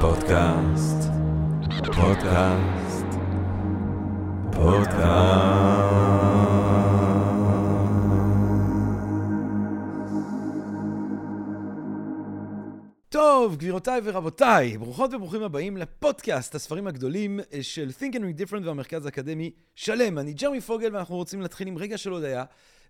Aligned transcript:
פודקאסט, 0.00 1.10
פודקאסט, 1.94 3.06
פודקאסט. 4.52 6.06
טוב, 13.08 13.56
גבירותיי 13.56 14.00
ורבותיי, 14.04 14.78
ברוכות 14.78 15.14
וברוכים 15.14 15.42
הבאים 15.42 15.76
לפודקאסט 15.76 16.54
הספרים 16.54 16.86
הגדולים 16.86 17.40
של 17.60 17.88
Think 18.00 18.12
and 18.14 18.18
Read 18.18 18.40
Different 18.40 18.64
והמרכז 18.64 19.06
האקדמי 19.06 19.50
שלם. 19.74 20.18
אני 20.18 20.32
ג'רמי 20.32 20.60
פוגל 20.60 20.94
ואנחנו 20.94 21.16
רוצים 21.16 21.40
להתחיל 21.40 21.68
עם 21.68 21.78
רגע 21.78 21.98
של 21.98 22.10
הודיה. 22.10 22.44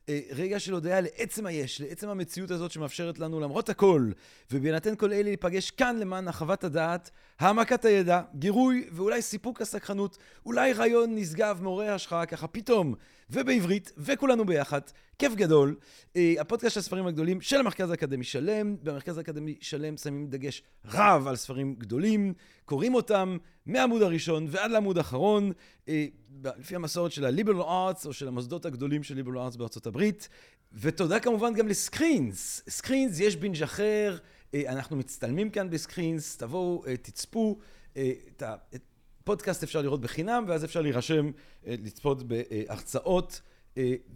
אה, 0.09 0.21
רגע 0.31 0.61
של 0.61 0.73
הודיה 0.73 1.01
לעצם 1.01 1.47
היש, 1.47 1.81
לעצם 1.81 2.09
המציאות 2.09 2.51
הזאת 2.51 2.71
שמאפשרת 2.71 3.19
לנו 3.19 3.41
למרות 3.41 3.69
הכל, 3.69 4.11
ובהינתן 4.51 4.97
כל 4.97 5.13
אלה 5.13 5.23
להיפגש 5.23 5.71
כאן 5.71 5.99
למען 5.99 6.27
הרחבת 6.27 6.65
הדעת, 6.65 7.11
העמקת 7.39 7.85
הידע, 7.85 8.23
גירוי 8.35 8.89
ואולי 8.93 9.23
סיפוק 9.23 9.63
הסקחנות, 9.63 10.19
אולי 10.47 10.73
רעיון 10.73 11.15
נשגב, 11.15 11.59
מעורר 11.63 11.93
השחרה 11.93 12.27
ככה 12.27 12.47
פתאום, 12.47 12.95
ובעברית, 13.31 13.93
וכולנו 13.99 14.45
ביחד, 14.45 14.81
כיף 15.19 15.35
גדול. 15.35 15.77
אה, 16.17 16.35
הפודקאסט 16.39 16.75
של 16.75 16.81
הספרים 16.81 17.07
הגדולים 17.07 17.41
של 17.41 17.61
המרכז 17.61 17.91
האקדמי 17.91 18.25
שלם, 18.25 18.77
במרכז 18.83 19.19
האקדמי 19.19 19.57
שלם 19.61 19.97
שמים 19.97 20.27
דגש 20.27 20.63
רב 20.85 21.27
על 21.27 21.37
ספרים 21.37 21.75
גדולים, 21.75 22.35
קוראים 22.65 22.95
אותם 22.95 23.37
מהעמוד 23.67 24.03
הראשון 24.03 24.47
ועד 24.51 24.71
לעמוד 24.71 24.99
האחרון, 24.99 25.53
אה, 25.89 26.07
לפי 26.45 26.75
המסורת 26.75 27.13
של 27.13 27.25
ה-Liberal 27.25 27.65
Arts 27.65 28.07
או 28.07 28.13
של 28.13 28.29
המוסדות 28.29 28.67
הגדולים 28.67 29.03
של 29.03 29.21
Liberal 29.21 29.53
Arts 29.53 29.59
בארצות 29.59 29.87
הברית. 29.87 30.29
ותודה 30.73 31.21
כמובן 31.21 31.55
גם 31.55 31.69
לסקרינס. 31.69 32.63
סקרינס, 32.69 33.21
יש 33.21 33.37
בינג' 33.37 33.63
אחר, 33.63 34.17
אה, 34.55 34.63
אנחנו 34.69 34.97
מצטלמים 34.97 35.51
כאן 35.51 35.71
בסקרינס, 35.71 36.37
תבואו, 36.37 36.85
תצפו. 37.03 37.59
את 37.93 38.43
הפודקאסט 39.27 39.63
אפשר 39.63 39.83
לראות 39.83 40.01
בחינם, 40.01 40.45
ואז 40.49 40.65
אפשר 40.65 40.83
להירשם, 40.83 41.31
לצפות 41.67 42.23
בהרצאות. 42.23 43.41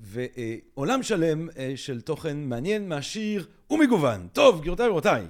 ועולם 0.01 1.03
שלם 1.03 1.49
של 1.77 2.01
תוכן 2.01 2.37
מעניין, 2.37 2.89
מעשיר 2.89 3.47
ומגוון. 3.71 4.29
טוב, 4.33 4.61
גבירותיי 4.61 4.87
ורבותיי, 4.87 5.27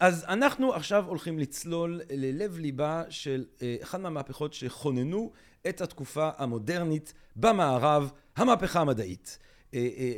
אז 0.00 0.24
אנחנו 0.28 0.74
עכשיו 0.74 1.04
הולכים 1.06 1.38
לצלול 1.38 2.00
ללב 2.10 2.58
ליבה 2.58 3.02
של 3.10 3.44
אחת 3.82 4.00
מהמהפכות 4.00 4.54
שכוננו 4.54 5.32
את 5.68 5.80
התקופה 5.80 6.30
המודרנית 6.36 7.14
במערב, 7.36 8.10
המהפכה 8.36 8.80
המדעית. 8.80 9.38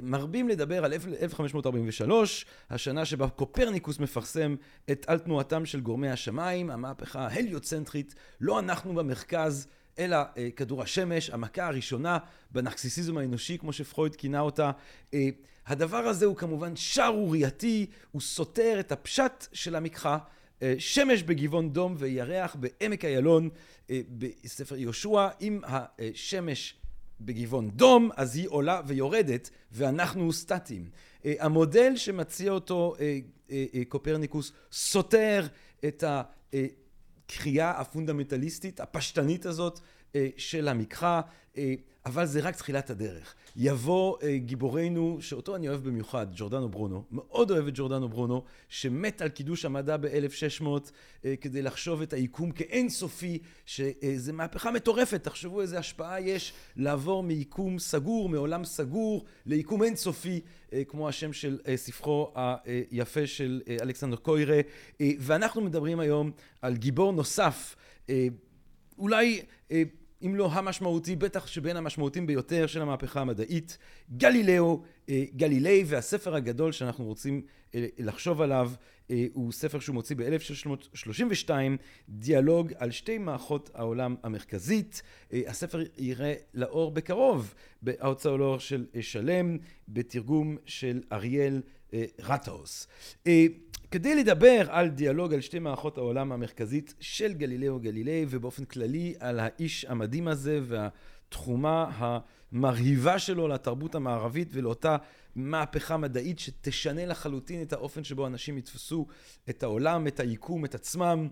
מרבים 0.03 0.49
לדבר 0.49 0.85
על 0.85 0.93
1543, 0.93 2.47
השנה 2.71 3.05
שבה 3.05 3.29
קופרניקוס 3.29 3.99
מפרסם 3.99 4.57
את 4.91 5.05
על 5.09 5.19
תנועתם 5.19 5.67
של 5.67 5.81
גורמי 5.81 6.09
השמיים, 6.09 6.71
המהפכה 6.71 7.21
ההליוצנטרית, 7.27 8.15
לא 8.41 8.59
אנחנו 8.59 8.95
במרכז, 8.95 9.69
אלא 9.99 10.17
אה, 10.17 10.49
כדור 10.57 10.83
השמש, 10.83 11.31
המכה 11.31 11.67
הראשונה 11.67 12.19
בנרקסיסיזם 12.51 13.19
האנושי, 13.19 13.59
כמו 13.59 13.73
שפרויד 13.73 14.17
כינה 14.17 14.41
אותה. 14.41 14.71
אה, 15.15 15.29
הדבר 15.67 15.97
הזה 15.97 16.27
הוא 16.27 16.37
כמובן 16.37 16.77
שערורייתי, 16.77 17.87
הוא 18.13 18.23
סותר 18.23 18.77
את 18.81 18.93
הפשט 18.93 19.47
של 19.53 19.77
המקחה. 19.77 20.19
אה, 20.63 20.75
שמש 20.79 21.23
בגבעון 21.23 21.73
דום 21.73 21.95
וירח 21.99 22.57
בעמק 22.61 23.05
איילון 23.05 23.49
בספר 23.91 24.77
יהושע, 24.77 25.29
אם 25.41 25.61
השמש 25.65 26.75
בגבעון 27.21 27.71
דום, 27.71 28.11
אז 28.17 28.37
היא 28.37 28.49
עולה 28.49 28.81
ויורדת, 28.87 29.51
ואנחנו 29.73 30.33
סטטיים. 30.33 30.91
המודל 31.25 31.97
שמציע 31.97 32.53
אותו 32.53 32.95
קופרניקוס 33.89 34.53
סותר 34.73 35.47
את. 35.85 36.05
הקריאה 37.29 37.71
הפונדמנטליסטית, 37.71 38.81
הפשטנית 38.81 39.47
הזאת 39.47 39.79
אה, 39.79 39.85
של 40.37 40.69
המקחה, 40.69 41.21
אה, 41.59 41.75
אבל 42.07 42.27
זה 42.27 42.41
רק 42.41 42.57
תחילת 42.57 42.91
הדרך. 42.91 43.35
יבוא 43.57 44.17
אה, 44.23 44.39
גיבורנו, 44.39 45.19
שאותו 45.21 45.57
אני 45.57 45.69
אוהב 45.69 45.85
במיוחד, 45.85 46.27
ג'ורדנו 46.35 46.69
ברונו, 46.69 47.05
מאוד 47.11 47.51
אוהב 47.51 47.67
את 47.67 47.73
ג'ורדנו 47.77 48.09
ברונו, 48.09 48.45
שמת 48.69 49.23
על 49.23 49.29
קידוש 49.29 49.65
המדע 49.65 49.97
ב-1600 49.97 50.67
כדי 51.41 51.63
לחשוב 51.63 52.03
את 52.03 52.13
היקום 52.13 52.51
כאינסופי, 52.51 53.39
שזה 53.67 54.33
מהפכה 54.33 54.71
מטורפת, 54.71 55.25
תחשבו 55.25 55.61
איזה 55.61 55.79
השפעה 55.79 56.21
יש 56.21 56.53
לעבור 56.77 57.23
מיקום 57.23 57.79
סגור, 57.79 58.29
מעולם 58.29 58.65
סגור, 58.65 59.25
ליקום 59.47 59.83
אינסופי, 59.83 60.41
כמו 60.89 61.09
השם 61.09 61.33
של 61.33 61.59
ספרו 61.77 62.33
היפה 62.91 63.27
של 63.27 63.63
אלכסנדר 63.83 64.17
קוירה, 64.17 64.61
ואנחנו 65.01 65.61
מדברים 65.61 66.01
היום 66.01 66.31
על 66.63 66.77
גיבור 66.77 67.13
נוסף, 67.13 67.77
אולי 68.99 69.43
אם 70.23 70.37
לא 70.37 70.53
המשמעותי, 70.53 71.17
בטח 71.17 71.47
שבין 71.47 71.77
המשמעותיים 71.77 72.27
ביותר 72.27 72.67
של 72.67 72.83
המהפכה 72.83 73.21
המדעית, 73.21 73.79
גלילאו 74.17 74.83
גלילי, 75.37 75.85
והספר 75.87 76.35
הגדול 76.35 76.73
שאנחנו 76.73 77.05
רוצים 77.05 77.43
לחשוב 77.99 78.41
עליו 78.41 78.73
הוא 79.33 79.53
ספר 79.53 79.79
שהוא 79.79 79.95
מוציא 79.95 80.17
ב-1632, 80.17 81.51
דיאלוג 82.09 82.73
על 82.77 82.91
שתי 82.91 83.19
מערכות 83.19 83.71
העולם 83.75 84.15
המרכזית. 84.23 85.03
הספר 85.33 85.83
יראה 85.99 86.35
לאור 86.55 86.91
בקרוב 86.91 87.55
בהוצאה 87.83 88.37
לאור 88.37 88.59
של 88.59 88.87
שלם, 89.01 89.59
בתרגום 89.89 90.57
של 90.65 91.03
אריאל 91.13 91.63
רטהוס. 92.19 92.87
כדי 93.91 94.15
לדבר 94.15 94.67
על 94.69 94.89
דיאלוג 94.89 95.35
על 95.35 95.41
שתי 95.41 95.59
מערכות 95.59 95.99
העולם 95.99 96.33
המרכזית 96.33 96.95
של 97.01 97.33
גלילאו 97.33 97.81
גלילי 97.81 98.27
ובאופן 98.29 98.65
כללי 98.65 99.15
על 99.21 99.41
האיש 99.41 99.85
המדהים 99.85 100.29
הזה 100.29 100.61
והתחומה 100.63 101.91
המרהיבה 102.53 103.19
שלו 103.19 103.49
לתרבות 103.49 103.95
המערבית 103.95 104.49
ולאותה 104.53 104.97
מהפכה 105.37 105.97
מדעית 105.97 106.39
שתשנה 106.39 107.07
לחלוטין 107.07 107.63
את 107.63 107.73
האופן 107.73 108.05
שבו 108.05 108.27
אנשים 108.27 108.59
יתפסו 108.59 109.07
את 109.51 109.63
העולם, 109.63 110.07
את 110.07 110.21
היקום, 110.21 110.65
את 110.65 110.75
עצמם. 110.75 111.29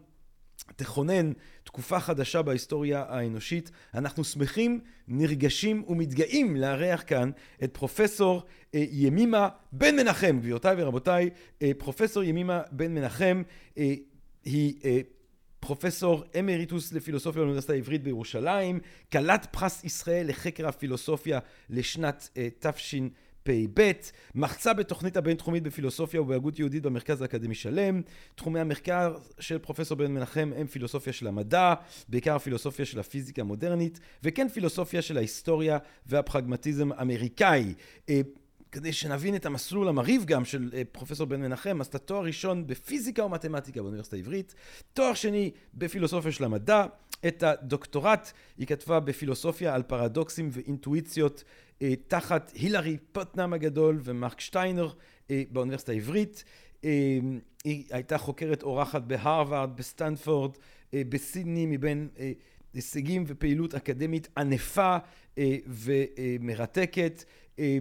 תכונן 0.77 1.33
תקופה 1.65 2.01
חדשה 2.01 2.43
בהיסטוריה 2.43 3.05
האנושית. 3.09 3.71
אנחנו 3.95 4.25
שמחים, 4.25 4.81
נרגשים 5.09 5.85
ומתגאים 5.89 6.57
לארח 6.57 7.05
כאן 7.07 7.31
את 7.65 7.71
פרופסור 7.75 8.43
אה, 8.75 8.85
ימימה 8.91 9.49
בן 9.73 9.97
מנחם. 9.97 10.39
גבירותיי 10.39 10.75
ורבותיי, 10.79 11.31
אה, 11.63 11.71
פרופסור 11.79 12.23
ימימה 12.23 12.63
בן 12.73 12.95
מנחם 12.95 13.43
אה, 13.79 13.95
היא 14.45 14.75
פרופסור 15.61 16.25
אמריטוס 16.39 16.93
לפילוסופיה 16.93 17.43
באוניברסיטה 17.43 17.73
העברית 17.73 18.03
בירושלים, 18.03 18.81
כלת 19.13 19.47
פרס 19.51 19.85
ישראל 19.85 20.29
לחקר 20.29 20.69
הפילוסופיה 20.69 21.39
לשנת 21.71 22.39
תש... 22.59 22.95
פ"ב, 23.45 23.93
מחצה 24.35 24.73
בתוכנית 24.73 25.17
הבינתחומית 25.17 25.63
בפילוסופיה 25.63 26.23
ובהגות 26.23 26.59
יהודית 26.59 26.83
במרכז 26.83 27.23
האקדמי 27.23 27.55
שלם. 27.55 28.03
תחומי 28.35 28.61
המחקר 28.61 29.17
של 29.41 29.59
פרופסור 29.59 29.99
בן 29.99 30.13
מנחם 30.13 30.51
הם 30.57 30.67
פילוסופיה 30.67 31.13
של 31.13 31.27
המדע, 31.27 31.75
בעיקר 32.09 32.39
פילוסופיה 32.39 32.85
של 32.85 33.01
הפיזיקה 33.01 33.43
המודרנית, 33.43 34.01
וכן 34.23 34.49
פילוסופיה 34.49 35.03
של 35.03 35.17
ההיסטוריה 35.17 35.79
והפרגמטיזם 36.07 36.93
האמריקאי. 36.93 37.75
כדי 38.75 38.93
שנבין 38.93 39.37
את 39.37 39.47
המסלול 39.47 39.89
המרהיב 39.89 40.25
גם 40.25 40.45
של 40.45 40.71
אה, 40.75 40.83
פרופסור 40.93 41.27
בן 41.27 41.41
מנחם, 41.41 41.81
עשתה 41.81 41.99
תואר 41.99 42.25
ראשון 42.25 42.67
בפיזיקה 42.67 43.25
ומתמטיקה 43.25 43.83
באוניברסיטה 43.83 44.17
העברית, 44.17 44.55
תואר 44.93 45.15
שני 45.15 45.51
בפילוסופיה 45.75 46.33
של 46.33 46.45
המדע, 46.45 46.87
את 47.27 47.43
הדוקטורט 47.43 48.33
היא 48.59 48.67
כתבה 48.67 49.01
בפילוסופיה 49.01 49.75
על 49.75 49.83
פרדוקסים 49.83 50.49
ואינטואיציות 50.53 51.45
אה, 51.83 51.95
תחת 52.09 52.53
הילרי 52.55 52.97
פוטנאם 53.13 53.53
הגדול 53.53 54.01
ומרק 54.05 54.41
שטיינר 54.41 54.89
אה, 55.31 55.43
באוניברסיטה 55.51 55.93
העברית. 55.93 56.45
היא 57.65 57.85
הייתה 57.91 58.19
חוקרת 58.19 58.63
אורחת 58.63 59.03
בהרווארד, 59.03 59.71
בסטנפורד, 59.77 60.51
בסידני, 60.93 61.67
מבין 61.67 62.09
הישגים 62.75 63.25
ופעילות 63.27 63.75
אקדמית 63.75 64.29
ענפה 64.37 64.97
ומרתקת. 65.67 67.25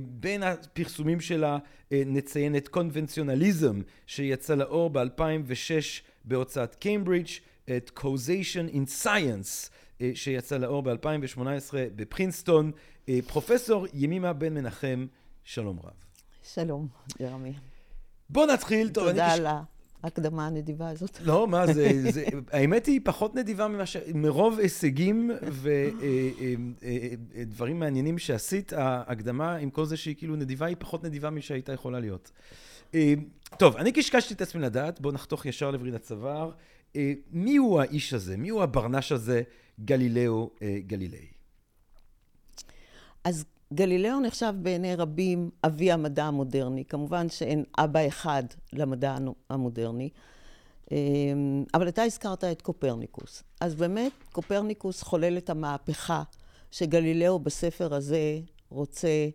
בין 0.01 0.43
הפרסומים 0.43 1.21
שלה 1.21 1.57
נציין 1.91 2.55
את 2.55 2.67
קונבנציונליזם 2.67 3.81
שיצא 4.07 4.55
לאור 4.55 4.89
ב-2006 4.89 6.01
בהוצאת 6.25 6.75
קיימברידג', 6.75 7.29
את 7.77 7.91
causation 7.99 8.73
in 8.73 9.03
science 9.03 9.69
שיצא 10.13 10.57
לאור 10.57 10.83
ב-2018 10.83 11.39
בפרינסטון. 11.95 12.71
אה, 13.09 13.19
פרופסור 13.27 13.85
ימימה 13.93 14.33
בן 14.33 14.53
מנחם, 14.53 15.05
שלום 15.43 15.79
רב. 15.83 15.91
שלום, 16.43 16.87
ירמי. 17.19 17.53
בוא 18.29 18.45
נתחיל. 18.45 18.89
טוב, 18.89 19.09
תודה 19.09 19.33
על 19.33 19.47
ההקדמה 20.03 20.47
הנדיבה 20.47 20.89
הזאת. 20.89 21.17
לא, 21.21 21.47
מה 21.47 21.73
זה, 21.73 21.91
זה, 22.13 22.25
האמת 22.51 22.85
היא 22.85 22.99
פחות 23.03 23.35
נדיבה 23.35 23.67
ממה 23.67 23.85
ש... 23.85 23.97
מרוב 24.15 24.59
הישגים 24.59 25.31
ודברים 25.51 26.77
אה, 27.59 27.59
אה, 27.59 27.73
מעניינים 27.73 28.17
שעשית, 28.17 28.73
ההקדמה, 28.73 29.55
עם 29.55 29.69
כל 29.69 29.85
זה 29.85 29.97
שהיא 29.97 30.15
כאילו 30.15 30.35
נדיבה, 30.35 30.65
היא 30.65 30.75
פחות 30.79 31.03
נדיבה 31.03 31.29
משהייתה 31.29 31.73
יכולה 31.73 31.99
להיות. 31.99 32.31
טוב, 33.57 33.77
אני 33.77 33.91
קשקשתי 33.91 34.33
את 34.33 34.41
עצמי 34.41 34.61
לדעת, 34.61 35.01
בואו 35.01 35.13
נחתוך 35.13 35.45
ישר 35.45 35.71
לווריד 35.71 35.93
הצוואר. 35.93 36.51
אה, 36.95 37.13
מי 37.31 37.55
הוא 37.55 37.81
האיש 37.81 38.13
הזה? 38.13 38.37
מי 38.37 38.49
הוא 38.49 38.63
הברנש 38.63 39.11
הזה, 39.11 39.41
גלילאו 39.85 40.51
אה, 40.61 40.77
גלילי? 40.87 41.27
אז 43.23 43.45
גלילאו 43.73 44.19
נחשב 44.19 44.53
בעיני 44.61 44.95
רבים 44.95 45.49
אבי 45.63 45.91
המדע 45.91 46.25
המודרני. 46.25 46.85
כמובן 46.85 47.29
שאין 47.29 47.63
אבא 47.77 48.07
אחד 48.07 48.43
למדע 48.73 49.17
המודרני, 49.49 50.09
אמ, 50.91 51.63
אבל 51.73 51.87
אתה 51.87 52.03
הזכרת 52.03 52.43
את 52.43 52.61
קופרניקוס. 52.61 53.43
אז 53.61 53.75
באמת, 53.75 54.11
קופרניקוס 54.31 55.01
חולל 55.01 55.37
את 55.37 55.49
המהפכה 55.49 56.23
שגלילאו 56.71 57.39
בספר 57.39 57.93
הזה 57.93 58.39
רוצה 58.69 59.27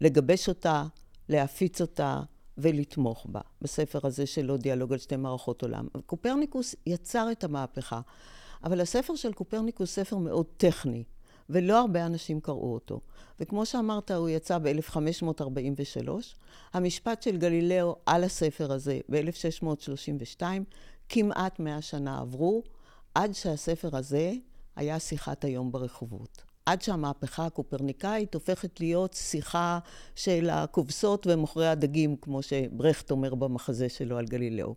לגבש 0.00 0.48
אותה, 0.48 0.84
להפיץ 1.28 1.80
אותה 1.80 2.20
ולתמוך 2.58 3.26
בה, 3.28 3.40
בספר 3.62 4.06
הזה 4.06 4.26
שלו, 4.26 4.56
דיאלוג 4.56 4.92
על 4.92 4.98
שתי 4.98 5.16
מערכות 5.16 5.62
עולם. 5.62 5.88
קופרניקוס 6.06 6.74
יצר 6.86 7.28
את 7.32 7.44
המהפכה, 7.44 8.00
אבל 8.64 8.80
הספר 8.80 9.14
של 9.14 9.32
קופרניקוס 9.32 9.94
ספר 9.94 10.16
מאוד 10.16 10.46
טכני. 10.56 11.04
ולא 11.50 11.80
הרבה 11.80 12.06
אנשים 12.06 12.40
קראו 12.40 12.74
אותו. 12.74 13.00
וכמו 13.40 13.66
שאמרת, 13.66 14.10
הוא 14.10 14.28
יצא 14.28 14.58
ב-1543. 14.58 16.08
המשפט 16.72 17.22
של 17.22 17.36
גלילאו 17.36 17.96
על 18.06 18.24
הספר 18.24 18.72
הזה 18.72 19.00
ב-1632, 19.10 20.42
כמעט 21.08 21.60
מאה 21.60 21.82
שנה 21.82 22.20
עברו, 22.20 22.62
עד 23.14 23.32
שהספר 23.32 23.96
הזה 23.96 24.32
היה 24.76 24.98
שיחת 24.98 25.44
היום 25.44 25.72
ברחובות. 25.72 26.42
עד 26.66 26.82
שהמהפכה 26.82 27.46
הקופרניקאית 27.46 28.34
הופכת 28.34 28.80
להיות 28.80 29.14
שיחה 29.14 29.78
של 30.14 30.50
הכובסות 30.50 31.26
ומוכרי 31.26 31.68
הדגים, 31.68 32.16
כמו 32.16 32.42
שברכט 32.42 33.10
אומר 33.10 33.34
במחזה 33.34 33.88
שלו 33.88 34.18
על 34.18 34.26
גלילאו. 34.26 34.74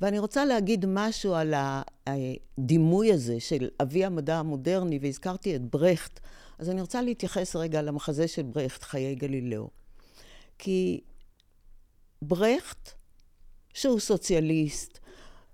ואני 0.00 0.18
רוצה 0.18 0.44
להגיד 0.44 0.84
משהו 0.88 1.34
על 1.34 1.54
הדימוי 2.06 3.12
הזה 3.12 3.40
של 3.40 3.68
אבי 3.82 4.04
המדע 4.04 4.38
המודרני, 4.38 4.98
והזכרתי 5.02 5.56
את 5.56 5.62
ברכט, 5.62 6.20
אז 6.58 6.70
אני 6.70 6.80
רוצה 6.80 7.02
להתייחס 7.02 7.56
רגע 7.56 7.82
למחזה 7.82 8.28
של 8.28 8.42
ברכט, 8.42 8.82
חיי 8.82 9.14
גלילאו. 9.14 9.68
כי 10.58 11.00
ברכט, 12.22 12.90
שהוא 13.74 14.00
סוציאליסט, 14.00 14.98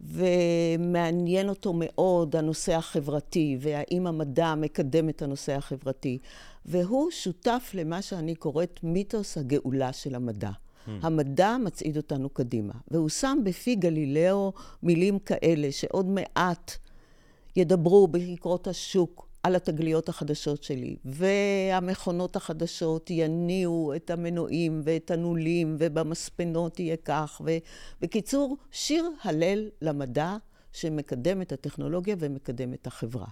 ומעניין 0.01 1.49
אותו 1.49 1.73
מאוד 1.77 2.37
הנושא 2.37 2.75
החברתי, 2.75 3.57
והאם 3.61 4.07
המדע 4.07 4.55
מקדם 4.55 5.09
את 5.09 5.23
הנושא 5.23 5.53
החברתי, 5.53 6.19
והוא 6.67 7.11
שותף 7.11 7.71
למה 7.75 8.03
שאני 8.03 8.35
קוראת 8.35 8.81
מיתוס 8.83 9.39
הגאולה 9.39 9.93
של 9.93 10.15
המדע. 10.15 10.51
Hmm. 10.87 10.91
המדע 11.03 11.57
מצעיד 11.65 11.97
אותנו 11.97 12.29
קדימה. 12.29 12.73
והוא 12.91 13.09
שם 13.09 13.39
בפי 13.45 13.75
גלילאו 13.75 14.53
מילים 14.83 15.19
כאלה 15.19 15.73
שעוד 15.73 16.07
מעט 16.07 16.73
ידברו 17.57 18.09
בכיכרות 18.09 18.67
השוק 18.67 19.29
על 19.43 19.57
התגליות 19.57 20.09
החדשות 20.09 20.63
שלי, 20.63 20.97
והמכונות 21.05 22.37
החדשות 22.37 23.11
יניעו 23.11 23.93
את 23.97 24.11
המנועים 24.11 24.81
ואת 24.85 25.11
הנולים, 25.11 25.77
ובמספנות 25.79 26.81
יהיה 26.81 26.97
כך. 26.97 27.43
ובקיצור, 27.45 28.57
שיר 28.71 29.11
הלל 29.23 29.69
למדע 29.83 30.37
שמקדם 30.73 31.43
את 31.43 31.53
הטכנולוגיה 31.53 32.17
ומקדם 32.19 32.75
את 32.75 32.87
החברה. 32.87 33.27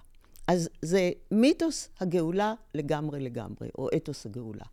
אז 0.48 0.68
זה 0.82 1.10
מיתוס 1.30 1.88
הגאולה 2.00 2.54
לגמרי 2.74 3.20
לגמרי, 3.20 3.68
או 3.78 3.88
אתוס 3.96 4.26
הגאולה. 4.26 4.64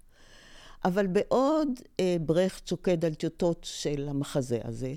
אבל 0.85 1.07
בעוד 1.07 1.69
אה, 1.99 2.15
ברכט 2.21 2.67
שוקד 2.67 3.05
על 3.05 3.13
טיוטות 3.13 3.63
של 3.63 4.07
המחזה 4.09 4.59
הזה, 4.63 4.93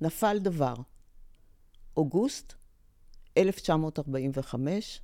נפל 0.00 0.38
דבר. 0.38 0.74
אוגוסט 1.96 2.54
1945 3.36 5.00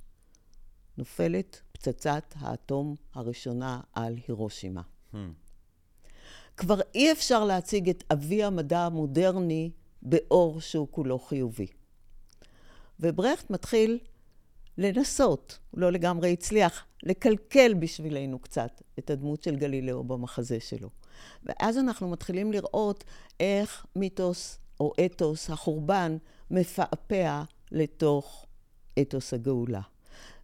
נופלת 0.97 1.61
פצצת 1.71 2.33
האטום 2.39 2.95
הראשונה 3.13 3.81
על 3.93 4.17
הירושימה. 4.27 4.81
Hmm. 5.13 5.17
כבר 6.57 6.79
אי 6.95 7.11
אפשר 7.11 7.45
להציג 7.45 7.89
את 7.89 8.03
אבי 8.11 8.43
המדע 8.43 8.79
המודרני 8.79 9.71
באור 10.01 10.61
שהוא 10.61 10.87
כולו 10.91 11.19
חיובי. 11.19 11.67
וברכט 12.99 13.49
מתחיל 13.49 13.99
לנסות, 14.81 15.59
הוא 15.71 15.81
לא 15.81 15.91
לגמרי 15.91 16.33
הצליח, 16.33 16.85
לקלקל 17.03 17.73
בשבילנו 17.73 18.39
קצת 18.39 18.81
את 18.99 19.09
הדמות 19.09 19.43
של 19.43 19.55
גלילאו 19.55 20.03
במחזה 20.03 20.59
שלו. 20.59 20.89
ואז 21.43 21.77
אנחנו 21.77 22.09
מתחילים 22.09 22.51
לראות 22.51 23.03
איך 23.39 23.85
מיתוס 23.95 24.59
או 24.79 24.93
אתוס 25.05 25.49
החורבן 25.49 26.17
מפעפע 26.51 27.41
לתוך 27.71 28.45
אתוס 29.01 29.33
הגאולה. 29.33 29.81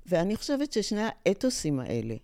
ואני 0.06 0.36
חושבת 0.36 0.74
ששני 0.74 1.02
האתוסים 1.04 1.80
האלה, 1.80 2.16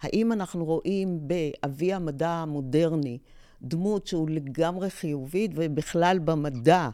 האם 0.00 0.32
אנחנו 0.32 0.64
רואים 0.64 1.28
באבי 1.28 1.92
המדע 1.92 2.30
המודרני 2.30 3.18
דמות 3.62 4.06
שהוא 4.06 4.30
לגמרי 4.30 4.90
חיובית, 4.90 5.50
ובכלל 5.54 6.18
במדע 6.24 6.88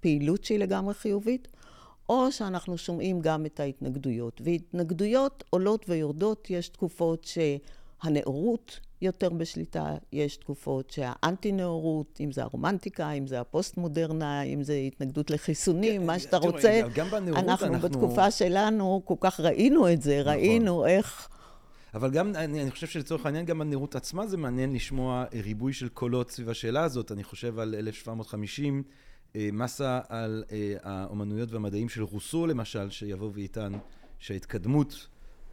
פעילות 0.00 0.44
שהיא 0.44 0.58
לגמרי 0.58 0.94
חיובית, 0.94 1.48
או 2.08 2.32
שאנחנו 2.32 2.78
שומעים 2.78 3.20
גם 3.20 3.46
את 3.46 3.60
ההתנגדויות. 3.60 4.40
והתנגדויות 4.44 5.44
עולות 5.50 5.84
ויורדות, 5.88 6.50
יש 6.50 6.68
תקופות 6.68 7.24
שהנאורות 7.24 8.80
יותר 9.02 9.28
בשליטה, 9.28 9.94
יש 10.12 10.36
תקופות 10.36 10.90
שהאנטי-נאורות, 10.90 12.18
אם 12.20 12.32
זה 12.32 12.42
הרומנטיקה, 12.42 13.10
אם 13.10 13.26
זה 13.26 13.40
הפוסט-מודרנה, 13.40 14.42
אם 14.42 14.62
זה 14.62 14.74
התנגדות 14.74 15.30
לחיסונים, 15.30 16.06
מה 16.06 16.18
שאתה 16.18 16.36
רוצה. 16.36 16.80
גם 16.94 17.08
בנאורות 17.10 17.44
אנחנו... 17.44 17.66
אנחנו 17.66 17.88
בתקופה 17.88 18.30
שלנו 18.30 19.02
כל 19.04 19.14
כך 19.20 19.40
ראינו 19.40 19.92
את 19.92 20.02
זה, 20.02 20.20
נכון. 20.20 20.32
ראינו 20.32 20.86
איך... 20.86 21.28
אבל 21.94 22.10
גם, 22.10 22.36
אני, 22.36 22.62
אני 22.62 22.70
חושב 22.70 22.86
שלצורך 22.86 23.26
העניין, 23.26 23.44
גם 23.44 23.60
הנראות 23.60 23.96
עצמה 23.96 24.26
זה 24.26 24.36
מעניין 24.36 24.72
לשמוע 24.72 25.24
ריבוי 25.42 25.72
של 25.72 25.88
קולות 25.88 26.30
סביב 26.30 26.48
השאלה 26.48 26.82
הזאת. 26.82 27.12
אני 27.12 27.24
חושב 27.24 27.58
על 27.58 27.74
1750, 27.74 28.82
אה, 28.86 29.07
מסה 29.34 30.00
על 30.08 30.44
אה, 30.52 30.74
האומנויות 30.82 31.52
והמדעים 31.52 31.88
של 31.88 32.02
רוסו, 32.02 32.46
למשל, 32.46 32.90
שיבוא 32.90 33.30
ויטען 33.34 33.72
שההתקדמות 34.18 35.06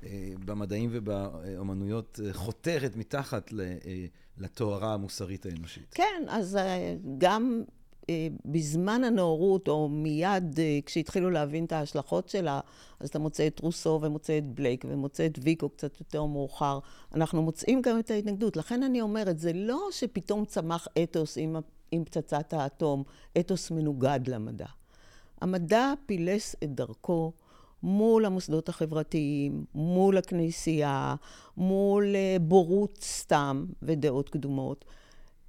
אה, 0.04 0.34
במדעים 0.46 0.90
ובאומנויות 0.94 2.20
חותרת 2.32 2.96
מתחת 2.96 3.54
לתוארה 4.38 4.94
המוסרית 4.94 5.46
האנושית. 5.46 5.94
כן, 5.94 6.24
אז 6.28 6.58
גם 7.18 7.64
בזמן 8.46 9.04
הנאורות, 9.04 9.68
או 9.68 9.90
מיד 9.90 10.60
כשהתחילו 10.86 11.30
להבין 11.30 11.66
את 11.66 11.72
ההשלכות 11.72 12.30
שלה, 12.30 12.60
אז 13.00 13.10
אתה 13.10 13.20
מוצא 13.20 13.48
את 13.48 13.60
רוסו 13.60 14.00
ומוצא 14.02 14.38
את 14.38 14.46
בלייק 14.46 14.86
ומוצא 14.88 15.26
את 15.26 15.40
ויקו 15.42 15.70
קצת 15.70 16.00
יותר 16.00 16.26
מאוחר. 16.26 16.80
אנחנו 17.14 17.42
מוצאים 17.42 17.82
גם 17.82 18.00
את 18.00 18.12
ההתנגדות. 18.12 18.58
לכן 18.58 18.84
אני 18.84 19.02
אומרת, 19.02 19.40
זה 19.40 19.52
לא 19.54 19.88
שפתאום 19.92 20.46
צמח 20.46 20.88
אתוס 21.04 21.38
עם 21.38 21.56
עם 21.92 22.04
פצצת 22.04 22.54
האטום, 22.54 23.04
אתוס 23.40 23.72
מנוגד 23.72 24.20
למדע. 24.28 24.66
המדע 25.42 25.94
פילס 26.06 26.56
את 26.64 26.76
דרכו 26.76 27.32
מול 27.84 28.26
המוסדות 28.26 28.70
החברתיים, 28.70 29.66
מול 29.76 30.18
הכנסייה, 30.18 31.16
מול 31.58 32.16
אה, 32.16 32.38
בורות 32.42 32.98
סתם 33.02 33.66
ודעות 33.82 34.30
קדומות. 34.30 34.86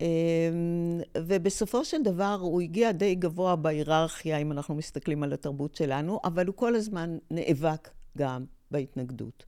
אמ, 0.01 1.01
ובסופו 1.19 1.85
של 1.85 2.03
דבר 2.03 2.39
הוא 2.41 2.61
הגיע 2.61 2.93
די 2.93 3.15
גבוה 3.15 3.57
בהיררכיה, 3.57 4.39
אם 4.39 4.53
אנחנו 4.53 4.75
מסתכלים 4.75 5.23
על 5.23 5.33
התרבות 5.33 5.75
שלנו, 5.75 6.21
אבל 6.25 6.47
הוא 6.47 6.55
כל 6.55 6.75
הזמן 6.75 7.19
נאבק 7.31 7.91
גם 8.19 8.45
בהתנגדות. 8.71 9.45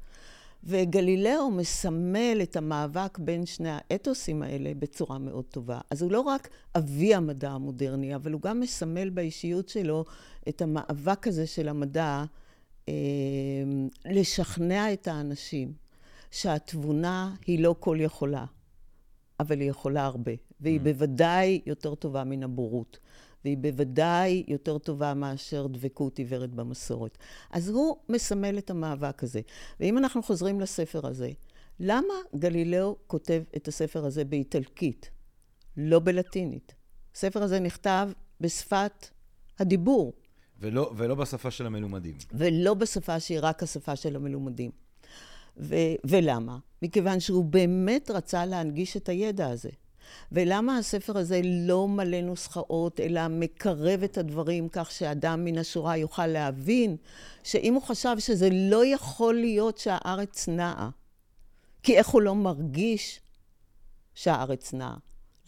וגלילאו 0.65 1.51
מסמל 1.51 2.39
את 2.43 2.57
המאבק 2.57 3.19
בין 3.19 3.47
שני 3.47 3.69
האתוסים 3.71 4.43
האלה 4.43 4.73
בצורה 4.79 5.19
מאוד 5.19 5.45
טובה. 5.45 5.81
אז 5.91 6.03
הוא 6.03 6.13
לא 6.13 6.21
רק 6.21 6.49
אבי 6.77 7.15
המדע 7.15 7.51
המודרני, 7.51 8.15
אבל 8.15 8.33
הוא 8.33 8.41
גם 8.41 8.61
מסמל 8.61 9.11
באישיות 9.11 9.69
שלו 9.69 10.05
את 10.49 10.63
המאבק 10.63 11.27
הזה 11.27 11.47
של 11.47 11.69
המדע 11.69 12.25
אה, 12.89 12.95
לשכנע 14.05 14.93
את 14.93 15.09
האנשים 15.09 15.73
שהתבונה 16.31 17.35
היא 17.47 17.63
לא 17.63 17.75
כל 17.81 17.97
יכולה, 18.01 18.45
אבל 19.41 19.61
היא 19.61 19.71
יכולה 19.71 20.05
הרבה, 20.05 20.33
והיא 20.61 20.81
mm. 20.81 20.83
בוודאי 20.83 21.61
יותר 21.67 21.95
טובה 21.95 22.25
מן 22.25 22.43
הבורות. 22.43 22.99
והיא 23.45 23.59
בוודאי 23.59 24.45
יותר 24.49 24.79
טובה 24.79 25.15
מאשר 25.15 25.67
דבקות 25.67 26.19
עיוורת 26.19 26.55
במסורת. 26.55 27.19
אז 27.51 27.69
הוא 27.69 27.97
מסמל 28.09 28.59
את 28.59 28.71
המאבק 28.71 29.23
הזה. 29.23 29.41
ואם 29.81 29.99
אנחנו 29.99 30.23
חוזרים 30.23 30.61
לספר 30.61 31.07
הזה, 31.07 31.31
למה 31.81 32.15
גלילאו 32.37 32.97
כותב 33.07 33.43
את 33.57 33.69
הספר 33.69 34.05
הזה 34.05 34.25
באיטלקית, 34.25 35.11
לא 35.77 35.99
בלטינית? 35.99 36.75
הספר 37.15 37.43
הזה 37.43 37.61
נכתב 37.61 38.11
בשפת 38.41 39.09
הדיבור. 39.59 40.13
ולא, 40.61 40.93
ולא 40.97 41.15
בשפה 41.15 41.51
של 41.51 41.67
המלומדים. 41.67 42.15
ולא 42.33 42.75
בשפה 42.75 43.21
שהיא 43.21 43.39
רק 43.43 43.63
השפה 43.63 43.97
של 43.97 44.17
המלומדים. 44.17 44.71
ו- 45.59 45.95
ולמה? 46.05 46.59
מכיוון 46.83 47.21
שהוא 47.21 47.45
באמת 47.45 48.11
רצה 48.11 48.47
להנגיש 48.47 48.97
את 48.97 49.09
הידע 49.09 49.49
הזה. 49.49 49.71
ולמה 50.33 50.79
הספר 50.79 51.19
הזה 51.19 51.41
לא 51.45 51.89
מלא 51.89 52.21
נוסחאות, 52.21 53.01
אלא 53.01 53.29
מקרב 53.29 54.03
את 54.03 54.19
הדברים 54.19 54.69
כך 54.69 54.91
שאדם 54.91 55.45
מן 55.45 55.59
השורה 55.59 55.97
יוכל 55.97 56.27
להבין 56.27 56.97
שאם 57.43 57.75
הוא 57.75 57.83
חשב 57.83 58.17
שזה 58.19 58.49
לא 58.53 58.87
יכול 58.87 59.35
להיות 59.35 59.79
שהארץ 59.79 60.49
נעה, 60.49 60.91
כי 61.83 61.99
איך 61.99 62.09
הוא 62.09 62.23
לא 62.23 62.35
מרגיש 62.35 63.21
שהארץ 64.15 64.73
נעה? 64.73 64.97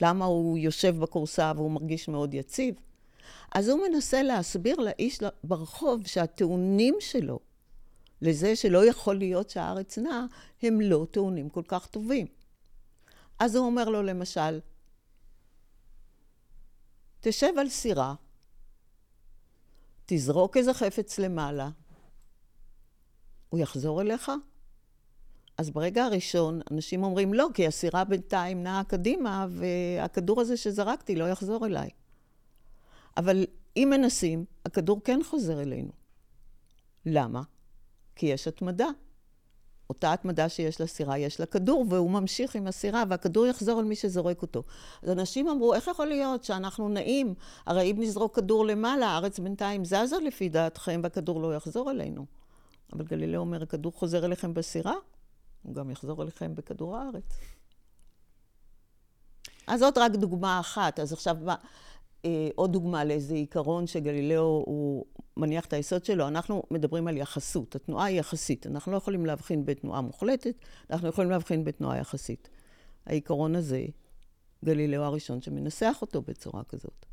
למה 0.02 0.25
הוא 0.25 0.59
יושב 0.59 0.97
בכורסה 0.99 1.52
והוא 1.57 1.71
מרגיש 1.71 2.09
מאוד 2.09 2.35
יציב? 2.35 2.75
אז 3.55 3.69
הוא 3.69 3.81
מנסה 3.88 4.23
להסביר 4.23 4.76
לאיש 4.76 5.19
ברחוב 5.45 6.07
שהטיעונים 6.07 6.95
שלו 7.00 7.38
לזה 8.23 8.57
שלא 8.57 8.87
יכול 8.87 9.19
להיות 9.19 9.50
שהארץ 9.50 9.99
נעה, 9.99 10.27
הם 10.62 10.81
לא 10.81 11.07
טיעונים 11.11 11.49
כל 11.49 11.62
כך 11.69 11.87
טובים. 11.87 12.27
אז 13.39 13.57
הוא 13.57 13.67
אומר 13.67 13.89
לו 13.89 14.03
למשל, 14.03 14.61
תשב 17.21 17.53
על 17.59 17.69
סירה, 17.69 18.15
תזרוק 20.07 20.57
איזה 20.57 20.75
חפץ 20.75 21.19
למעלה, 21.19 21.71
הוא 23.49 23.61
יחזור 23.61 24.00
אליך? 24.00 24.31
אז 25.59 25.71
ברגע 25.71 26.05
הראשון, 26.05 26.61
אנשים 26.71 27.05
אומרים, 27.05 27.35
לא, 27.35 27.49
כי 27.55 27.67
הסירה 27.67 28.05
בינתיים 28.05 28.62
נעה 28.62 28.85
קדימה, 28.85 29.47
והכדור 29.50 30.41
הזה 30.41 30.57
שזרקתי 30.57 31.17
לא 31.17 31.29
יחזור 31.29 31.67
אליי. 31.67 31.91
אבל 33.17 33.47
אם 33.77 33.89
מנסים, 33.91 34.45
הכדור 34.67 35.00
כן 35.05 35.21
חוזר 35.25 35.62
אלינו. 35.62 35.93
למה? 37.07 37.43
כי 38.17 38.26
יש 38.26 38.49
התמדה. 38.49 38.88
אותה 39.90 40.12
התמדה 40.12 40.49
שיש 40.49 40.81
לסירה, 40.81 41.19
יש 41.19 41.40
לה 41.40 41.47
כדור, 41.47 41.85
והוא 41.88 42.11
ממשיך 42.11 42.55
עם 42.55 42.67
הסירה, 42.67 43.05
והכדור 43.09 43.47
יחזור 43.47 43.79
על 43.79 43.85
מי 43.85 43.97
שזורק 43.97 44.43
אותו. 44.43 44.62
אז 45.02 45.11
אנשים 45.11 45.49
אמרו, 45.49 45.75
איך 45.75 45.87
יכול 45.87 46.07
להיות 46.07 46.45
שאנחנו 46.45 46.88
נעים? 46.88 47.35
הרי 47.67 47.90
אם 47.90 47.97
נזרוק 47.99 48.37
כדור 48.37 48.67
למעלה, 48.67 49.07
הארץ 49.07 49.38
בינתיים 49.38 49.85
זזה 49.85 50.17
לפי 50.26 50.49
דעתכם, 50.49 51.00
והכדור 51.05 51.40
לא 51.40 51.55
יחזור 51.55 51.90
אלינו. 51.90 52.26
אבל 52.93 53.05
גלילאו 53.05 53.40
אומר, 53.40 53.62
הכדור 53.62 53.93
חוזר 53.93 54.25
אליכם 54.25 54.55
בסירה, 54.55 54.95
הוא 55.62 55.75
גם 55.75 55.90
יחזור 55.90 56.23
אליכם 56.23 56.55
בכדור 56.55 56.97
הארץ. 56.97 57.38
אז 59.67 59.81
זאת 59.81 59.99
רק 59.99 60.12
דוגמה 60.12 60.61
אחת. 60.61 61.00
אז 61.00 61.12
עכשיו, 61.12 61.37
מה, 61.45 61.55
עוד 62.55 62.73
דוגמה 62.73 63.05
לאיזה 63.05 63.35
עיקרון 63.35 63.87
שגלילאו 63.87 64.62
הוא 64.67 65.05
מניח 65.37 65.67
את 65.67 65.73
היסוד 65.73 66.05
שלו, 66.05 66.29
אנחנו 66.29 66.62
מדברים 66.71 67.09
על 67.09 67.17
יחסות. 67.17 67.77
התנועה 67.77 68.05
היא 68.05 68.19
יחסית. 68.19 68.67
אנחנו 68.67 68.93
לא 68.93 68.97
יכולים 68.97 69.27
להבחין 69.27 69.65
בתנועה 69.65 70.00
מוחלטת, 70.00 70.55
אנחנו 70.91 71.09
יכולים 71.09 71.31
להבחין 71.31 71.65
בתנועה 71.65 71.99
יחסית. 71.99 72.49
העיקרון 73.07 73.57
הזה, 73.57 73.85
גלילאו 74.65 75.03
הראשון 75.03 75.43
שמנסח 75.43 75.99
אותו 76.03 76.23
בצורה 76.23 76.65
כזאת. 76.65 77.07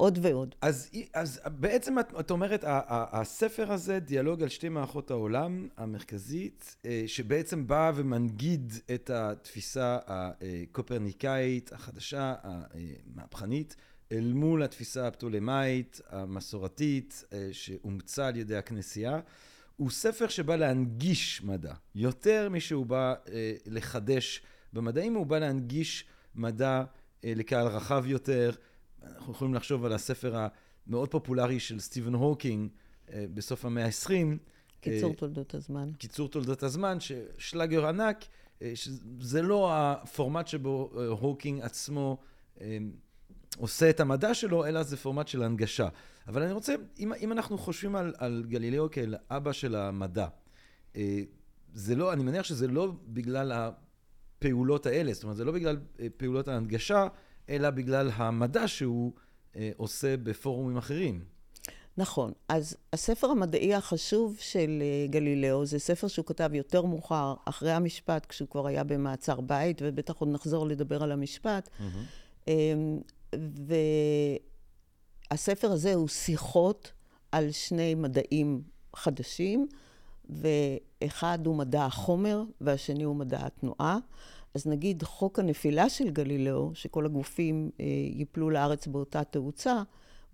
ועוד 0.00 0.18
ועוד. 0.22 0.54
אז, 0.60 0.90
אז 1.14 1.40
בעצם 1.46 1.98
את, 1.98 2.12
את 2.20 2.30
אומרת, 2.30 2.64
הספר 2.88 3.72
הזה, 3.72 3.98
דיאלוג 3.98 4.42
על 4.42 4.48
שתי 4.48 4.68
מערכות 4.68 5.10
העולם 5.10 5.68
המרכזית, 5.76 6.76
אה, 6.86 7.04
שבעצם 7.06 7.66
באה 7.66 7.92
ומנגיד 7.94 8.72
את 8.94 9.10
התפיסה 9.10 9.98
הקופרניקאית 10.06 11.72
החדשה, 11.72 12.34
המהפכנית, 12.42 13.76
אל 14.12 14.32
מול 14.32 14.62
התפיסה 14.62 15.06
הפטולמאית, 15.06 16.00
המסורתית, 16.10 17.24
אה, 17.32 17.48
שאומצה 17.52 18.26
על 18.26 18.36
ידי 18.36 18.56
הכנסייה. 18.56 19.20
הוא 19.76 19.90
ספר 19.90 20.28
שבא 20.28 20.56
להנגיש 20.56 21.42
מדע, 21.44 21.74
יותר 21.94 22.48
משהוא 22.48 22.86
בא 22.86 23.14
אה, 23.32 23.52
לחדש 23.66 24.42
במדעים, 24.72 25.14
הוא 25.14 25.26
בא 25.26 25.38
להנגיש 25.38 26.04
מדע 26.34 26.84
לקהל 27.24 27.66
רחב 27.66 28.04
יותר. 28.06 28.50
אנחנו 29.16 29.32
יכולים 29.32 29.54
לחשוב 29.54 29.84
על 29.84 29.92
הספר 29.92 30.46
המאוד 30.86 31.10
פופולרי 31.10 31.60
של 31.60 31.80
סטיבן 31.80 32.14
הוקינג 32.14 32.70
אה, 33.12 33.24
בסוף 33.34 33.64
המאה 33.64 33.84
ה-20. 33.84 34.10
קיצור 34.80 35.10
אה, 35.10 35.16
תולדות 35.16 35.54
הזמן. 35.54 35.90
קיצור 35.98 36.28
תולדות 36.28 36.62
הזמן, 36.62 36.98
ששלאגר 37.00 37.86
ענק, 37.86 38.24
אה, 38.62 38.72
שזה 38.74 39.42
לא 39.42 39.70
הפורמט 39.72 40.46
שבו 40.46 40.90
הוקינג 41.20 41.60
עצמו 41.60 42.18
עושה 43.58 43.90
את 43.90 44.00
המדע 44.00 44.34
שלו, 44.34 44.66
אלא 44.66 44.82
זה 44.82 44.96
פורמט 44.96 45.28
של 45.28 45.42
הנגשה. 45.42 45.88
אבל 46.28 46.42
אני 46.42 46.52
רוצה, 46.52 46.74
אם, 46.98 47.12
אם 47.12 47.32
אנחנו 47.32 47.58
חושבים 47.58 47.96
על, 47.96 48.14
על 48.18 48.44
גלילאו 48.48 48.90
כאל 48.90 49.14
אבא 49.30 49.52
של 49.52 49.74
המדע, 49.74 50.26
זה 51.74 51.94
לא, 51.96 52.12
אני 52.12 52.24
מניח 52.24 52.44
שזה 52.44 52.68
לא 52.68 52.92
בגלל 53.06 53.52
הפעולות 53.52 54.86
האלה, 54.86 55.12
זאת 55.12 55.22
אומרת, 55.22 55.36
זה 55.36 55.44
לא 55.44 55.52
בגלל 55.52 55.78
פעולות 56.16 56.48
ההנגשה, 56.48 57.06
אלא 57.48 57.70
בגלל 57.70 58.10
המדע 58.14 58.68
שהוא 58.68 59.12
אה, 59.56 59.70
עושה 59.76 60.16
בפורומים 60.16 60.76
אחרים. 60.76 61.24
נכון. 61.96 62.32
אז 62.48 62.76
הספר 62.92 63.26
המדעי 63.26 63.74
החשוב 63.74 64.36
של 64.40 64.82
אה, 64.82 65.06
גלילאו 65.10 65.66
זה 65.66 65.78
ספר 65.78 66.08
שהוא 66.08 66.26
כתב 66.26 66.50
יותר 66.54 66.82
מאוחר, 66.82 67.34
אחרי 67.44 67.72
המשפט, 67.72 68.26
כשהוא 68.26 68.48
כבר 68.48 68.66
היה 68.66 68.84
במעצר 68.84 69.40
בית, 69.40 69.82
ובטח 69.84 70.14
עוד 70.16 70.28
נחזור 70.28 70.66
לדבר 70.66 71.02
על 71.02 71.12
המשפט. 71.12 71.68
Mm-hmm. 71.78 73.36
והספר 75.30 75.72
הזה 75.72 75.94
הוא 75.94 76.08
שיחות 76.08 76.92
על 77.32 77.50
שני 77.50 77.94
מדעים 77.94 78.62
חדשים, 78.96 79.68
ואחד 80.30 81.46
הוא 81.46 81.56
מדע 81.56 81.84
החומר 81.84 82.42
והשני 82.60 83.04
הוא 83.04 83.16
מדע 83.16 83.46
התנועה. 83.46 83.98
אז 84.56 84.66
נגיד 84.66 85.02
חוק 85.02 85.38
הנפילה 85.38 85.88
של 85.88 86.10
גלילאו, 86.10 86.70
שכל 86.74 87.06
הגופים 87.06 87.70
אה, 87.80 87.84
ייפלו 88.14 88.50
לארץ 88.50 88.86
באותה 88.86 89.24
תאוצה, 89.24 89.82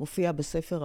מופיע 0.01 0.33
בספר 0.33 0.85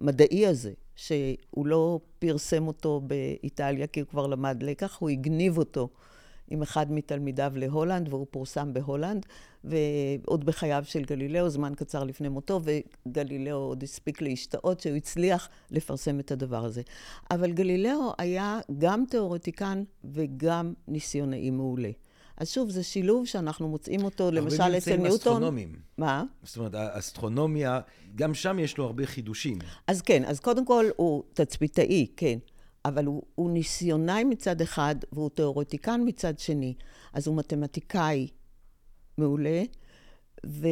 המדעי 0.00 0.46
הזה, 0.46 0.72
שהוא 0.96 1.66
לא 1.66 2.00
פרסם 2.18 2.66
אותו 2.66 3.00
באיטליה 3.06 3.86
כי 3.86 4.00
הוא 4.00 4.08
כבר 4.08 4.26
למד 4.26 4.62
לקח, 4.62 4.96
הוא 5.00 5.10
הגניב 5.10 5.58
אותו 5.58 5.88
עם 6.48 6.62
אחד 6.62 6.92
מתלמידיו 6.92 7.52
להולנד, 7.56 8.08
והוא 8.08 8.26
פורסם 8.30 8.72
בהולנד, 8.72 9.26
ועוד 9.64 10.44
בחייו 10.44 10.82
של 10.86 11.04
גלילאו, 11.04 11.48
זמן 11.48 11.72
קצר 11.76 12.04
לפני 12.04 12.28
מותו, 12.28 12.60
וגלילאו 12.64 13.56
עוד 13.56 13.82
הספיק 13.82 14.22
להשתאות 14.22 14.80
שהוא 14.80 14.96
הצליח 14.96 15.48
לפרסם 15.70 16.20
את 16.20 16.30
הדבר 16.30 16.64
הזה. 16.64 16.82
אבל 17.30 17.52
גלילאו 17.52 18.12
היה 18.18 18.60
גם 18.78 19.04
תיאורטיקן 19.10 19.82
וגם 20.04 20.72
ניסיונאי 20.88 21.50
מעולה. 21.50 21.90
אז 22.42 22.48
שוב, 22.50 22.70
זה 22.70 22.82
שילוב 22.82 23.26
שאנחנו 23.26 23.68
מוצאים 23.68 24.04
אותו, 24.04 24.30
למשל 24.30 24.54
אצל 24.54 24.66
ניוטון. 24.66 24.92
הרבה 24.92 24.98
נמצאים 24.98 25.14
אסטרונומיים. 25.14 25.76
מה? 25.98 26.24
זאת 26.42 26.56
אומרת, 26.56 26.74
האסטרונומיה, 26.74 27.80
גם 28.14 28.34
שם 28.34 28.58
יש 28.58 28.78
לו 28.78 28.84
הרבה 28.84 29.06
חידושים. 29.06 29.58
אז 29.86 30.02
כן, 30.02 30.24
אז 30.24 30.40
קודם 30.40 30.66
כל 30.66 30.84
הוא 30.96 31.22
תצפיתאי, 31.34 32.06
כן. 32.16 32.38
אבל 32.84 33.04
הוא, 33.04 33.22
הוא 33.34 33.50
ניסיונאי 33.50 34.24
מצד 34.24 34.60
אחד, 34.60 34.94
והוא 35.12 35.30
תיאורטיקן 35.30 36.00
מצד 36.04 36.38
שני. 36.38 36.74
אז 37.12 37.26
הוא 37.26 37.36
מתמטיקאי 37.36 38.28
מעולה, 39.18 39.62
ו, 40.46 40.68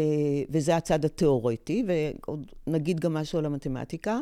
וזה 0.51 0.77
הצד 0.77 1.05
התיאורטי, 1.05 1.85
ועוד 1.87 2.53
נגיד 2.67 3.01
גם 3.01 3.15
משהו 3.15 3.39
על 3.39 3.47
המתמטיקה. 3.47 4.21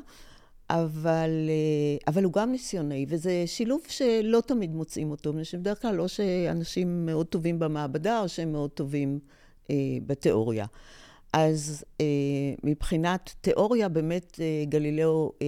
אבל, 0.71 1.31
אה, 1.49 1.97
אבל 2.07 2.25
הוא 2.25 2.33
גם 2.33 2.53
ניסיוני, 2.53 3.07
וזה 3.09 3.43
שילוב 3.47 3.81
שלא 3.89 4.43
תמיד 4.47 4.75
מוצאים 4.75 5.11
אותו, 5.11 5.33
מפני 5.33 5.45
שבדרך 5.45 5.83
כלל 5.83 6.01
או 6.01 6.09
שאנשים 6.09 7.07
מאוד 7.07 7.27
טובים 7.27 7.59
במעבדה, 7.59 8.21
או 8.21 8.29
שהם 8.29 8.53
מאוד 8.53 8.71
טובים 8.71 9.19
אה, 9.71 9.77
בתיאוריה. 10.07 10.67
אז 11.33 11.85
אה, 12.01 12.07
מבחינת 12.65 13.35
תיאוריה, 13.41 13.89
באמת 13.89 14.41
אה, 14.41 14.65
גלילאו 14.65 15.33
אה, 15.43 15.47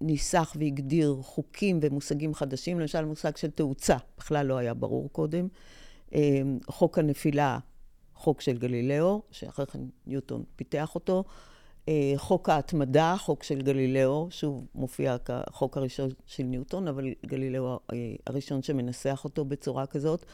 ניסח 0.00 0.56
והגדיר 0.58 1.18
חוקים 1.22 1.78
ומושגים 1.82 2.34
חדשים, 2.34 2.80
למשל 2.80 3.04
מושג 3.04 3.36
של 3.36 3.50
תאוצה, 3.50 3.96
בכלל 4.18 4.46
לא 4.46 4.56
היה 4.56 4.74
ברור 4.74 5.08
קודם. 5.12 5.48
אה, 6.14 6.40
חוק 6.68 6.98
הנפילה, 6.98 7.58
חוק 8.14 8.40
של 8.40 8.58
גלילאו, 8.58 9.22
שאחרי 9.30 9.66
כן 9.66 9.78
ניוטון 10.06 10.44
פיתח 10.56 10.94
אותו. 10.94 11.24
אה, 11.88 12.12
חוק 12.16 12.48
ההתמדה, 12.48 13.14
חוק 13.18 13.42
של 13.42 13.62
גלילאו, 13.62 14.26
שוב 14.30 14.66
מופיע 14.74 15.16
כחוק 15.18 15.76
הראשון 15.76 16.08
של 16.26 16.42
ניוטון, 16.42 16.88
אבל 16.88 17.04
גלילאו 17.26 17.78
אה, 17.92 18.14
הראשון 18.26 18.62
שמנסח 18.62 19.20
אותו 19.24 19.44
בצורה 19.44 19.86
כזאת. 19.86 20.24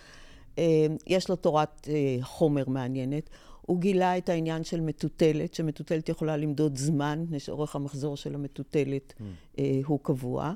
אה, 0.59 0.87
יש 1.07 1.31
לו 1.31 1.37
תורת 1.37 1.89
חומר 2.23 2.65
מעניינת. 2.67 3.31
הוא 3.63 3.81
גילה 3.81 4.19
את 4.19 4.29
העניין 4.29 4.65
של 4.65 4.81
מטוטלת, 4.81 5.55
שמטוטלת 5.55 6.09
יכולה 6.09 6.37
למדוד 6.37 6.77
זמן, 6.77 7.23
מפני 7.23 7.41
שאורך 7.41 7.77
המחזור 7.77 8.17
של 8.17 8.35
המטוטלת 8.35 9.15
mm. 9.19 9.61
הוא 9.87 10.01
קבוע. 10.03 10.53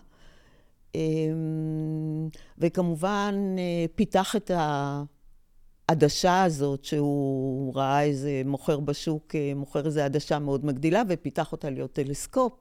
וכמובן 2.59 3.57
פיתח 3.95 4.37
את 4.37 4.51
ה... 4.51 5.03
העדשה 5.91 6.43
הזאת, 6.43 6.85
שהוא 6.85 7.75
ראה 7.75 8.03
איזה 8.03 8.43
מוכר 8.45 8.81
בשוק, 8.81 9.35
אה, 9.35 9.53
מוכר 9.57 9.87
איזה 9.87 10.05
עדשה 10.05 10.39
מאוד 10.39 10.65
מגדילה, 10.65 11.03
ופיתח 11.09 11.53
אותה 11.53 11.71
להיות 11.71 11.93
טלסקופ. 11.93 12.53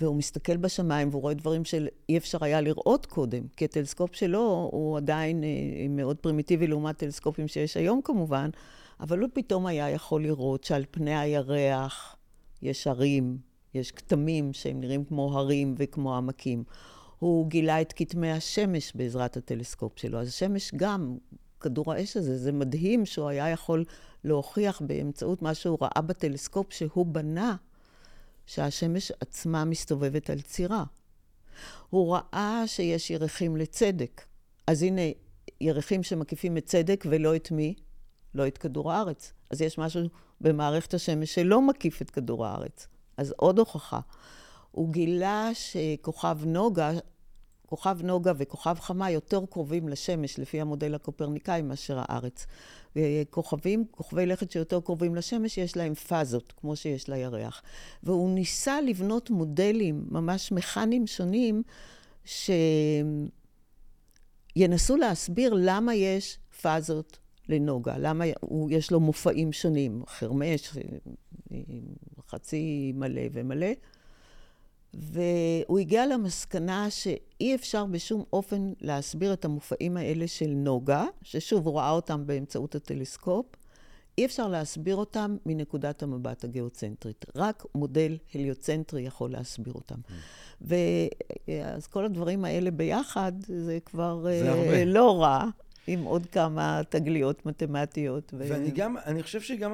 והוא 0.00 0.16
מסתכל 0.16 0.56
בשמיים 0.56 1.08
והוא 1.08 1.22
רואה 1.22 1.34
דברים 1.34 1.64
שאי 1.64 2.16
אפשר 2.16 2.44
היה 2.44 2.60
לראות 2.60 3.06
קודם, 3.06 3.42
כי 3.56 3.64
הטלסקופ 3.64 4.14
שלו 4.14 4.68
הוא 4.72 4.96
עדיין 4.96 5.44
אה, 5.44 5.48
מאוד 5.88 6.16
פרימיטיבי 6.16 6.66
לעומת 6.66 6.96
טלסקופים 6.96 7.48
שיש 7.48 7.76
היום 7.76 8.00
כמובן, 8.04 8.50
אבל 9.00 9.18
הוא 9.18 9.28
פתאום 9.32 9.66
היה 9.66 9.90
יכול 9.90 10.22
לראות 10.22 10.64
שעל 10.64 10.84
פני 10.90 11.18
הירח 11.18 12.16
יש 12.62 12.86
הרים, 12.86 13.38
יש 13.74 13.92
כתמים 13.92 14.52
שהם 14.52 14.80
נראים 14.80 15.04
כמו 15.04 15.38
הרים 15.38 15.74
וכמו 15.78 16.16
עמקים. 16.16 16.64
הוא 17.18 17.46
גילה 17.46 17.80
את 17.80 17.92
כתמי 17.96 18.30
השמש 18.30 18.92
בעזרת 18.94 19.36
הטלסקופ 19.36 19.98
שלו. 19.98 20.20
אז 20.20 20.28
השמש 20.28 20.72
גם, 20.76 21.16
כדור 21.60 21.92
האש 21.92 22.16
הזה, 22.16 22.38
זה 22.38 22.52
מדהים 22.52 23.06
שהוא 23.06 23.28
היה 23.28 23.48
יכול 23.48 23.84
להוכיח 24.24 24.82
באמצעות 24.86 25.42
מה 25.42 25.54
שהוא 25.54 25.78
ראה 25.80 26.02
בטלסקופ 26.02 26.72
שהוא 26.72 27.06
בנה, 27.06 27.56
שהשמש 28.46 29.12
עצמה 29.20 29.64
מסתובבת 29.64 30.30
על 30.30 30.40
צירה. 30.40 30.84
הוא 31.90 32.16
ראה 32.16 32.62
שיש 32.66 33.10
ירחים 33.10 33.56
לצדק. 33.56 34.22
אז 34.66 34.82
הנה, 34.82 35.02
ירחים 35.60 36.02
שמקיפים 36.02 36.56
את 36.56 36.66
צדק 36.66 37.04
ולא 37.08 37.36
את 37.36 37.50
מי? 37.50 37.74
לא 38.34 38.46
את 38.46 38.58
כדור 38.58 38.92
הארץ. 38.92 39.32
אז 39.50 39.60
יש 39.60 39.78
משהו 39.78 40.00
במערכת 40.40 40.94
השמש 40.94 41.34
שלא 41.34 41.62
מקיף 41.62 42.02
את 42.02 42.10
כדור 42.10 42.46
הארץ. 42.46 42.88
אז 43.16 43.34
עוד 43.36 43.58
הוכחה. 43.58 44.00
הוא 44.70 44.92
גילה 44.92 45.50
שכוכב 45.54 46.38
נוגה, 46.46 46.92
כוכב 47.66 47.98
נוגה 48.02 48.32
וכוכב 48.36 48.76
חמה 48.80 49.10
יותר 49.10 49.40
קרובים 49.50 49.88
לשמש, 49.88 50.38
לפי 50.38 50.60
המודל 50.60 50.94
הקופרניקאי, 50.94 51.62
מאשר 51.62 51.98
הארץ. 51.98 52.46
כוכבים, 53.30 53.84
כוכבי 53.90 54.26
לכת 54.26 54.50
שיותר 54.50 54.80
קרובים 54.80 55.14
לשמש, 55.14 55.58
יש 55.58 55.76
להם 55.76 55.94
פאזות, 55.94 56.52
כמו 56.56 56.76
שיש 56.76 57.08
לירח. 57.08 57.62
והוא 58.02 58.30
ניסה 58.30 58.80
לבנות 58.80 59.30
מודלים 59.30 60.06
ממש 60.10 60.52
מכניים 60.52 61.06
שונים, 61.06 61.62
שינסו 64.54 64.96
להסביר 64.96 65.54
למה 65.56 65.94
יש 65.94 66.38
פאזות 66.62 67.18
לנוגה, 67.48 67.98
למה 67.98 68.24
הוא, 68.40 68.70
יש 68.70 68.90
לו 68.90 69.00
מופעים 69.00 69.52
שונים, 69.52 70.02
חרמש, 70.06 70.76
חצי 72.28 72.92
מלא 72.94 73.22
ומלא. 73.32 73.66
והוא 74.94 75.78
הגיע 75.78 76.06
למסקנה 76.06 76.90
שאי 76.90 77.54
אפשר 77.54 77.84
בשום 77.84 78.24
אופן 78.32 78.72
להסביר 78.80 79.32
את 79.32 79.44
המופעים 79.44 79.96
האלה 79.96 80.28
של 80.28 80.48
נוגה, 80.48 81.04
ששוב, 81.22 81.66
הוא 81.66 81.78
ראה 81.78 81.90
אותם 81.90 82.26
באמצעות 82.26 82.74
הטלסקופ, 82.74 83.46
אי 84.18 84.24
אפשר 84.24 84.48
להסביר 84.48 84.96
אותם 84.96 85.36
מנקודת 85.46 86.02
המבט 86.02 86.44
הגיאוצנטרית. 86.44 87.24
רק 87.36 87.64
מודל 87.74 88.18
הליוצנטרי 88.34 89.02
יכול 89.02 89.30
להסביר 89.30 89.74
אותם. 89.74 89.94
Mm. 89.94 90.64
ואז 91.48 91.86
כל 91.86 92.04
הדברים 92.04 92.44
האלה 92.44 92.70
ביחד, 92.70 93.32
זה 93.46 93.78
כבר 93.84 94.22
זה 94.22 94.82
uh, 94.82 94.84
לא 94.86 95.22
רע. 95.22 95.44
עם 95.86 96.02
עוד 96.02 96.26
כמה 96.26 96.80
תגליות 96.88 97.46
מתמטיות. 97.46 98.34
ו... 98.34 98.46
ואני 98.48 98.70
גם, 98.70 98.96
אני 99.06 99.22
חושב 99.22 99.40
שגם 99.40 99.72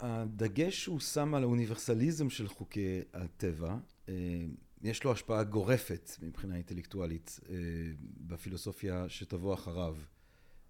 הדגש 0.00 0.82
שהוא 0.82 1.00
שם 1.00 1.34
על 1.34 1.42
האוניברסליזם 1.42 2.30
של 2.30 2.48
חוקי 2.48 3.00
הטבע, 3.14 3.68
אה, 3.68 3.76
יש 4.82 5.04
לו 5.04 5.12
השפעה 5.12 5.44
גורפת 5.44 6.10
מבחינה 6.22 6.54
אינטלקטואלית 6.54 7.40
אה, 7.48 7.54
בפילוסופיה 8.26 9.08
שתבוא 9.08 9.54
אחריו. 9.54 9.96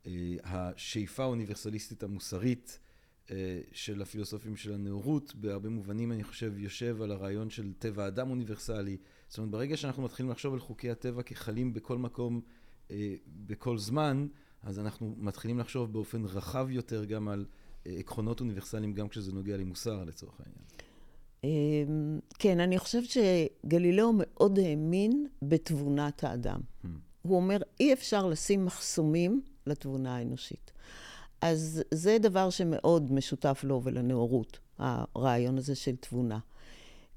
אה, 0.07 0.13
השאיפה 0.45 1.23
האוניברסליסטית 1.23 2.03
המוסרית 2.03 2.79
של 3.73 4.03
הפילוסופים 4.03 4.57
של 4.57 4.73
הנאורות, 4.73 5.35
בהרבה 5.35 5.69
מובנים 5.69 6.13
אני 6.13 6.25
חושב 6.25 6.59
יושב 6.59 7.03
על 7.03 7.11
הרעיון 7.11 7.51
של 7.51 7.73
טבע 7.79 8.07
אדם 8.07 8.31
אוניברסלי. 8.31 8.97
זאת 9.29 9.39
אומרת, 9.39 9.51
ברגע 9.51 9.77
שאנחנו 9.77 10.03
מתחילים 10.03 10.31
לחשוב 10.33 10.55
על 10.55 10.61
חוקי 10.61 10.91
הטבע 10.91 11.23
כחלים 11.23 11.73
בכל 11.75 11.99
מקום, 11.99 12.41
בכל 13.27 13.79
זמן, 13.79 14.27
אז 14.63 14.79
אנחנו 14.79 15.15
מתחילים 15.19 15.59
לחשוב 15.59 15.93
באופן 15.93 16.25
רחב 16.25 16.67
יותר 16.71 17.05
גם 17.05 17.29
על 17.29 17.47
עקרונות 17.85 18.41
אוניברסליים, 18.41 18.95
גם 18.95 19.09
כשזה 19.09 19.33
נוגע 19.33 19.57
למוסר 19.57 20.05
לצורך 20.05 20.41
העניין. 20.41 20.65
אמ, 21.45 22.19
כן, 22.39 22.61
אני 22.61 22.79
חושבת 22.79 23.05
שגלילאו 23.11 24.13
מאוד 24.15 24.59
האמין 24.59 25.27
בתבונת 25.43 26.25
האדם. 26.25 26.61
Hmm. 26.61 26.89
הוא 27.23 27.37
אומר, 27.37 27.59
אי 27.81 27.93
אפשר 27.93 28.27
לשים 28.27 28.65
מחסומים 28.65 29.43
לתבונה 29.67 30.17
האנושית. 30.17 30.73
אז 31.41 31.83
זה 31.91 32.19
דבר 32.21 32.51
שמאוד 32.51 33.13
משותף 33.13 33.61
לו 33.65 33.81
ולנאורות, 33.85 34.59
הרעיון 34.79 35.59
הזה 35.59 35.75
של 35.75 35.97
תבונה. 35.97 36.39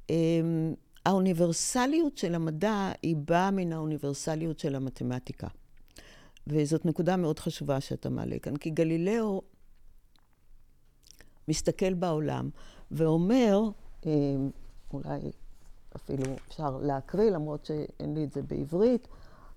אמ, 0.10 0.74
האוניברסליות 1.06 2.18
של 2.18 2.36
המדע 2.36 2.92
היא 3.02 3.16
באה 3.16 3.52
מן 3.52 3.74
האוניברסליות 3.74 4.60
של 4.60 4.76
המתמטיקה. 4.76 5.48
וזאת 6.48 6.86
נקודה 6.86 7.18
מאוד 7.18 7.40
חשובה 7.40 7.82
שאתה 7.82 8.10
מעלה 8.10 8.40
כאן, 8.40 8.56
כי 8.56 8.70
גלילאו 8.70 9.42
מסתכל 11.48 11.94
בעולם 11.94 12.50
ואומר, 12.92 13.70
אולי 14.94 15.20
אפילו 15.96 16.24
אפשר 16.48 16.78
להקריא, 16.82 17.30
למרות 17.30 17.66
שאין 17.66 18.14
לי 18.14 18.24
את 18.24 18.34
זה 18.34 18.42
בעברית, 18.42 19.08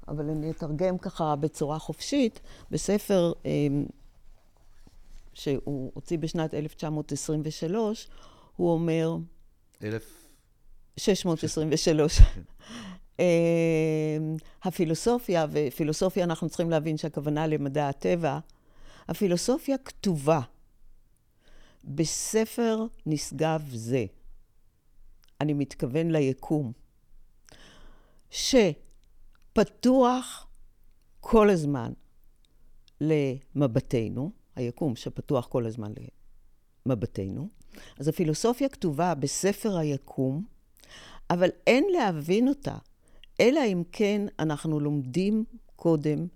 אבל 0.09 0.30
אני 0.30 0.50
אתרגם 0.50 0.98
ככה 0.98 1.37
בצורה 1.37 1.78
חופשית, 1.78 2.40
בספר 2.70 3.33
שהוא 5.35 5.90
הוציא 5.94 6.18
בשנת 6.18 6.54
1923, 6.54 8.09
הוא 8.57 8.72
אומר... 8.72 9.16
1623. 10.98 12.20
אמ, 13.18 13.24
הפילוסופיה, 14.62 15.46
ופילוסופיה 15.50 16.24
אנחנו 16.24 16.48
צריכים 16.48 16.70
להבין 16.70 16.96
שהכוונה 16.96 17.46
למדע 17.46 17.88
הטבע, 17.88 18.38
הפילוסופיה 19.09 19.78
כתובה 19.78 20.40
בספר 21.85 22.87
נשגב 23.07 23.62
זה. 23.72 24.04
אני 25.44 25.52
מתכוון 25.52 26.11
ליקום, 26.11 26.72
שפתוח 28.30 29.76
כל 31.20 31.50
הזמן 31.50 31.92
למבטנו, 33.00 34.30
היקום 34.57 34.96
שפתוח 34.96 35.46
כל 35.46 35.66
הזמן 35.66 35.92
למבטנו, 36.87 37.48
אז 37.98 38.09
הפילוסופיה 38.09 38.68
כתובה 38.68 39.14
בספר 39.14 39.76
היקום, 39.76 40.44
אבל 41.30 41.48
אין 41.66 41.85
להבין 41.92 42.48
אותה, 42.48 42.76
אלא 43.40 43.61
אם 43.66 43.83
כן 43.92 44.26
אנחנו 44.38 44.80
לומדים 44.80 45.44
קודם 45.76 46.26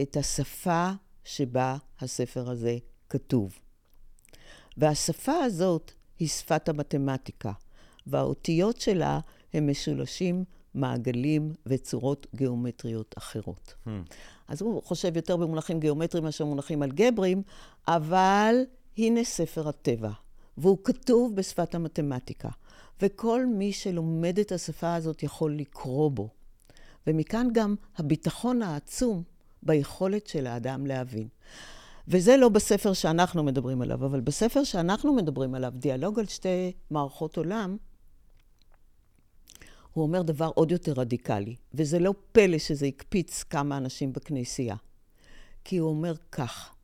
את 0.00 0.16
השפה 0.16 0.90
שבה 1.24 1.76
הספר 2.00 2.50
הזה 2.50 2.78
כתוב. 3.08 3.58
והשפה 4.76 5.32
הזאת 5.32 5.92
היא 6.18 6.28
שפת 6.28 6.68
המתמטיקה. 6.68 7.52
והאותיות 8.06 8.80
שלה 8.80 9.20
הם 9.54 9.70
משולשים, 9.70 10.44
מעגלים 10.74 11.52
וצורות 11.66 12.26
גיאומטריות 12.34 13.14
אחרות. 13.18 13.74
Hmm. 13.86 13.90
אז 14.48 14.62
הוא 14.62 14.82
חושב 14.82 15.16
יותר 15.16 15.36
במונחים 15.36 15.80
גיאומטריים 15.80 16.24
מאשר 16.24 16.44
במונחים 16.44 16.82
אלגבריים, 16.82 17.42
אבל 17.88 18.56
הנה 18.98 19.24
ספר 19.24 19.68
הטבע, 19.68 20.10
והוא 20.58 20.78
כתוב 20.84 21.36
בשפת 21.36 21.74
המתמטיקה, 21.74 22.48
וכל 23.02 23.46
מי 23.46 23.72
שלומד 23.72 24.38
את 24.38 24.52
השפה 24.52 24.94
הזאת 24.94 25.22
יכול 25.22 25.56
לקרוא 25.56 26.10
בו. 26.10 26.28
ומכאן 27.06 27.48
גם 27.52 27.74
הביטחון 27.96 28.62
העצום 28.62 29.22
ביכולת 29.62 30.26
של 30.26 30.46
האדם 30.46 30.86
להבין. 30.86 31.28
וזה 32.08 32.36
לא 32.36 32.48
בספר 32.48 32.92
שאנחנו 32.92 33.42
מדברים 33.42 33.82
עליו, 33.82 34.06
אבל 34.06 34.20
בספר 34.20 34.64
שאנחנו 34.64 35.14
מדברים 35.14 35.54
עליו, 35.54 35.72
דיאלוג 35.76 36.18
על 36.18 36.26
שתי 36.26 36.72
מערכות 36.90 37.36
עולם, 37.36 37.76
הוא 39.96 40.02
אומר 40.02 40.22
דבר 40.22 40.50
עוד 40.54 40.70
יותר 40.70 40.92
רדיקלי, 40.92 41.56
וזה 41.74 41.98
לא 41.98 42.14
פלא 42.32 42.58
שזה 42.58 42.86
הקפיץ 42.86 43.42
כמה 43.42 43.76
אנשים 43.76 44.12
בכנסייה. 44.12 44.76
כי 45.64 45.76
הוא 45.76 45.90
אומר 45.90 46.14
כך, 46.32 46.74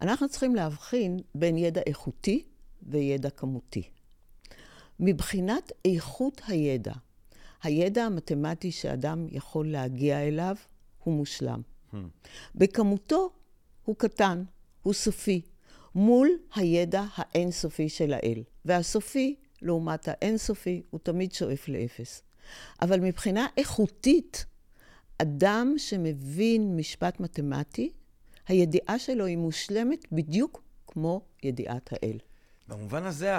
אנחנו 0.00 0.28
צריכים 0.28 0.54
להבחין 0.54 1.18
בין 1.34 1.58
ידע 1.58 1.80
איכותי 1.86 2.44
וידע 2.82 3.30
כמותי. 3.30 3.82
מבחינת 5.00 5.72
איכות 5.84 6.40
הידע, 6.46 6.92
הידע 7.62 8.04
המתמטי 8.04 8.72
שאדם 8.72 9.26
יכול 9.30 9.72
להגיע 9.72 10.28
אליו 10.28 10.56
הוא 11.04 11.14
מושלם. 11.14 11.60
Hmm. 11.92 11.96
בכמותו 12.54 13.30
הוא 13.84 13.96
קטן, 13.96 14.44
הוא 14.82 14.92
סופי, 14.92 15.40
מול 15.94 16.28
הידע 16.54 17.04
האינסופי 17.14 17.88
של 17.88 18.12
האל. 18.12 18.42
והסופי, 18.64 19.36
לעומת 19.62 20.08
האינסופי, 20.08 20.82
הוא 20.90 21.00
תמיד 21.02 21.32
שואף 21.32 21.68
לאפס. 21.68 22.22
אבל 22.82 23.00
מבחינה 23.00 23.46
איכותית, 23.56 24.46
אדם 25.18 25.74
שמבין 25.76 26.76
משפט 26.76 27.20
מתמטי, 27.20 27.92
הידיעה 28.48 28.98
שלו 28.98 29.26
היא 29.26 29.36
מושלמת 29.36 30.12
בדיוק 30.12 30.62
כמו 30.86 31.20
ידיעת 31.42 31.92
האל. 31.92 32.18
במובן 32.68 33.04
הזה, 33.04 33.32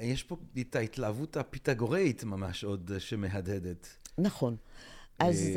יש 0.00 0.22
פה 0.22 0.36
את 0.60 0.76
ההתלהבות 0.76 1.36
הפיתגוראית 1.36 2.24
ממש 2.24 2.64
עוד 2.64 2.90
שמהדהדת. 2.98 3.88
נכון. 4.18 4.56
אז... 5.18 5.50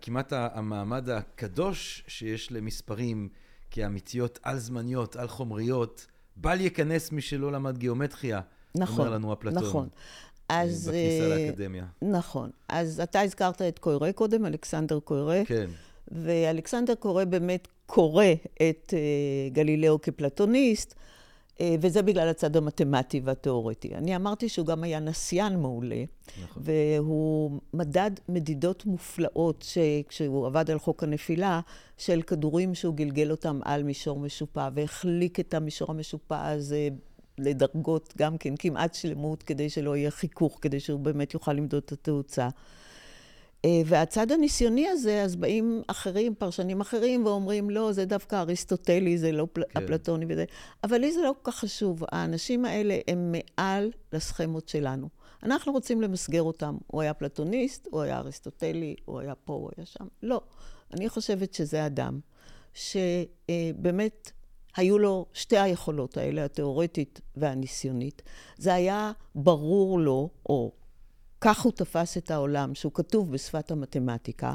כמעט 0.00 0.32
המעמד 0.32 1.08
הקדוש 1.08 2.04
שיש 2.06 2.52
למספרים 2.52 3.28
כאמיתיות 3.70 4.38
על-זמניות, 4.42 5.16
על-חומריות, 5.16 6.06
בל 6.36 6.60
ייכנס 6.60 7.12
מי 7.12 7.20
שלא 7.20 7.52
למד 7.52 7.78
גיאומטריה, 7.78 8.40
נכון, 8.74 8.98
אומר 8.98 9.10
לנו 9.10 9.32
אפלטון. 9.32 9.62
נכון. 9.62 9.88
אז... 10.48 10.88
בכניסה 10.88 11.28
לאקדמיה. 11.28 11.84
נכון. 12.02 12.50
אז 12.68 13.00
אתה 13.00 13.20
הזכרת 13.20 13.62
את 13.62 13.78
קוירה 13.78 14.12
קודם, 14.12 14.46
אלכסנדר 14.46 15.00
קוירה. 15.00 15.42
כן. 15.46 15.66
ואלכסנדר 16.08 16.94
קורא 16.94 17.24
באמת 17.24 17.68
קורא 17.86 18.24
את 18.70 18.94
גלילאו 19.52 20.02
כפלטוניסט. 20.02 20.94
אה, 21.60 21.76
וזה 21.80 22.02
בגלל 22.02 22.28
הצד 22.28 22.56
המתמטי 22.56 23.20
והתיאורטי. 23.24 23.94
אני 23.94 24.16
אמרתי 24.16 24.48
שהוא 24.48 24.66
גם 24.66 24.82
היה 24.82 25.00
נסיין 25.00 25.60
מעולה, 25.60 26.04
נכון. 26.42 26.62
והוא 26.66 27.60
מדד 27.74 28.10
מדידות 28.28 28.86
מופלאות 28.86 29.66
כשהוא 30.08 30.46
עבד 30.46 30.70
על 30.70 30.78
חוק 30.78 31.02
הנפילה, 31.02 31.60
של 31.98 32.22
כדורים 32.22 32.74
שהוא 32.74 32.94
גלגל 32.94 33.30
אותם 33.30 33.60
על 33.64 33.82
מישור 33.82 34.20
משופע, 34.20 34.68
והחליק 34.74 35.40
את 35.40 35.54
המישור 35.54 35.90
המשופע 35.90 36.48
הזה 36.48 36.88
לדרגות 37.38 38.14
גם 38.18 38.38
כן 38.38 38.56
כמעט 38.56 38.94
שלמות, 38.94 39.42
כדי 39.42 39.70
שלא 39.70 39.96
יהיה 39.96 40.10
חיכוך, 40.10 40.58
כדי 40.62 40.80
שהוא 40.80 41.00
באמת 41.00 41.34
יוכל 41.34 41.52
למדוד 41.52 41.82
את 41.86 41.92
התאוצה. 41.92 42.48
אה, 43.64 43.82
והצד 43.86 44.32
הניסיוני 44.32 44.88
הזה, 44.88 45.22
אז 45.22 45.36
באים 45.36 45.82
אחרים, 45.86 46.34
פרשנים 46.34 46.80
אחרים, 46.80 47.26
ואומרים, 47.26 47.70
לא, 47.70 47.92
זה 47.92 48.04
דווקא 48.04 48.36
אריסטוטלי, 48.36 49.18
זה 49.18 49.32
לא 49.32 49.46
כן. 49.54 49.62
אפלטוני 49.84 50.26
וזה. 50.28 50.44
אבל 50.84 50.98
לי 50.98 51.12
זה 51.12 51.20
לא 51.22 51.34
כל 51.42 51.50
כך 51.50 51.58
חשוב. 51.58 52.02
האנשים 52.12 52.64
האלה 52.64 52.98
הם 53.08 53.32
מעל 53.32 53.90
לסכמות 54.12 54.68
שלנו. 54.68 55.08
אנחנו 55.42 55.72
רוצים 55.72 56.02
למסגר 56.02 56.42
אותם. 56.42 56.76
הוא 56.86 57.02
היה 57.02 57.14
פלטוניסט, 57.14 57.88
הוא 57.90 58.00
היה 58.02 58.18
אריסטוטלי, 58.18 58.94
הוא 59.04 59.20
היה 59.20 59.34
פה, 59.34 59.52
הוא 59.52 59.70
היה 59.76 59.86
שם. 59.86 60.06
לא. 60.22 60.40
אני 60.94 61.08
חושבת 61.08 61.54
שזה 61.54 61.86
אדם 61.86 62.20
שבאמת 62.74 64.32
היו 64.76 64.98
לו 64.98 65.26
שתי 65.32 65.58
היכולות 65.58 66.16
האלה, 66.16 66.44
התיאורטית 66.44 67.20
והניסיונית. 67.36 68.22
זה 68.56 68.74
היה 68.74 69.12
ברור 69.34 69.98
לו, 70.00 70.30
או 70.48 70.72
כך 71.40 71.60
הוא 71.60 71.72
תפס 71.72 72.16
את 72.16 72.30
העולם, 72.30 72.74
שהוא 72.74 72.92
כתוב 72.94 73.32
בשפת 73.32 73.70
המתמטיקה, 73.70 74.54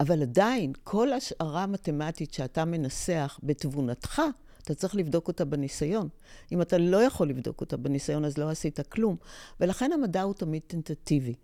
אבל 0.00 0.22
עדיין, 0.22 0.72
כל 0.84 1.12
השערה 1.12 1.62
המתמטית 1.62 2.32
שאתה 2.32 2.64
מנסח 2.64 3.40
בתבונתך, 3.42 4.22
אתה 4.62 4.74
צריך 4.74 4.94
לבדוק 4.94 5.28
אותה 5.28 5.44
בניסיון. 5.44 6.08
אם 6.52 6.62
אתה 6.62 6.78
לא 6.78 6.96
יכול 7.02 7.28
לבדוק 7.28 7.60
אותה 7.60 7.76
בניסיון, 7.76 8.24
אז 8.24 8.38
לא 8.38 8.50
עשית 8.50 8.80
כלום. 8.80 9.16
ולכן 9.60 9.92
המדע 9.92 10.22
הוא 10.22 10.34
תמיד 10.34 10.62
טנטטיבי. 10.66 11.34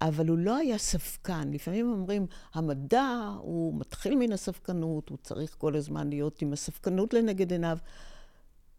אבל 0.00 0.28
הוא 0.28 0.38
לא 0.38 0.56
היה 0.56 0.78
ספקן. 0.78 1.50
לפעמים 1.52 1.92
אומרים, 1.92 2.26
המדע 2.54 3.34
הוא 3.38 3.80
מתחיל 3.80 4.16
מן 4.16 4.32
הספקנות, 4.32 5.08
הוא 5.08 5.18
צריך 5.22 5.56
כל 5.58 5.76
הזמן 5.76 6.08
להיות 6.08 6.42
עם 6.42 6.52
הספקנות 6.52 7.14
לנגד 7.14 7.52
עיניו. 7.52 7.78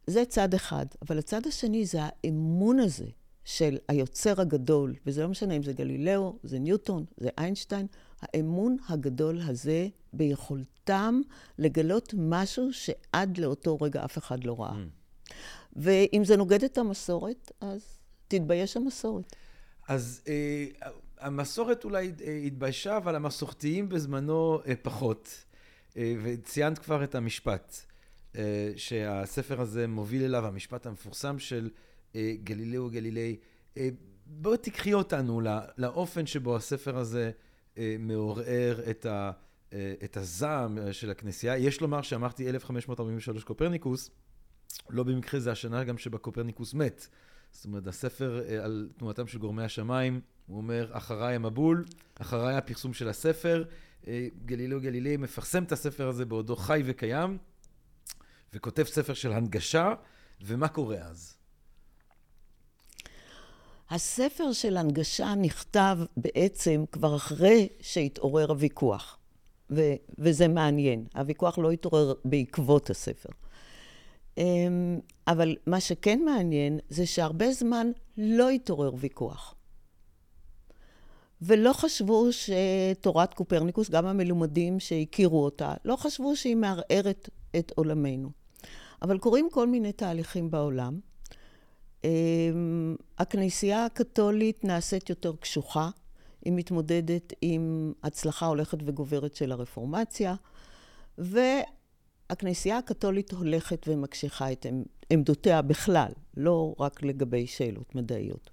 זה 0.07 0.25
צד 0.25 0.53
אחד. 0.53 0.85
אבל 1.01 1.17
הצד 1.17 1.47
השני 1.47 1.85
זה 1.85 1.99
האמון 2.01 2.79
הזה 2.79 3.05
של 3.43 3.77
היוצר 3.87 4.41
הגדול, 4.41 4.95
וזה 5.05 5.23
לא 5.23 5.29
משנה 5.29 5.53
אם 5.53 5.63
זה 5.63 5.73
גלילאו, 5.73 6.35
זה 6.43 6.59
ניוטון, 6.59 7.05
זה 7.17 7.29
איינשטיין, 7.37 7.87
האמון 8.21 8.77
הגדול 8.89 9.41
הזה 9.41 9.87
ביכולתם 10.13 11.21
לגלות 11.57 12.13
משהו 12.17 12.73
שעד 12.73 13.37
לאותו 13.37 13.77
רגע 13.81 14.05
אף 14.05 14.17
אחד 14.17 14.43
לא 14.43 14.61
ראה. 14.61 14.71
Mm. 14.71 15.33
ואם 15.75 16.21
זה 16.25 16.37
נוגד 16.37 16.63
את 16.63 16.77
המסורת, 16.77 17.51
אז 17.61 17.97
תתבייש 18.27 18.77
המסורת. 18.77 19.35
אז 19.87 20.21
אה, 20.27 20.89
המסורת 21.19 21.83
אולי 21.83 22.11
אה, 22.25 22.41
התביישה, 22.45 22.97
אבל 22.97 23.15
המסורתיים 23.15 23.89
בזמנו 23.89 24.59
אה, 24.67 24.75
פחות. 24.81 25.45
אה, 25.97 26.13
וציינת 26.23 26.79
כבר 26.79 27.03
את 27.03 27.15
המשפט 27.15 27.75
שהספר 28.75 29.61
הזה 29.61 29.87
מוביל 29.87 30.23
אליו, 30.23 30.45
המשפט 30.45 30.85
המפורסם 30.85 31.39
של... 31.39 31.69
גלילאו 32.43 32.89
גלילי. 32.89 33.37
בואי 34.25 34.57
תקחי 34.57 34.93
אותנו 34.93 35.41
לאופן 35.77 36.25
שבו 36.25 36.55
הספר 36.55 36.97
הזה 36.97 37.31
מעורר 37.99 38.81
את, 38.89 39.05
ה, 39.05 39.31
את 40.03 40.17
הזעם 40.17 40.77
של 40.91 41.11
הכנסייה. 41.11 41.57
יש 41.57 41.81
לומר 41.81 42.01
שאמרתי 42.01 42.49
1543 42.49 43.43
קופרניקוס, 43.43 44.09
לא 44.89 45.03
במקרה 45.03 45.39
זה 45.39 45.51
השנה 45.51 45.83
גם 45.83 45.97
שבה 45.97 46.17
קופרניקוס 46.17 46.73
מת. 46.73 47.07
זאת 47.51 47.65
אומרת, 47.65 47.87
הספר 47.87 48.43
על 48.63 48.89
תנועתם 48.97 49.27
של 49.27 49.37
גורמי 49.37 49.63
השמיים, 49.63 50.21
הוא 50.49 50.57
אומר, 50.57 50.89
אחריי 50.91 51.35
המבול, 51.35 51.85
אחריי 52.15 52.55
הפרסום 52.55 52.93
של 52.93 53.09
הספר. 53.09 53.63
גלילאו 54.45 54.81
גלילי 54.81 55.17
מפרסם 55.17 55.63
את 55.63 55.71
הספר 55.71 56.07
הזה 56.07 56.25
בעודו 56.25 56.55
חי 56.55 56.81
וקיים, 56.85 57.37
וכותב 58.53 58.83
ספר 58.83 59.13
של 59.13 59.33
הנגשה, 59.33 59.93
ומה 60.41 60.67
קורה 60.67 60.97
אז? 60.97 61.37
הספר 63.89 64.51
של 64.51 64.77
הנגשה 64.77 65.35
נכתב 65.35 65.97
בעצם 66.17 66.83
כבר 66.91 67.15
אחרי 67.15 67.69
שהתעורר 67.81 68.49
הוויכוח, 68.49 69.17
ו- 69.71 69.95
וזה 70.17 70.47
מעניין. 70.47 71.05
הוויכוח 71.15 71.57
לא 71.57 71.71
התעורר 71.71 72.13
בעקבות 72.25 72.89
הספר. 72.89 73.29
אמ, 74.37 74.99
אבל 75.27 75.55
מה 75.67 75.79
שכן 75.79 76.19
מעניין 76.25 76.79
זה 76.89 77.05
שהרבה 77.05 77.51
זמן 77.51 77.91
לא 78.17 78.49
התעורר 78.49 78.91
ויכוח. 78.97 79.55
ולא 81.41 81.73
חשבו 81.73 82.27
שתורת 82.31 83.33
קופרניקוס, 83.33 83.89
גם 83.89 84.05
המלומדים 84.05 84.79
שהכירו 84.79 85.45
אותה, 85.45 85.73
לא 85.85 85.95
חשבו 85.95 86.35
שהיא 86.35 86.55
מערערת 86.55 87.29
את 87.55 87.71
עולמנו. 87.75 88.29
אבל 89.01 89.17
קורים 89.17 89.49
כל 89.51 89.67
מיני 89.67 89.91
תהליכים 89.91 90.51
בעולם, 90.51 90.99
אמ, 92.03 92.95
הכנסייה 93.17 93.85
הקתולית 93.85 94.63
נעשית 94.63 95.09
יותר 95.09 95.35
קשוחה, 95.35 95.89
היא 96.45 96.53
מתמודדת 96.53 97.33
עם 97.41 97.93
הצלחה 98.03 98.45
הולכת 98.45 98.77
וגוברת 98.85 99.35
של 99.35 99.51
הרפורמציה, 99.51 100.35
והכנסייה 101.17 102.77
הקתולית 102.77 103.31
הולכת 103.31 103.87
ומקשיחה 103.87 104.51
את 104.51 104.65
עמדותיה 105.09 105.61
בכלל, 105.61 106.11
לא 106.37 106.75
רק 106.79 107.03
לגבי 107.03 107.47
שאלות 107.47 107.95
מדעיות. 107.95 108.49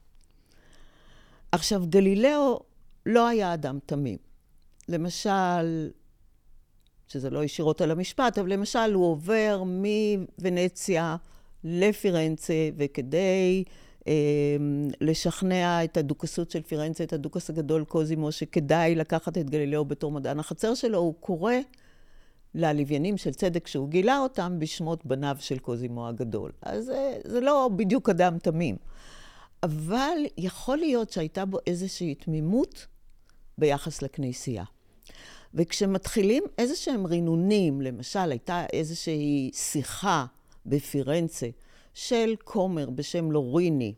עכשיו, 1.52 1.82
גלילאו 1.88 2.60
לא 3.06 3.28
היה 3.28 3.54
אדם 3.54 3.78
תמים. 3.86 4.18
למשל, 4.88 5.90
שזה 7.08 7.30
לא 7.30 7.44
ישירות 7.44 7.80
על 7.80 7.90
המשפט, 7.90 8.38
אבל 8.38 8.52
למשל 8.52 8.92
הוא 8.94 9.06
עובר 9.06 9.62
מוונציה 9.66 11.16
לפירנצה, 11.64 12.68
וכדי 12.76 13.64
אה, 14.08 14.12
לשכנע 15.00 15.84
את 15.84 15.96
הדוכסות 15.96 16.50
של 16.50 16.62
פירנצה, 16.62 17.04
את 17.04 17.12
הדוכס 17.12 17.50
הגדול 17.50 17.84
קוזימו, 17.84 18.32
שכדאי 18.32 18.94
לקחת 18.94 19.38
את 19.38 19.50
גלילאו 19.50 19.84
בתור 19.84 20.12
מדען 20.12 20.38
החצר 20.38 20.74
שלו, 20.74 20.98
הוא 20.98 21.14
קורא 21.20 21.54
ללוויינים 22.54 23.16
של 23.16 23.34
צדק 23.34 23.66
שהוא 23.66 23.88
גילה 23.88 24.18
אותם 24.18 24.58
בשמות 24.58 25.06
בניו 25.06 25.36
של 25.40 25.58
קוזימו 25.58 26.08
הגדול. 26.08 26.52
אז 26.62 26.84
זה, 26.84 27.18
זה 27.24 27.40
לא 27.40 27.70
בדיוק 27.76 28.08
אדם 28.08 28.38
תמים. 28.38 28.76
אבל 29.62 30.18
יכול 30.38 30.78
להיות 30.78 31.10
שהייתה 31.10 31.44
בו 31.44 31.58
איזושהי 31.66 32.14
תמימות 32.14 32.86
ביחס 33.58 34.02
לכנסייה. 34.02 34.64
וכשמתחילים 35.54 36.44
איזה 36.58 36.76
שהם 36.76 37.06
רינונים, 37.06 37.80
למשל, 37.80 38.30
הייתה 38.30 38.64
איזושהי 38.72 39.50
שיחה 39.54 40.26
בפירנצה 40.66 41.48
של 41.94 42.34
כומר 42.44 42.90
בשם 42.90 43.30
לוריני, 43.32 43.94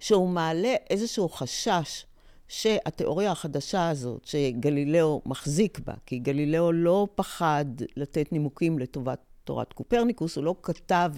שהוא 0.00 0.28
מעלה 0.28 0.74
איזשהו 0.90 1.28
חשש 1.28 2.06
שהתיאוריה 2.48 3.32
החדשה 3.32 3.88
הזאת, 3.88 4.24
שגלילאו 4.24 5.22
מחזיק 5.26 5.78
בה, 5.78 5.94
כי 6.06 6.18
גלילאו 6.18 6.72
לא 6.72 7.08
פחד 7.14 7.64
לתת 7.96 8.32
נימוקים 8.32 8.78
לטובת 8.78 9.18
תורת 9.44 9.72
קופרניקוס, 9.72 10.36
הוא 10.36 10.44
לא 10.44 10.54
כתב 10.62 11.12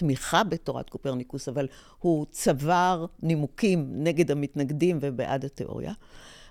תמיכה 0.00 0.44
בתורת 0.44 0.90
קופרניקוס, 0.90 1.48
אבל 1.48 1.68
הוא 1.98 2.26
צבר 2.30 3.06
נימוקים 3.22 3.86
נגד 3.92 4.30
המתנגדים 4.30 4.98
ובעד 5.00 5.44
התיאוריה. 5.44 5.92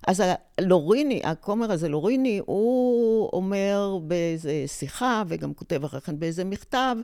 אז 0.08 0.24
הלוריני, 0.58 1.22
הכומר 1.24 1.72
הזה, 1.72 1.90
לוריני, 1.90 2.42
הוא 2.46 3.30
אומר 3.34 4.00
באיזה 4.04 4.64
שיחה, 4.68 5.24
וגם 5.28 5.54
כותב 5.54 5.84
אחרי 5.84 6.02
כן 6.02 6.20
באיזה 6.20 6.44
מכתב, 6.44 6.96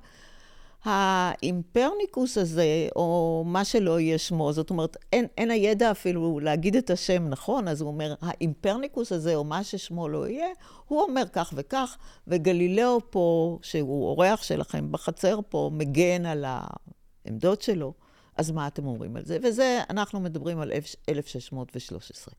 האימפרניקוס 0.86 2.38
הזה, 2.38 2.88
או 2.96 3.44
מה 3.46 3.66
שלא 3.66 4.00
יהיה 4.00 4.18
שמו, 4.18 4.54
זאת 4.54 4.70
אומרת, 4.70 4.98
אין, 5.14 5.26
אין 5.38 5.52
הידע 5.52 5.92
אפילו 5.92 6.40
להגיד 6.40 6.76
את 6.76 6.90
השם 6.90 7.28
נכון, 7.30 7.68
אז 7.68 7.82
הוא 7.82 7.88
אומר, 7.88 8.14
האימפרניקוס 8.22 9.12
הזה, 9.12 9.36
או 9.36 9.44
מה 9.44 9.64
ששמו 9.64 10.10
לא 10.10 10.28
יהיה, 10.28 10.48
הוא 10.88 11.02
אומר 11.02 11.24
כך 11.34 11.54
וכך, 11.56 11.98
וגלילאו 12.28 13.00
פה, 13.10 13.58
שהוא 13.62 14.08
אורח 14.08 14.44
שלכם 14.44 14.92
בחצר 14.92 15.40
פה, 15.50 15.70
מגן 15.74 16.26
על 16.26 16.46
העמדות 16.48 17.62
שלו, 17.62 17.94
אז 18.38 18.52
מה 18.52 18.68
אתם 18.68 18.86
אומרים 18.86 19.16
על 19.16 19.26
זה? 19.26 19.38
וזה, 19.44 19.82
אנחנו 19.90 20.20
מדברים 20.20 20.60
על 20.60 20.72
1613. 21.10 22.34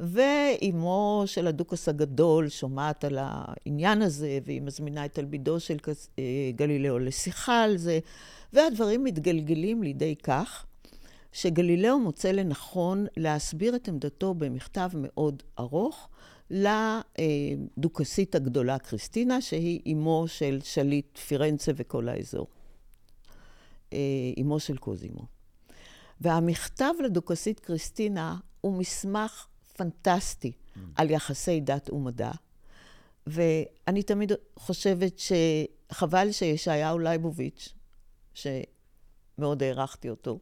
ואימו 0.00 1.22
של 1.26 1.46
הדוכס 1.46 1.88
הגדול 1.88 2.48
שומעת 2.48 3.04
על 3.04 3.18
העניין 3.20 4.02
הזה, 4.02 4.38
והיא 4.44 4.62
מזמינה 4.62 5.04
את 5.04 5.14
תלמידו 5.14 5.60
של 5.60 5.76
אה, 6.18 6.24
גלילאו 6.54 6.98
לשיחה 6.98 7.62
על 7.62 7.76
זה, 7.76 7.98
והדברים 8.52 9.04
מתגלגלים 9.04 9.82
לידי 9.82 10.16
כך 10.16 10.66
שגלילאו 11.32 11.98
מוצא 11.98 12.30
לנכון 12.30 13.06
להסביר 13.16 13.76
את 13.76 13.88
עמדתו 13.88 14.34
במכתב 14.34 14.90
מאוד 14.94 15.42
ארוך 15.58 16.08
לדוכסית 16.50 18.34
הגדולה 18.34 18.78
קריסטינה, 18.78 19.40
שהיא 19.40 19.80
אימו 19.86 20.24
של 20.28 20.58
שליט 20.62 21.18
פירנצה 21.18 21.72
וכל 21.76 22.08
האזור. 22.08 22.46
אה, 23.92 23.98
אימו 24.36 24.60
של 24.60 24.76
קוזימו. 24.76 25.26
והמכתב 26.20 26.94
לדוכסית 27.04 27.60
קריסטינה 27.60 28.36
הוא 28.60 28.78
מסמך 28.78 29.46
פנטסטי 29.78 30.52
mm. 30.52 30.78
על 30.96 31.10
יחסי 31.10 31.60
דת 31.60 31.90
ומדע. 31.90 32.30
ואני 33.26 34.02
תמיד 34.02 34.32
חושבת 34.56 35.18
שחבל 35.18 36.32
שישעיהו 36.32 36.98
לייבוביץ', 36.98 37.74
שמאוד 38.34 39.62
הערכתי 39.62 40.10
אותו, 40.10 40.38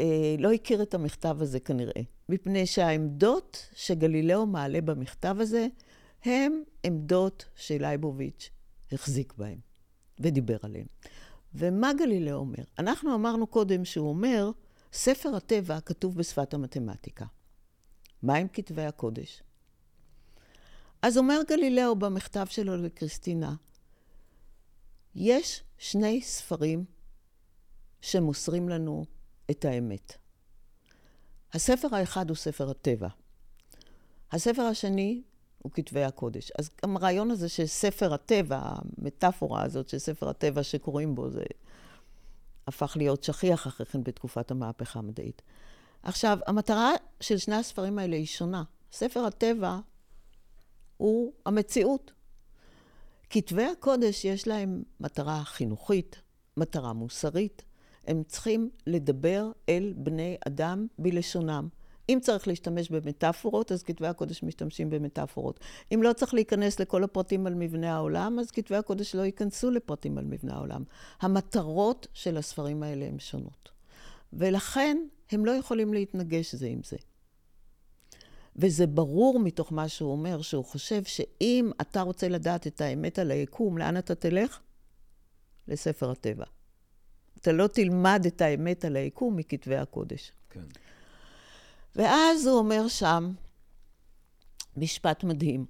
אה, 0.00 0.36
לא 0.38 0.52
הכיר 0.52 0.82
את 0.82 0.94
המכתב 0.94 1.36
הזה 1.40 1.60
כנראה, 1.60 2.02
מפני 2.28 2.66
שהעמדות 2.66 3.68
שגלילאו 3.74 4.46
מעלה 4.46 4.80
במכתב 4.80 5.36
הזה, 5.40 5.66
הם 6.24 6.62
עמדות 6.84 7.44
שלייבוביץ' 7.56 8.50
החזיק 8.92 9.32
בהן 9.38 9.58
ודיבר 10.20 10.56
עליהן. 10.62 10.86
ומה 11.54 11.92
גלילאו 11.98 12.34
אומר? 12.34 12.64
אנחנו 12.78 13.14
אמרנו 13.14 13.46
קודם 13.46 13.84
שהוא 13.84 14.08
אומר, 14.08 14.50
ספר 14.92 15.36
הטבע 15.36 15.80
כתוב 15.80 16.16
בשפת 16.16 16.54
המתמטיקה. 16.54 17.24
מה 18.22 18.34
עם 18.34 18.48
כתבי 18.48 18.84
הקודש? 18.84 19.42
אז 21.02 21.18
אומר 21.18 21.40
גלילאו 21.48 21.96
במכתב 21.96 22.46
שלו 22.50 22.76
לקריסטינה, 22.76 23.54
יש 25.14 25.62
שני 25.78 26.22
ספרים 26.22 26.84
שמוסרים 28.00 28.68
לנו 28.68 29.04
את 29.50 29.64
האמת. 29.64 30.16
הספר 31.52 31.88
האחד 31.94 32.28
הוא 32.28 32.36
ספר 32.36 32.70
הטבע. 32.70 33.08
הספר 34.32 34.62
השני 34.62 35.22
הוא 35.58 35.72
כתבי 35.72 36.04
הקודש. 36.04 36.52
אז 36.58 36.70
גם 36.82 36.96
הרעיון 36.96 37.30
הזה 37.30 37.48
של 37.48 37.66
ספר 37.66 38.14
הטבע, 38.14 38.60
המטאפורה 38.62 39.62
הזאת 39.62 39.88
של 39.88 39.98
ספר 39.98 40.28
הטבע 40.28 40.62
שקוראים 40.62 41.14
בו, 41.14 41.30
זה 41.30 41.42
הפך 42.66 42.96
להיות 42.96 43.24
שכיח 43.24 43.66
אחרי 43.66 43.86
כן 43.86 44.04
בתקופת 44.04 44.50
המהפכה 44.50 44.98
המדעית. 44.98 45.42
עכשיו, 46.06 46.38
המטרה 46.46 46.92
של 47.20 47.38
שני 47.38 47.54
הספרים 47.54 47.98
האלה 47.98 48.16
היא 48.16 48.26
שונה. 48.26 48.62
ספר 48.92 49.24
הטבע 49.24 49.78
הוא 50.96 51.32
המציאות. 51.46 52.12
כתבי 53.30 53.64
הקודש 53.64 54.24
יש 54.24 54.48
להם 54.48 54.82
מטרה 55.00 55.44
חינוכית, 55.44 56.20
מטרה 56.56 56.92
מוסרית. 56.92 57.62
הם 58.06 58.22
צריכים 58.22 58.70
לדבר 58.86 59.50
אל 59.68 59.94
בני 59.96 60.36
אדם 60.46 60.86
בלשונם. 60.98 61.68
אם 62.08 62.18
צריך 62.22 62.48
להשתמש 62.48 62.90
במטאפורות, 62.90 63.72
אז 63.72 63.82
כתבי 63.82 64.06
הקודש 64.06 64.42
משתמשים 64.42 64.90
במטאפורות. 64.90 65.60
אם 65.94 66.02
לא 66.02 66.12
צריך 66.12 66.34
להיכנס 66.34 66.80
לכל 66.80 67.04
הפרטים 67.04 67.46
על 67.46 67.54
מבנה 67.54 67.94
העולם, 67.94 68.38
אז 68.38 68.50
כתבי 68.50 68.76
הקודש 68.76 69.14
לא 69.14 69.22
ייכנסו 69.22 69.70
לפרטים 69.70 70.18
על 70.18 70.24
מבנה 70.24 70.54
העולם. 70.54 70.84
המטרות 71.20 72.06
של 72.12 72.36
הספרים 72.36 72.82
האלה 72.82 73.06
הן 73.06 73.18
שונות. 73.18 73.68
ולכן 74.32 74.98
הם 75.30 75.46
לא 75.46 75.50
יכולים 75.50 75.94
להתנגש 75.94 76.54
זה 76.54 76.66
עם 76.66 76.80
זה. 76.84 76.96
וזה 78.56 78.86
ברור 78.86 79.38
מתוך 79.38 79.72
מה 79.72 79.88
שהוא 79.88 80.12
אומר, 80.12 80.42
שהוא 80.42 80.64
חושב 80.64 81.04
שאם 81.04 81.70
אתה 81.80 82.00
רוצה 82.02 82.28
לדעת 82.28 82.66
את 82.66 82.80
האמת 82.80 83.18
על 83.18 83.30
היקום, 83.30 83.78
לאן 83.78 83.96
אתה 83.96 84.14
תלך? 84.14 84.60
לספר 85.68 86.10
הטבע. 86.10 86.44
אתה 87.40 87.52
לא 87.52 87.66
תלמד 87.66 88.22
את 88.26 88.40
האמת 88.40 88.84
על 88.84 88.96
היקום 88.96 89.36
מכתבי 89.36 89.76
הקודש. 89.76 90.32
כן. 90.50 90.64
ואז 91.96 92.46
הוא 92.46 92.58
אומר 92.58 92.88
שם 92.88 93.32
משפט 94.76 95.24
מדהים. 95.24 95.66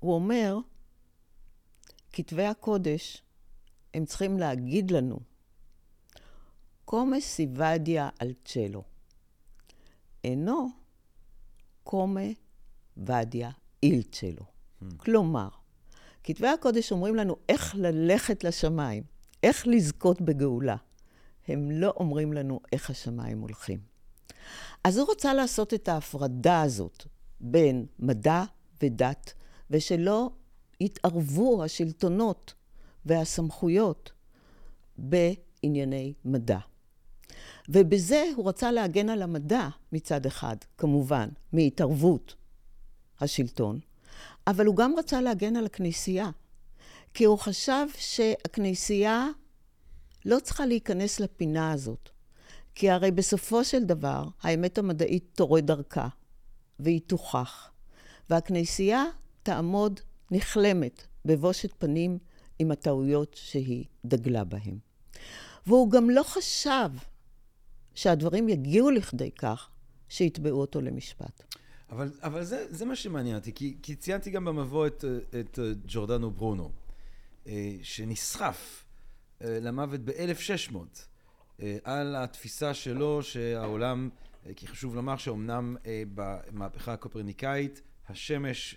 הוא 0.00 0.14
אומר, 0.14 0.58
כתבי 2.12 2.44
הקודש, 2.44 3.22
הם 3.94 4.04
צריכים 4.04 4.38
להגיד 4.38 4.90
לנו 4.90 5.20
come 6.92 7.20
si 7.22 7.46
vadia 7.46 8.12
al 8.18 8.32
cielo. 8.44 8.84
אינו 10.24 10.72
come 11.90 12.36
vadia 12.96 13.50
il 13.80 14.02
cielo. 14.10 14.44
Hmm. 14.80 14.96
כלומר, 14.96 15.48
כתבי 16.24 16.48
הקודש 16.48 16.92
אומרים 16.92 17.14
לנו 17.14 17.36
איך 17.48 17.74
ללכת 17.74 18.44
לשמיים, 18.44 19.02
איך 19.42 19.66
לזכות 19.66 20.20
בגאולה. 20.20 20.76
הם 21.48 21.70
לא 21.70 21.92
אומרים 21.96 22.32
לנו 22.32 22.60
איך 22.72 22.90
השמיים 22.90 23.40
הולכים. 23.40 23.80
אז 24.84 24.98
הוא 24.98 25.06
רוצה 25.06 25.34
לעשות 25.34 25.74
את 25.74 25.88
ההפרדה 25.88 26.62
הזאת 26.62 27.04
בין 27.40 27.86
מדע 27.98 28.44
ודת, 28.82 29.32
ושלא 29.70 30.30
יתערבו 30.80 31.64
השלטונות 31.64 32.54
והסמכויות 33.06 34.12
בענייני 34.98 36.14
מדע. 36.24 36.58
ובזה 37.68 38.24
הוא 38.36 38.48
רצה 38.48 38.72
להגן 38.72 39.08
על 39.08 39.22
המדע 39.22 39.68
מצד 39.92 40.26
אחד, 40.26 40.56
כמובן, 40.78 41.28
מהתערבות 41.52 42.34
השלטון, 43.20 43.80
אבל 44.46 44.66
הוא 44.66 44.76
גם 44.76 44.94
רצה 44.98 45.20
להגן 45.20 45.56
על 45.56 45.66
הכנסייה, 45.66 46.30
כי 47.14 47.24
הוא 47.24 47.38
חשב 47.38 47.86
שהכנסייה 47.98 49.28
לא 50.24 50.38
צריכה 50.40 50.66
להיכנס 50.66 51.20
לפינה 51.20 51.72
הזאת, 51.72 52.08
כי 52.74 52.90
הרי 52.90 53.10
בסופו 53.10 53.64
של 53.64 53.84
דבר 53.84 54.24
האמת 54.42 54.78
המדעית 54.78 55.24
תורד 55.34 55.66
דרכה, 55.66 56.08
והיא 56.80 57.00
תוכח, 57.06 57.70
והכנסייה 58.30 59.04
תעמוד 59.42 60.00
נכלמת 60.30 61.06
בבושת 61.24 61.70
פנים 61.78 62.18
עם 62.58 62.70
הטעויות 62.70 63.34
שהיא 63.34 63.84
דגלה 64.04 64.44
בהן. 64.44 64.78
והוא 65.66 65.90
גם 65.90 66.10
לא 66.10 66.22
חשב 66.22 66.88
שהדברים 67.94 68.48
יגיעו 68.48 68.90
לכדי 68.90 69.30
כך 69.30 69.70
שיתבעו 70.08 70.60
אותו 70.60 70.80
למשפט. 70.80 71.42
אבל, 71.90 72.10
אבל 72.22 72.44
זה, 72.44 72.66
זה 72.70 72.84
מה 72.84 72.96
שמעניין 72.96 73.36
אותי, 73.36 73.52
כי, 73.52 73.76
כי 73.82 73.96
ציינתי 73.96 74.30
גם 74.30 74.44
במבוא 74.44 74.86
את, 74.86 75.04
את 75.40 75.58
ג'ורדנו 75.86 76.30
ברונו, 76.30 76.70
אה, 77.46 77.76
שנסחף 77.82 78.84
אה, 79.42 79.58
למוות 79.60 80.00
ב-1600 80.04 80.76
אה, 81.62 81.76
על 81.84 82.16
התפיסה 82.16 82.74
שלו 82.74 83.22
שהעולם, 83.22 84.08
כי 84.56 84.66
חשוב 84.66 84.94
לומר 84.94 85.16
שאומנם 85.16 85.76
במהפכה 86.14 86.92
הקופרניקאית 86.92 87.82
השמש 88.08 88.76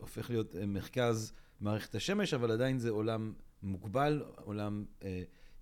הופך 0.00 0.30
להיות 0.30 0.54
מרכז 0.66 1.32
מערכת 1.60 1.94
השמש, 1.94 2.34
אבל 2.34 2.50
עדיין 2.50 2.78
זה 2.78 2.90
עולם 2.90 3.32
מוגבל, 3.62 4.24
עולם 4.44 4.84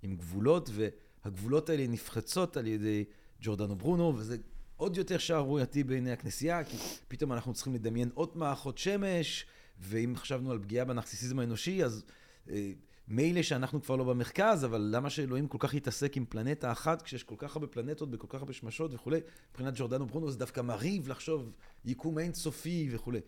עם 0.03 0.17
גבולות, 0.17 0.71
ו... 0.73 0.89
הגבולות 1.25 1.69
האלה 1.69 1.87
נפחצות 1.87 2.57
על 2.57 2.67
ידי 2.67 3.05
ג'ורדנו 3.41 3.77
ברונו, 3.77 4.13
וזה 4.17 4.37
עוד 4.77 4.97
יותר 4.97 5.19
שערורייתי 5.19 5.85
בעיני 5.85 6.13
הכנסייה, 6.13 6.65
כי 6.65 6.77
פתאום 7.09 7.33
אנחנו 7.33 7.55
צריכים 7.55 7.75
לדמיין 7.75 8.11
עוד 8.15 8.37
מערכות 8.37 8.79
שמש, 8.79 9.47
ואם 9.79 10.15
חשבנו 10.17 10.51
על 10.51 10.59
פגיעה 10.59 10.85
בנרקסיסיזם 10.85 11.39
האנושי, 11.39 11.85
אז 11.85 12.05
אה, 12.51 12.73
מילא 13.09 13.43
שאנחנו 13.43 13.83
כבר 13.83 13.97
לא 13.97 14.05
במרכז, 14.05 14.65
אבל 14.65 14.89
למה 14.93 15.11
שאלוהים 15.11 15.49
כל 15.49 15.59
כך 15.61 15.75
יתעסק 15.75 16.17
עם 16.17 16.25
פלנטה 16.25 16.73
אחת, 16.73 17.03
כשיש 17.03 17.23
כל 17.23 17.35
כך 17.39 17.57
הרבה 17.57 17.67
פלנטות 17.67 18.11
בכל 18.11 18.27
כך 18.31 18.35
הרבה 18.35 18.53
שמשות 18.53 18.95
וכולי? 18.95 19.21
מבחינת 19.51 19.75
ג'ורדנו 19.77 20.07
ברונו 20.07 20.31
זה 20.31 20.39
דווקא 20.39 20.61
מרהיב 20.61 21.09
לחשוב 21.09 21.53
יקום 21.85 22.19
אינסופי 22.19 22.89
וכולי. 22.93 23.21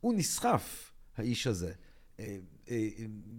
הוא 0.00 0.14
נסחף, 0.14 0.92
האיש 1.16 1.46
הזה. 1.46 1.72
אה, 2.20 2.38
אה, 2.70 2.88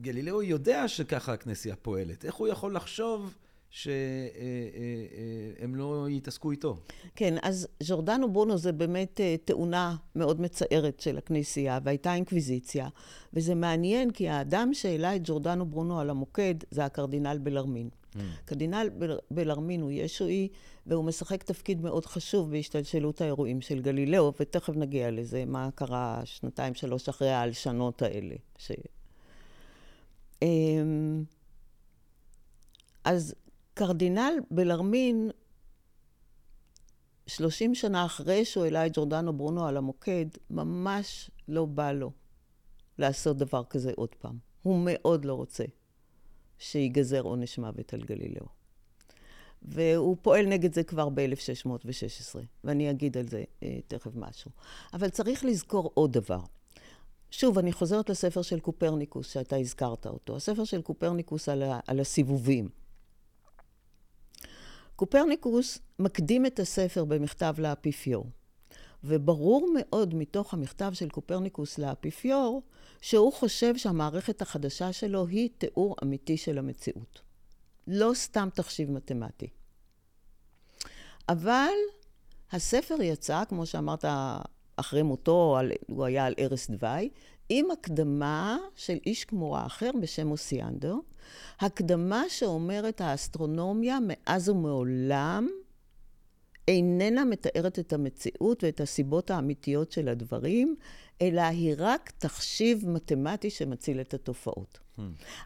גלילאו 0.02 0.44
יודע 0.44 0.88
שככה 0.88 1.34
הכנסייה 1.34 1.76
פועלת. 1.76 2.26
איך 2.26 2.36
הוא 2.36 2.48
יכול 2.48 2.76
לחשוב... 2.76 3.36
שהם 3.72 5.76
לא 5.76 6.08
יתעסקו 6.10 6.52
איתו. 6.52 6.78
כן, 7.16 7.36
אז 7.42 7.68
ז'ורדנו 7.84 8.34
ברונו 8.34 8.58
זה 8.58 8.72
באמת 8.72 9.22
אה, 9.22 9.36
תאונה 9.46 9.96
מאוד 10.16 10.42
מצערת 10.42 11.00
של 11.00 11.18
הכנסייה, 11.18 11.80
והייתה 11.84 12.14
אינקוויזיציה. 12.14 12.88
וזה 13.34 13.56
מעניין, 13.56 14.12
כי 14.12 14.30
האדם 14.30 14.74
שהעלה 14.74 15.16
את 15.16 15.26
ז'ורדנו 15.26 15.66
ברונו 15.66 16.00
על 16.00 16.10
המוקד 16.10 16.56
זה 16.72 16.86
הקרדינל 16.86 17.38
בלרמין. 17.38 17.90
Mm. 17.90 18.20
קרדינל 18.46 18.90
בל, 18.98 19.18
בלרמין 19.32 19.82
הוא 19.82 19.92
ישועי, 19.92 20.48
והוא 20.88 21.06
משחק 21.06 21.44
תפקיד 21.44 21.82
מאוד 21.82 22.06
חשוב 22.06 22.52
בהשתלשלות 22.52 23.22
האירועים 23.22 23.62
של 23.62 23.82
גלילאו, 23.82 24.34
ותכף 24.40 24.74
נגיע 24.76 25.12
לזה, 25.12 25.46
מה 25.46 25.70
קרה 25.76 26.22
שנתיים, 26.26 26.76
שלוש 26.76 27.10
אחרי 27.10 27.30
ההלשנות 27.30 28.02
האלה. 28.02 28.36
ש... 28.58 28.72
אמ, 30.42 31.24
אז 33.04 33.36
קרדינל 33.82 34.34
בלרמין, 34.52 35.32
30 37.28 37.76
שנה 37.76 38.06
אחרי 38.06 38.46
שהוא 38.46 38.64
העלה 38.64 38.86
את 38.86 38.92
ג'ורדנו 38.94 39.38
ברונו 39.38 39.66
על 39.68 39.78
המוקד, 39.78 40.26
ממש 40.50 41.32
לא 41.48 41.66
בא 41.66 41.92
לו 41.92 42.12
לעשות 42.98 43.38
דבר 43.38 43.64
כזה 43.64 43.92
עוד 43.96 44.16
פעם. 44.16 44.38
הוא 44.62 44.82
מאוד 44.86 45.26
לא 45.26 45.34
רוצה 45.34 45.64
שיגזר 46.58 47.22
עונש 47.22 47.58
מוות 47.58 47.94
על 47.94 48.02
גלילאו. 48.02 48.46
והוא 49.62 50.18
פועל 50.22 50.46
נגד 50.46 50.74
זה 50.74 50.84
כבר 50.84 51.10
ב-1616, 51.10 52.40
ואני 52.64 52.90
אגיד 52.90 53.18
על 53.18 53.28
זה 53.28 53.44
אה, 53.64 53.80
תכף 53.88 54.12
משהו. 54.16 54.52
אבל 54.94 55.10
צריך 55.10 55.46
לזכור 55.46 55.92
עוד 55.94 56.14
דבר. 56.14 56.40
שוב, 57.32 57.58
אני 57.58 57.72
חוזרת 57.72 58.10
לספר 58.10 58.42
של 58.42 58.60
קופרניקוס, 58.60 59.34
שאתה 59.34 59.56
הזכרת 59.56 60.08
אותו. 60.08 60.36
הספר 60.36 60.64
של 60.64 60.82
קופרניקוס 60.82 61.50
על, 61.50 61.64
ה- 61.64 61.80
על 61.88 62.00
הסיבובים. 62.00 62.81
קופרניקוס 65.02 65.80
מקדים 66.00 66.46
את 66.46 66.60
הספר 66.60 67.06
במכתב 67.06 67.56
לאפיפיור. 67.58 68.26
וברור 69.04 69.70
מאוד 69.76 70.16
מתוך 70.16 70.54
המכתב 70.54 70.92
של 70.94 71.10
קופרניקוס 71.10 71.78
לאפיפיור, 71.78 72.62
שהוא 73.02 73.34
חושב 73.34 73.78
שהמערכת 73.78 74.42
החדשה 74.42 74.94
שלו 74.94 75.28
היא 75.28 75.50
תיאור 75.58 75.96
אמיתי 76.04 76.38
של 76.38 76.58
המציאות. 76.58 77.22
לא 77.88 78.12
סתם 78.14 78.50
תחשיב 78.54 78.92
מתמטי. 78.92 79.48
אבל 81.30 81.74
הספר 82.52 83.02
יצא, 83.02 83.44
כמו 83.50 83.66
שאמרת, 83.66 84.06
אחרי 84.76 85.02
מותו, 85.02 85.58
הוא 85.88 86.06
היה 86.06 86.26
על 86.26 86.34
ערש 86.38 86.68
דווי, 86.68 87.10
עם 87.50 87.72
הקדמה 87.72 88.58
של 88.76 88.98
איש 89.06 89.26
כמורה 89.26 89.66
אחר 89.66 89.92
בשם 90.02 90.32
אוסיאנדר, 90.32 90.96
הקדמה 91.60 92.24
שאומרת 92.30 93.02
האסטרונומיה 93.02 93.98
מאז 94.08 94.50
ומעולם 94.50 95.48
איננה 96.68 97.26
מתארת 97.26 97.80
את 97.80 97.94
המציאות 97.94 98.64
ואת 98.64 98.82
הסיבות 98.82 99.32
האמיתיות 99.32 99.92
של 99.92 100.10
הדברים, 100.10 100.76
אלא 101.22 101.42
היא 101.42 101.76
רק 101.78 102.12
תחשיב 102.18 102.90
מתמטי 102.90 103.50
שמציל 103.50 104.02
את 104.02 104.14
התופעות. 104.14 104.80
Hmm. 104.98 105.02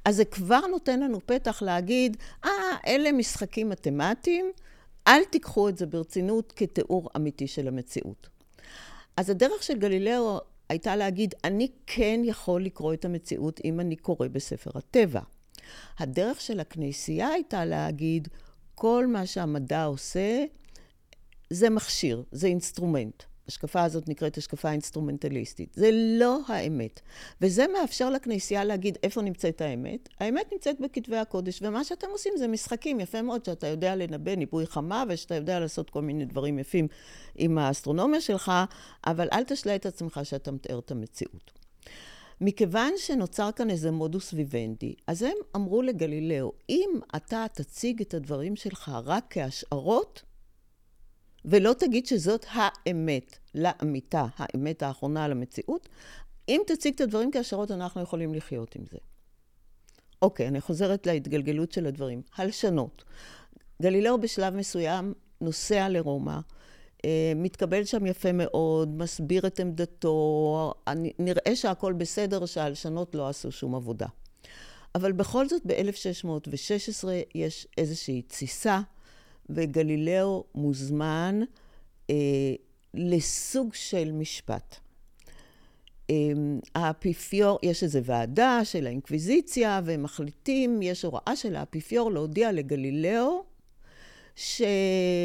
אז 0.05 0.15
זה 0.15 0.25
כבר 0.25 0.67
נותן 0.71 0.99
לנו 0.99 1.19
פתח 1.25 1.61
להגיד, 1.61 2.17
אה, 2.45 2.49
ah, 2.49 2.87
אלה 2.87 3.11
משחקים 3.11 3.69
מתמטיים, 3.69 4.51
אל 5.07 5.23
תיקחו 5.23 5.69
את 5.69 5.77
זה 5.77 5.85
ברצינות 5.85 6.53
כתיאור 6.55 7.09
אמיתי 7.15 7.47
של 7.47 7.67
המציאות. 7.67 8.29
אז 9.17 9.29
הדרך 9.29 9.63
של 9.63 9.79
גלילאו 9.79 10.39
הייתה 10.69 10.95
להגיד, 10.95 11.35
אני 11.43 11.71
כן 11.85 12.21
יכול 12.23 12.63
לקרוא 12.63 12.93
את 12.93 13.05
המציאות 13.05 13.61
אם 13.65 13.79
אני 13.79 13.95
קורא 13.95 14.27
בספר 14.27 14.71
הטבע. 14.75 15.21
הדרך 15.99 16.41
של 16.41 16.59
הכנסייה 16.59 17.27
הייתה 17.27 17.65
להגיד, 17.65 18.27
כל 18.75 19.07
מה 19.07 19.25
שהמדע 19.25 19.83
עושה 19.83 20.45
זה 21.49 21.69
מכשיר, 21.69 22.23
זה 22.31 22.47
אינסטרומנט. 22.47 23.23
השקפה 23.47 23.83
הזאת 23.83 24.09
נקראת 24.09 24.37
השקפה 24.37 24.71
אינסטרומנטליסטית. 24.71 25.73
זה 25.73 25.89
לא 25.91 26.39
האמת. 26.47 27.01
וזה 27.41 27.65
מאפשר 27.67 28.09
לכנסייה 28.09 28.63
להגיד 28.63 28.97
איפה 29.03 29.21
נמצאת 29.21 29.61
האמת. 29.61 30.09
האמת 30.19 30.53
נמצאת 30.53 30.79
בכתבי 30.81 31.17
הקודש, 31.17 31.59
ומה 31.61 31.83
שאתם 31.83 32.07
עושים 32.11 32.33
זה 32.37 32.47
משחקים. 32.47 32.99
יפה 32.99 33.21
מאוד 33.21 33.45
שאתה 33.45 33.67
יודע 33.67 33.95
לנבא 33.95 34.35
ליקוי 34.35 34.67
חמה, 34.67 35.03
ושאתה 35.09 35.35
יודע 35.35 35.59
לעשות 35.59 35.89
כל 35.89 36.01
מיני 36.01 36.25
דברים 36.25 36.59
יפים 36.59 36.87
עם 37.35 37.57
האסטרונומיה 37.57 38.21
שלך, 38.21 38.51
אבל 39.05 39.27
אל 39.33 39.43
תשלה 39.43 39.75
את 39.75 39.85
עצמך 39.85 40.19
שאתה 40.23 40.51
מתאר 40.51 40.79
את 40.79 40.91
המציאות. 40.91 41.64
מכיוון 42.41 42.93
שנוצר 42.97 43.49
כאן 43.51 43.69
איזה 43.69 43.91
מודוס 43.91 44.33
ויוונדי, 44.33 44.95
אז 45.07 45.21
הם 45.21 45.37
אמרו 45.55 45.81
לגלילאו, 45.81 46.51
אם 46.69 46.89
אתה 47.15 47.45
תציג 47.53 48.01
את 48.01 48.13
הדברים 48.13 48.55
שלך 48.55 48.91
רק 49.05 49.25
כהשערות, 49.29 50.23
ולא 51.45 51.73
תגיד 51.73 52.05
שזאת 52.05 52.45
האמת 52.49 53.37
לאמיתה, 53.55 54.25
האמת 54.37 54.83
האחרונה 54.83 55.25
על 55.25 55.31
המציאות. 55.31 55.89
אם 56.49 56.61
תציג 56.67 56.93
את 56.93 57.01
הדברים 57.01 57.31
כהשערות, 57.31 57.71
אנחנו 57.71 58.01
יכולים 58.01 58.33
לחיות 58.33 58.75
עם 58.75 58.85
זה. 58.91 58.97
אוקיי, 60.21 60.47
אני 60.47 60.61
חוזרת 60.61 61.07
להתגלגלות 61.07 61.71
של 61.71 61.85
הדברים. 61.85 62.21
הלשנות. 62.35 63.03
גלילאו 63.81 64.21
בשלב 64.21 64.55
מסוים 64.55 65.13
נוסע 65.41 65.89
לרומא, 65.89 66.39
מתקבל 67.35 67.85
שם 67.85 68.05
יפה 68.05 68.31
מאוד, 68.31 68.97
מסביר 68.97 69.47
את 69.47 69.59
עמדתו, 69.59 70.73
נראה 71.19 71.55
שהכל 71.55 71.93
בסדר, 71.93 72.45
שההלשנות 72.45 73.15
לא 73.15 73.29
עשו 73.29 73.51
שום 73.51 73.75
עבודה. 73.75 74.07
אבל 74.95 75.11
בכל 75.11 75.49
זאת, 75.49 75.61
ב-1616 75.65 77.07
יש 77.35 77.67
איזושהי 77.77 78.21
תסיסה, 78.21 78.81
וגלילאו 79.49 80.43
מוזמן 80.55 81.41
אה, 82.09 82.15
לסוג 82.93 83.73
של 83.73 84.11
משפט. 84.11 84.75
אה, 86.09 86.15
האפיפיור, 86.75 87.59
יש 87.63 87.83
איזו 87.83 87.99
ועדה 88.03 88.59
של 88.63 88.87
האינקוויזיציה, 88.87 89.81
והם 89.85 90.03
מחליטים, 90.03 90.81
יש 90.81 91.05
הוראה 91.05 91.35
של 91.35 91.55
האפיפיור 91.55 92.11
להודיע 92.11 92.51
לגלילאו 92.51 93.43
שלא 94.35 95.15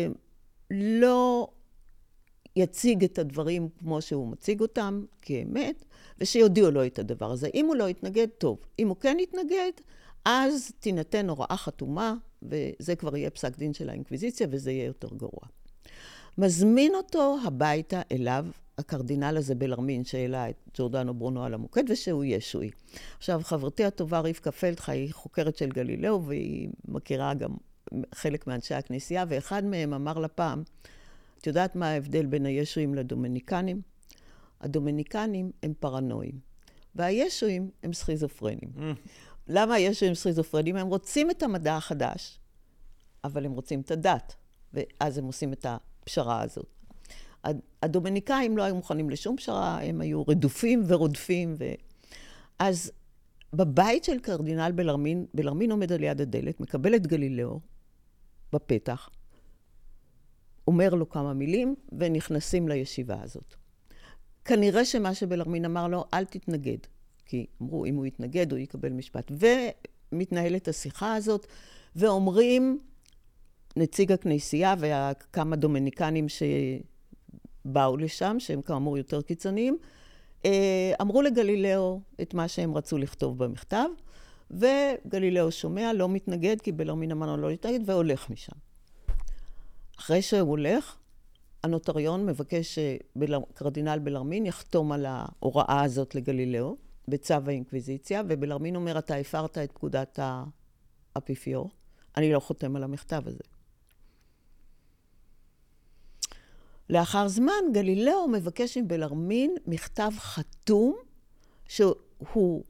יציג 2.57 3.05
את 3.05 3.19
הדברים 3.19 3.69
כמו 3.79 4.03
שהוא 4.03 4.29
מציג 4.29 4.61
אותם, 4.61 5.05
כאמת, 5.23 5.85
ושיודיעו 6.19 6.71
לו 6.71 6.87
את 6.87 6.99
הדבר 6.99 7.31
הזה. 7.31 7.49
אם 7.55 7.67
הוא 7.67 7.77
לא 7.77 7.89
יתנגד, 7.89 8.27
טוב. 8.39 8.59
אם 8.79 8.89
הוא 8.89 8.97
כן 8.97 9.17
יתנגד, 9.21 9.73
אז 10.25 10.73
תינתן 10.81 11.29
הוראה 11.29 11.57
חתומה, 11.57 12.15
וזה 12.43 12.97
כבר 12.97 13.17
יהיה 13.17 13.31
פסק 13.31 13.59
דין 13.59 13.75
של 13.75 13.89
האינקוויזיציה, 13.89 14.47
וזה 14.51 14.73
יהיה 14.73 14.85
יותר 14.85 15.09
גרוע. 15.17 15.43
מזמין 16.39 16.95
אותו 16.95 17.37
הביתה 17.45 18.03
אליו, 18.13 18.47
הקרדינל 18.79 19.37
הזה 19.37 19.55
בלרמין, 19.55 20.05
שהעלה 20.05 20.51
את 20.51 20.57
ג'ורדנו 20.75 21.15
ברונו 21.15 21.45
על 21.45 21.55
המוקד, 21.55 21.85
ושהוא 21.89 22.25
ישועי. 22.25 22.71
עכשיו, 23.19 23.41
חברתי 23.45 23.85
הטובה 23.85 24.21
רבקה 24.21 24.53
פלדחה 24.53 24.93
היא 24.93 25.13
חוקרת 25.13 25.57
של 25.57 25.69
גלילאו, 25.69 26.25
והיא 26.25 26.69
מכירה 26.89 27.35
גם 27.35 27.51
חלק 28.15 28.47
מאנשי 28.47 28.75
הכנסייה, 28.75 29.25
ואחד 29.29 29.65
מהם 29.65 29.95
אמר 29.95 30.19
לה 30.19 30.29
פעם, 30.29 30.63
את 31.41 31.47
יודעת 31.47 31.77
מה 31.77 31.89
ההבדל 31.89 32.27
בין 32.27 32.47
הישועים 32.47 32.95
לדומיניקנים? 32.95 33.81
הדומיניקנים 34.61 35.51
הם 35.63 35.73
פרנואים, 35.81 36.39
והישועים 36.95 37.71
הם 37.83 37.93
סכיזופרנים. 37.93 38.71
Mm. 38.77 38.81
למה 39.49 39.75
הישועים 39.75 40.15
סכיזופרנים? 40.15 40.77
הם 40.77 40.87
רוצים 40.87 41.31
את 41.31 41.43
המדע 41.43 41.77
החדש, 41.77 42.39
אבל 43.25 43.45
הם 43.47 43.53
רוצים 43.53 43.81
את 43.81 43.91
הדת, 43.91 44.37
ואז 44.75 45.19
הם 45.19 45.25
עושים 45.25 45.53
את 45.53 45.67
הפשרה 45.69 46.43
הזאת. 46.43 46.67
הדומיניקאים 47.83 48.57
לא 48.57 48.63
היו 48.63 48.75
מוכנים 48.75 49.11
לשום 49.11 49.37
פשרה, 49.37 49.83
הם 49.83 50.01
היו 50.01 50.23
רדופים 50.23 50.83
ורודפים. 50.87 51.55
ו... 51.59 51.65
אז 52.59 52.93
בבית 53.53 54.05
של 54.05 54.19
קרדינל 54.19 54.73
בלרמין, 54.75 55.27
בלרמין 55.35 55.71
עומד 55.71 55.93
על 55.93 56.03
יד 56.03 56.21
הדלת, 56.21 56.61
מקבל 56.61 56.95
את 56.95 57.07
גלילאו 57.07 57.61
בפתח, 58.53 59.11
אומר 60.67 60.95
לו 60.95 61.09
כמה 61.09 61.33
מילים, 61.33 61.75
ונכנסים 61.99 62.69
לישיבה 62.69 63.23
הזאת. 63.23 63.55
כנראה 64.45 64.85
שמה 64.85 65.15
שבלרמין 65.15 65.65
אמר 65.65 65.89
לו, 65.89 66.05
אל 66.15 66.25
תתנגד, 66.25 66.79
כי 67.27 67.47
אמרו, 67.63 67.85
אם 67.85 67.97
הוא 67.97 68.07
יתנגד, 68.07 68.53
הוא 68.53 68.59
יקבל 68.59 68.93
משפט. 68.93 69.33
ומתנהלת 70.13 70.69
השיחה 70.69 71.15
הזאת, 71.15 71.47
ואומרים, 71.97 72.79
נציג 73.77 74.13
הכנסייה 74.13 74.75
וכמה 74.79 75.57
דומיניקנים 75.57 76.27
שבאו 76.29 77.97
לשם, 77.97 78.37
שהם 78.39 78.63
כאמור 78.63 78.99
יותר 78.99 79.23
קיצוניים, 79.23 79.79
אה, 80.45 80.93
אמרו 81.01 81.23
לגלילאו 81.23 82.01
את 82.23 82.35
מה 82.35 82.49
שהם 82.49 82.77
רצו 82.77 82.99
לכתוב 82.99 83.45
במכתב, 83.45 83.87
וגלילאו 84.51 85.53
שומע, 85.53 85.93
לא 85.93 86.09
מתנגד, 86.09 86.61
כי 86.61 86.73
בלרמין 86.73 87.11
אמרנו 87.11 87.37
לא 87.37 87.49
להתנגד, 87.49 87.81
והולך 87.87 88.31
משם. 88.31 88.70
אחרי 90.01 90.23
שהוא 90.23 90.41
הולך, 90.41 90.97
הנוטריון 91.65 92.27
מבקש 92.27 92.79
שקרדינל 92.79 93.99
בלרמין 93.99 94.47
יחתום 94.47 94.93
על 94.93 95.07
ההוראה 95.07 95.83
הזאת 95.83 96.15
לגלילאו, 96.15 96.77
בצו 97.09 97.35
האינקוויזיציה, 97.47 98.23
ובלרמין 98.29 98.77
אומר, 98.77 98.99
אתה 98.99 99.15
הפרת 99.15 99.59
את 99.59 99.73
פקודת 99.73 100.19
האפיפיור, 101.17 101.71
אני 102.17 102.33
לא 102.33 102.41
חותם 102.41 102.77
על 102.77 102.83
המכתב 102.83 103.23
הזה. 103.27 103.45
לאחר 106.91 107.29
זמן, 107.29 107.73
גלילאו 107.73 108.29
מבקש 108.29 108.79
מבלרמין 108.79 109.55
מכתב 109.67 110.11
חתום 110.17 110.97
שהוא, 111.69 112.63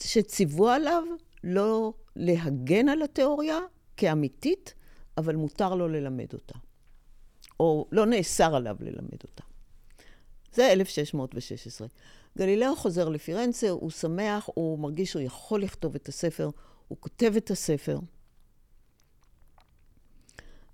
שציוו 0.00 0.68
עליו 0.68 1.02
לא 1.44 1.92
להגן 2.16 2.88
על 2.88 3.02
התיאוריה 3.02 3.58
כאמיתית, 3.96 4.74
אבל 5.18 5.36
מותר 5.36 5.74
לו 5.74 5.88
ללמד 5.88 6.32
אותה. 6.32 6.58
או 7.62 7.86
לא 7.92 8.06
נאסר 8.06 8.54
עליו 8.56 8.76
ללמד 8.80 9.18
אותה. 9.24 9.42
זה 10.52 10.72
1616. 10.72 11.88
גלילאו 12.38 12.76
חוזר 12.76 13.08
לפירנצה, 13.08 13.70
הוא 13.70 13.90
שמח, 13.90 14.48
הוא 14.54 14.78
מרגיש 14.78 15.10
שהוא 15.10 15.22
יכול 15.22 15.62
לכתוב 15.62 15.94
את 15.94 16.08
הספר, 16.08 16.50
הוא 16.88 16.98
כותב 17.00 17.32
את 17.36 17.50
הספר. 17.50 17.98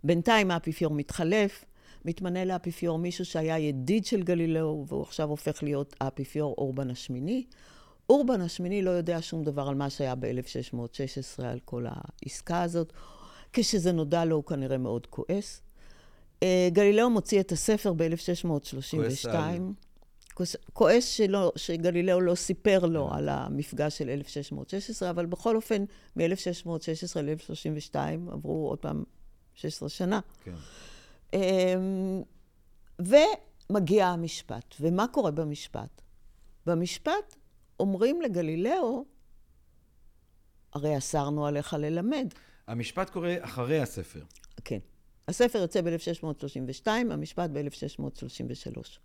בינתיים 0.04 0.50
האפיפיור 0.50 0.94
מתחלף, 0.94 1.64
מתמנה 2.04 2.44
לאפיפיור 2.44 2.98
מישהו 2.98 3.24
שהיה 3.24 3.58
ידיד 3.58 4.04
של 4.04 4.22
גלילאו, 4.22 4.84
והוא 4.88 5.02
עכשיו 5.02 5.28
הופך 5.28 5.62
להיות 5.62 5.96
האפיפיור 6.00 6.54
אורבן 6.58 6.90
השמיני. 6.90 7.46
אורבן 8.10 8.40
השמיני 8.40 8.82
לא 8.82 8.90
יודע 8.90 9.22
שום 9.22 9.44
דבר 9.44 9.68
על 9.68 9.74
מה 9.74 9.90
שהיה 9.90 10.14
ב-1616, 10.14 11.44
על 11.44 11.60
כל 11.64 11.86
העסקה 11.88 12.62
הזאת. 12.62 12.92
כשזה 13.52 13.92
נודע 13.92 14.24
לו, 14.24 14.36
הוא 14.36 14.44
כנראה 14.44 14.78
מאוד 14.78 15.06
כועס. 15.06 15.67
אה, 16.42 16.68
גלילאו 16.72 17.10
מוציא 17.10 17.40
את 17.40 17.52
הספר 17.52 17.92
ב-1632. 17.92 19.34
כועס 20.72 21.04
שלא, 21.04 21.52
שגלילאו 21.56 22.20
לא 22.20 22.34
סיפר 22.34 22.86
לו 22.86 23.12
על 23.12 23.28
המפגש 23.28 23.98
של 23.98 24.08
1616, 24.08 25.10
אבל 25.10 25.26
בכל 25.26 25.56
אופן, 25.56 25.84
מ-1616 26.16 27.20
ל-1032 27.22 27.96
עברו 28.32 28.68
עוד 28.68 28.78
פעם 28.78 29.04
16 29.54 29.88
שנה. 29.88 30.20
כן. 30.44 30.54
אמ, 31.32 32.22
ומגיע 32.98 34.06
המשפט. 34.06 34.74
ומה 34.80 35.06
קורה 35.08 35.30
במשפט? 35.30 36.02
במשפט 36.66 37.36
אומרים 37.80 38.22
לגלילאו, 38.22 39.04
הרי 40.72 40.98
אסרנו 40.98 41.46
עליך 41.46 41.74
ללמד. 41.78 42.34
המשפט 42.66 43.10
קורה 43.10 43.34
אחרי 43.40 43.80
הספר. 43.80 44.22
כן. 44.64 44.78
הספר 45.28 45.58
יוצא 45.58 45.80
ב-1632, 45.80 46.86
המשפט 46.86 47.50
ב-1633. 47.50 48.98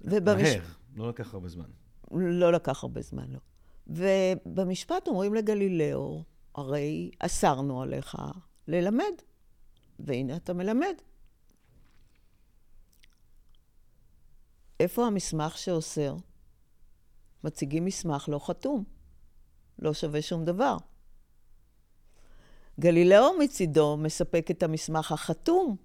ובמש... 0.00 0.42
מהר, 0.42 0.62
לא 0.96 1.08
לקח 1.08 1.34
הרבה 1.34 1.48
זמן. 1.48 1.70
לא 2.10 2.52
לקח 2.52 2.84
הרבה 2.84 3.00
זמן, 3.02 3.26
לא. 3.30 3.38
ובמשפט 3.86 5.08
אומרים 5.08 5.34
לגלילאו, 5.34 6.22
הרי 6.54 7.10
אסרנו 7.18 7.82
עליך 7.82 8.16
ללמד, 8.68 9.14
והנה 9.98 10.36
אתה 10.36 10.52
מלמד. 10.52 10.94
איפה 14.80 15.06
המסמך 15.06 15.58
שאוסר? 15.58 16.16
מציגים 17.44 17.84
מסמך 17.84 18.28
לא 18.28 18.38
חתום, 18.38 18.84
לא 19.78 19.94
שווה 19.94 20.22
שום 20.22 20.44
דבר. 20.44 20.76
גלילאו 22.80 23.38
מצידו 23.38 23.96
מספק 23.96 24.50
את 24.50 24.62
המסמך 24.62 25.12
החתום 25.12 25.76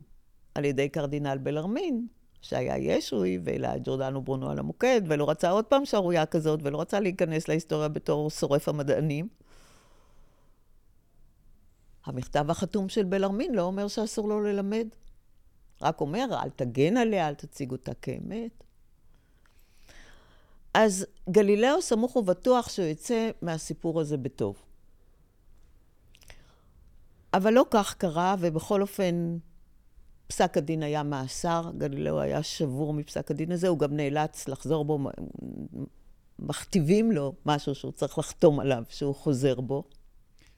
על 0.56 0.66
ידי 0.66 0.90
קרדינל 0.90 1.38
בלרמין, 1.38 2.08
שהיה 2.42 2.78
ישוי 2.78 3.40
והעלה 3.44 3.76
את 3.76 3.82
ג'ורדנו 3.84 4.22
ברונו 4.22 4.50
על 4.50 4.60
המוקד, 4.60 5.02
ולא 5.08 5.30
רצה 5.30 5.50
עוד 5.50 5.66
פעם 5.66 5.86
שערורייה 5.86 6.26
כזאת, 6.26 6.60
ולא 6.64 6.82
רצה 6.82 7.00
להיכנס 7.00 7.48
להיסטוריה 7.48 7.88
בתור 7.88 8.30
שורף 8.30 8.70
המדענים. 8.70 9.28
המכתב 12.06 12.50
החתום 12.50 12.90
של 12.90 13.04
בלרמין 13.04 13.56
לא 13.56 13.62
אומר 13.62 13.88
שאסור 13.88 14.30
לו 14.30 14.44
ללמד. 14.44 14.88
רק 15.82 16.02
אומר, 16.02 16.26
אל 16.44 16.50
תגן 16.50 16.98
עליה, 16.98 17.28
אל 17.28 17.34
תציג 17.34 17.72
אותה 17.72 17.94
כאמת. 17.94 18.64
אז 20.74 21.06
גלילאו 21.30 21.82
סמוך 21.82 22.16
ובטוח 22.16 22.70
שהוא 22.70 22.86
יצא 22.86 23.30
מהסיפור 23.42 24.02
הזה 24.02 24.18
בטוב. 24.18 24.69
אבל 27.34 27.54
לא 27.54 27.66
כך 27.72 27.96
קרה, 27.98 28.36
ובכל 28.40 28.82
אופן, 28.82 29.38
פסק 30.28 30.58
הדין 30.58 30.84
היה 30.84 31.04
מאסר, 31.04 31.72
גלילאו 31.78 32.22
היה 32.22 32.44
שבור 32.44 32.94
מפסק 32.94 33.32
הדין 33.32 33.52
הזה, 33.52 33.68
הוא 33.68 33.80
גם 33.80 33.96
נאלץ 33.96 34.48
לחזור 34.48 34.86
בו, 34.86 35.00
מכתיבים 36.40 37.12
לו 37.12 37.34
משהו 37.46 37.76
שהוא 37.76 37.92
צריך 37.92 38.18
לחתום 38.18 38.60
עליו, 38.60 38.84
שהוא 38.90 39.16
חוזר 39.16 39.62
בו. 39.62 39.84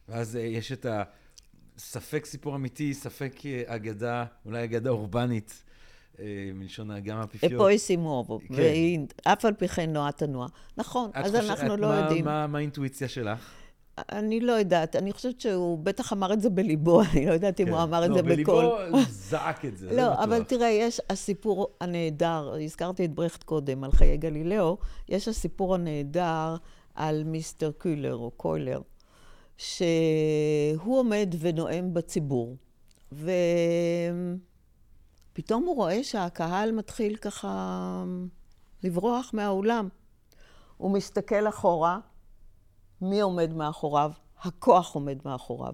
ואז 0.10 0.36
אה, 0.36 0.42
יש 0.42 0.72
את 0.72 0.86
הספק 1.78 2.26
סיפור 2.26 2.56
אמיתי, 2.56 2.94
ספק 2.94 3.34
אה, 3.46 3.64
אגדה, 3.66 4.26
אולי 4.46 4.64
אגדה 4.64 4.90
אורבנית, 4.90 5.64
אה, 6.20 6.52
מלשון 6.54 7.00
גם 7.00 7.18
האפיפיור. 7.18 7.62
אפויסי 7.62 7.96
מובו, 7.96 8.40
כן. 8.40 8.56
ואף 9.26 9.46
על 9.46 9.54
פי 9.54 9.68
כן 9.68 9.94
נועה 9.94 10.12
תנועה. 10.12 10.48
נכון, 10.78 11.12
אז 11.14 11.36
אנחנו 11.36 11.78
לא 11.78 11.88
יודעים. 11.88 12.26
מה 12.26 12.48
האינטואיציה 12.54 13.08
שלך? 13.08 13.61
אני 14.12 14.40
לא 14.40 14.52
יודעת, 14.52 14.96
אני 14.96 15.14
חושבת 15.14 15.42
שהוא 15.42 15.78
בטח 15.78 16.14
אמר 16.14 16.34
את 16.34 16.42
זה 16.42 16.50
בליבו, 16.50 17.02
אני 17.14 17.26
לא 17.26 17.34
יודעת 17.34 17.60
אם 17.60 17.68
הוא 17.68 17.78
כן. 17.78 17.82
אמר 17.82 18.06
את 18.06 18.14
זה 18.14 18.22
בקול. 18.22 18.64
לא, 18.64 18.78
בליבו 18.80 18.98
הוא 18.98 19.06
זעק 19.10 19.66
את 19.66 19.78
זה, 19.78 19.88
זה 19.90 19.96
לא, 19.96 20.04
בטוח. 20.10 20.20
לא, 20.20 20.24
אבל 20.24 20.44
תראה, 20.44 20.68
יש 20.68 21.02
הסיפור 21.10 21.68
הנהדר, 21.82 22.54
הזכרתי 22.64 23.06
את 23.06 23.14
ברכט 23.14 23.44
קודם, 23.44 23.84
על 23.84 23.92
חיי 23.92 24.18
גלילאו, 24.18 24.78
יש 25.10 25.28
הסיפור 25.28 25.76
הנהדר 25.76 26.56
על 26.96 27.24
מיסטר 27.24 27.72
קולר 27.72 28.16
או 28.16 28.32
קוילר, 28.32 28.82
שהוא 29.58 31.00
עומד 31.00 31.36
ונואם 31.40 31.94
בציבור, 31.94 32.56
ופתאום 35.32 35.64
הוא 35.64 35.76
רואה 35.76 36.04
שהקהל 36.04 36.72
מתחיל 36.72 37.16
ככה 37.16 38.04
לברוח 38.84 39.32
מהאולם. 39.34 39.90
הוא 40.78 40.92
מסתכל 40.92 41.48
אחורה, 41.48 42.00
מי 43.02 43.22
עומד 43.22 43.54
מאחוריו? 43.54 44.12
הכוח 44.42 44.96
עומד 44.96 45.18
מאחוריו. 45.26 45.74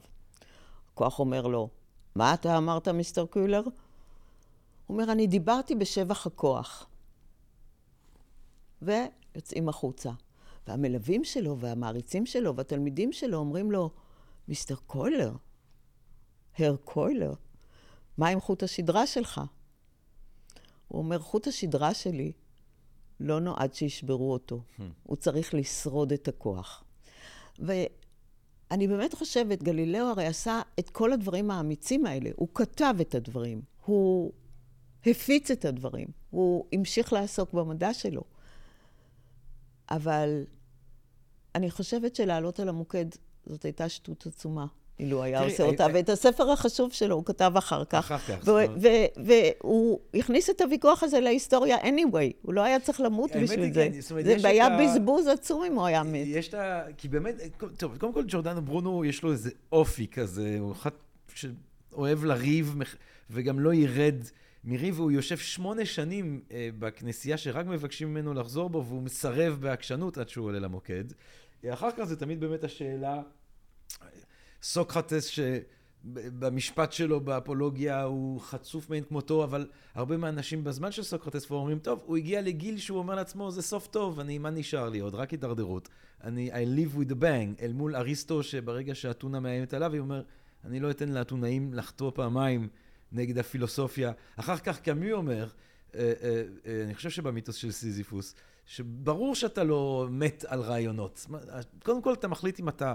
הכוח 0.93 1.19
אומר 1.19 1.47
לו, 1.47 1.69
מה 2.15 2.33
אתה 2.33 2.57
אמרת, 2.57 2.87
מיסטר 2.87 3.25
קולר? 3.25 3.61
הוא 3.63 3.71
אומר, 4.89 5.11
אני 5.11 5.27
דיברתי 5.27 5.75
בשבח 5.75 6.27
הכוח. 6.27 6.87
ויוצאים 8.81 9.69
החוצה. 9.69 10.11
והמלווים 10.67 11.23
שלו 11.23 11.57
והמעריצים 11.59 12.25
שלו 12.25 12.55
והתלמידים 12.55 13.13
שלו 13.13 13.37
אומרים 13.37 13.71
לו, 13.71 13.89
מיסטר 14.47 14.75
קוילר, 14.75 15.33
הר 16.57 16.75
קוילר, 16.83 17.33
מה 18.17 18.27
עם 18.27 18.39
חוט 18.39 18.63
השדרה 18.63 19.07
שלך? 19.07 19.41
הוא 20.87 20.99
אומר, 20.99 21.19
חוט 21.19 21.47
השדרה 21.47 21.93
שלי 21.93 22.31
לא 23.19 23.39
נועד 23.39 23.73
שישברו 23.73 24.33
אותו, 24.33 24.59
hmm. 24.59 24.81
הוא 25.03 25.15
צריך 25.15 25.53
לשרוד 25.53 26.13
את 26.13 26.27
הכוח. 26.27 26.83
ואני 27.59 28.87
באמת 28.87 29.13
חושבת, 29.13 29.63
גלילאו 29.63 30.05
הרי 30.05 30.25
עשה 30.25 30.61
את 30.79 30.89
כל 30.89 31.13
הדברים 31.13 31.51
האמיצים 31.51 32.05
האלה. 32.05 32.29
הוא 32.35 32.47
כתב 32.53 32.95
את 33.01 33.15
הדברים, 33.15 33.61
הוא 33.85 34.33
הפיץ 35.05 35.51
את 35.51 35.65
הדברים, 35.65 36.07
הוא 36.29 36.65
המשיך 36.73 37.13
לעסוק 37.13 37.53
במדע 37.53 37.93
שלו. 37.93 38.21
אבל 39.89 40.43
אני 41.55 41.71
חושבת 41.71 42.15
שלעלות 42.15 42.59
על 42.59 42.69
המוקד 42.69 43.05
זאת 43.45 43.63
הייתה 43.63 43.89
שטות 43.89 44.25
עצומה. 44.25 44.65
אילו 44.99 45.23
היה 45.23 45.43
עושה 45.43 45.63
אותה, 45.63 45.83
אה, 45.83 45.89
ואת 45.93 46.09
הספר 46.09 46.51
החשוב 46.51 46.93
שלו 46.93 47.15
הוא 47.15 47.25
כתב 47.25 47.51
אחר 47.57 47.85
כך. 47.85 48.11
אחר 48.11 48.37
כך. 48.37 48.51
והוא 49.63 49.99
הכניס 50.13 50.49
את 50.49 50.61
הוויכוח 50.61 51.03
הזה 51.03 51.19
להיסטוריה 51.19 51.77
anyway, 51.77 52.33
הוא 52.41 52.53
לא 52.53 52.61
היה 52.61 52.79
צריך 52.79 53.01
למות 53.01 53.31
בשביל 53.43 53.73
זה. 53.73 53.89
כן, 53.93 54.39
זה 54.39 54.47
היה 54.47 54.67
בזבוז 54.79 55.27
עצום 55.27 55.63
אם 55.63 55.73
הוא 55.73 55.85
היה 55.85 56.03
מת. 56.03 56.25
יש 56.25 56.47
את 56.47 56.53
ה... 56.53 56.83
כי 56.97 57.07
באמת, 57.07 57.35
טוב, 57.77 57.97
קודם 57.97 58.13
כל 58.13 58.23
ג'ורדנו 58.27 58.61
ברונו 58.61 59.05
יש 59.05 59.23
לו 59.23 59.31
איזה 59.31 59.49
אופי 59.71 60.07
כזה, 60.07 60.57
הוא 60.59 60.71
אחד 60.71 60.89
שאוהב 61.33 62.23
לריב 62.23 62.75
וגם 63.29 63.59
לא 63.59 63.73
ירד. 63.73 64.15
מריב, 64.63 64.99
הוא 64.99 65.11
יושב 65.11 65.37
שמונה 65.37 65.85
שנים 65.85 66.41
אה, 66.51 66.69
בכנסייה 66.79 67.37
שרק 67.37 67.65
מבקשים 67.65 68.07
ממנו 68.13 68.33
לחזור 68.33 68.69
בו, 68.69 68.85
והוא 68.85 69.01
מסרב 69.01 69.57
בעקשנות 69.61 70.17
עד 70.17 70.29
שהוא 70.29 70.45
עולה 70.45 70.59
למוקד. 70.59 71.03
אחר 71.69 71.89
כך 71.97 72.03
זה 72.03 72.15
תמיד 72.15 72.39
באמת 72.39 72.63
השאלה, 72.63 73.21
סוקרטס 74.67 75.25
שבמשפט 75.25 76.91
שלו 76.91 77.19
באפולוגיה 77.19 78.03
הוא 78.03 78.41
חצוף 78.41 78.89
מאין 78.89 79.03
כמותו, 79.03 79.43
אבל 79.43 79.67
הרבה 79.95 80.17
מהאנשים 80.17 80.63
בזמן 80.63 80.91
של 80.91 81.03
סוקרטס 81.03 81.45
כבר 81.45 81.57
אומרים, 81.57 81.79
טוב, 81.79 82.03
הוא 82.05 82.17
הגיע 82.17 82.41
לגיל 82.41 82.77
שהוא 82.77 82.97
אומר 82.97 83.15
לעצמו, 83.15 83.51
זה 83.51 83.61
סוף 83.61 83.87
טוב, 83.87 84.19
אני, 84.19 84.37
מה 84.37 84.49
נשאר 84.49 84.89
לי 84.89 84.99
עוד? 84.99 85.15
רק 85.15 85.31
הידרדרות. 85.31 85.89
אני, 86.23 86.51
I 86.51 86.55
live 86.55 86.97
with 86.97 87.11
a 87.11 87.15
bang, 87.15 87.61
אל 87.61 87.73
מול 87.73 87.95
אריסטו, 87.95 88.43
שברגע 88.43 88.95
שאתונה 88.95 89.39
מאיימת 89.39 89.73
עליו, 89.73 89.93
היא 89.93 89.99
אומר, 89.99 90.23
אני 90.65 90.79
לא 90.79 90.91
אתן 90.91 91.09
לאתונאים 91.09 91.73
לחטוא 91.73 92.11
פעמיים 92.15 92.67
נגד 93.11 93.37
הפילוסופיה. 93.37 94.11
אחר 94.35 94.57
כך 94.57 94.79
קאמי 94.79 95.11
אומר, 95.11 95.47
אה, 95.95 96.13
אה, 96.23 96.43
אה, 96.65 96.83
אני 96.83 96.95
חושב 96.95 97.09
שבמיתוס 97.09 97.55
של 97.55 97.71
סיזיפוס, 97.71 98.35
שברור 98.65 99.35
שאתה 99.35 99.63
לא 99.63 100.07
מת 100.09 100.45
על 100.47 100.61
רעיונות. 100.61 101.27
קודם 101.83 102.01
כל 102.01 102.13
אתה 102.13 102.27
מחליט 102.27 102.59
אם 102.59 102.69
אתה 102.69 102.93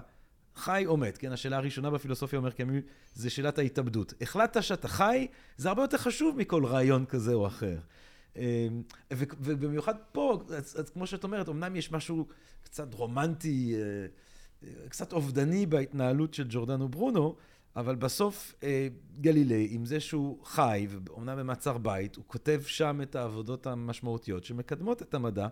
חי 0.56 0.82
או 0.86 0.96
מת, 0.96 1.18
כן? 1.18 1.32
השאלה 1.32 1.56
הראשונה 1.56 1.90
בפילוסופיה 1.90 2.38
אומר 2.38 2.50
קאמי 2.50 2.80
זה 3.14 3.30
שאלת 3.30 3.58
ההתאבדות. 3.58 4.14
החלטת 4.20 4.62
שאתה 4.62 4.88
חי, 4.88 5.26
זה 5.56 5.68
הרבה 5.68 5.82
יותר 5.82 5.98
חשוב 5.98 6.36
מכל 6.36 6.64
רעיון 6.64 7.04
כזה 7.06 7.34
או 7.34 7.46
אחר. 7.46 7.78
אמ, 8.36 8.42
ובמיוחד 9.12 9.94
פה, 10.12 10.42
אז, 10.56 10.80
אז 10.80 10.90
כמו 10.90 11.06
שאת 11.06 11.24
אומרת, 11.24 11.48
אמנם 11.48 11.76
יש 11.76 11.92
משהו 11.92 12.26
קצת 12.62 12.94
רומנטי, 12.94 13.74
אה, 13.74 13.80
אה, 14.64 14.88
קצת 14.88 15.12
אובדני 15.12 15.66
בהתנהלות 15.66 16.34
של 16.34 16.46
ג'ורדנו 16.48 16.88
ברונו, 16.88 17.36
אבל 17.76 17.94
בסוף 17.94 18.54
אה, 18.62 18.88
גלילי, 19.20 19.68
עם 19.70 19.84
זה 19.84 20.00
שהוא 20.00 20.44
חי, 20.44 20.86
ואומנם 20.88 21.38
במעצר 21.38 21.78
בית, 21.78 22.16
הוא 22.16 22.24
כותב 22.26 22.62
שם 22.66 23.00
את 23.02 23.16
העבודות 23.16 23.66
המשמעותיות 23.66 24.44
שמקדמות 24.44 25.02
את 25.02 25.14
המדע, 25.14 25.48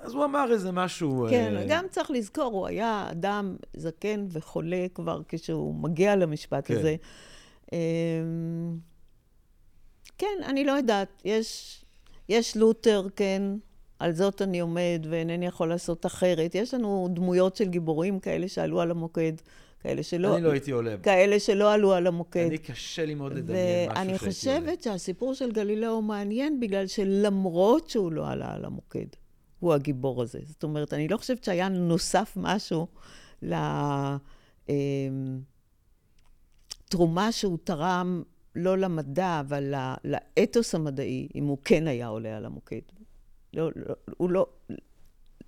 אז 0.00 0.14
הוא 0.14 0.24
אמר 0.24 0.52
איזה 0.52 0.72
משהו... 0.72 1.26
כן, 1.30 1.56
אה... 1.56 1.64
גם 1.68 1.84
צריך 1.90 2.10
לזכור, 2.10 2.52
הוא 2.52 2.66
היה 2.66 3.08
אדם 3.10 3.56
זקן 3.76 4.26
וחולה 4.30 4.86
כבר 4.94 5.20
כשהוא 5.28 5.74
מגיע 5.74 6.16
למשפט 6.16 6.66
כן. 6.66 6.78
הזה. 6.78 6.96
אה, 7.72 7.78
כן, 10.18 10.40
אני 10.44 10.64
לא 10.64 10.72
יודעת, 10.72 11.22
יש, 11.24 11.80
יש 12.28 12.56
לותר, 12.56 13.06
כן, 13.16 13.42
על 13.98 14.12
זאת 14.12 14.42
אני 14.42 14.60
עומד 14.60 15.06
ואינני 15.10 15.46
יכול 15.46 15.68
לעשות 15.68 16.06
אחרת. 16.06 16.54
יש 16.54 16.74
לנו 16.74 17.08
דמויות 17.10 17.56
של 17.56 17.68
גיבורים 17.68 18.18
כאלה 18.18 18.48
שעלו 18.48 18.80
על 18.80 18.90
המוקד. 18.90 19.32
כאלה 19.82 20.02
שלא... 20.02 20.36
אני 20.36 20.44
לא 20.44 20.50
הייתי 20.50 20.70
עולה. 20.70 20.96
כאלה 21.02 21.40
שלא 21.40 21.72
עלו 21.72 21.92
על 21.92 22.06
המוקד. 22.06 22.46
אני 22.46 22.58
קשה 22.58 23.04
לי 23.04 23.14
מאוד 23.14 23.32
לדמיין 23.32 23.90
משהו 23.90 23.94
שהייתי 23.94 23.98
עולה. 23.98 24.00
ואני 24.00 24.18
חושבת 24.18 24.82
שהסיפור 24.82 25.34
של 25.34 25.52
גלילאו 25.52 26.02
מעניין 26.02 26.60
בגלל 26.60 26.86
שלמרות 26.86 27.90
שהוא 27.90 28.12
לא 28.12 28.28
עלה 28.28 28.54
על 28.54 28.64
המוקד, 28.64 29.06
הוא 29.60 29.74
הגיבור 29.74 30.22
הזה. 30.22 30.38
זאת 30.46 30.62
אומרת, 30.62 30.92
אני 30.92 31.08
לא 31.08 31.16
חושבת 31.16 31.44
שהיה 31.44 31.68
נוסף 31.68 32.32
משהו 32.36 32.86
לתרומה 33.42 34.20
אמ, 37.26 37.32
שהוא 37.32 37.58
תרם 37.64 38.22
לא 38.56 38.78
למדע, 38.78 39.40
אבל 39.40 39.74
לאתוס 40.04 40.74
המדעי, 40.74 41.28
אם 41.34 41.44
הוא 41.44 41.58
כן 41.64 41.86
היה 41.86 42.06
עולה 42.06 42.36
על 42.36 42.44
המוקד. 42.44 42.80
לא, 43.54 43.70
לא, 43.76 44.28
לא... 44.30 44.46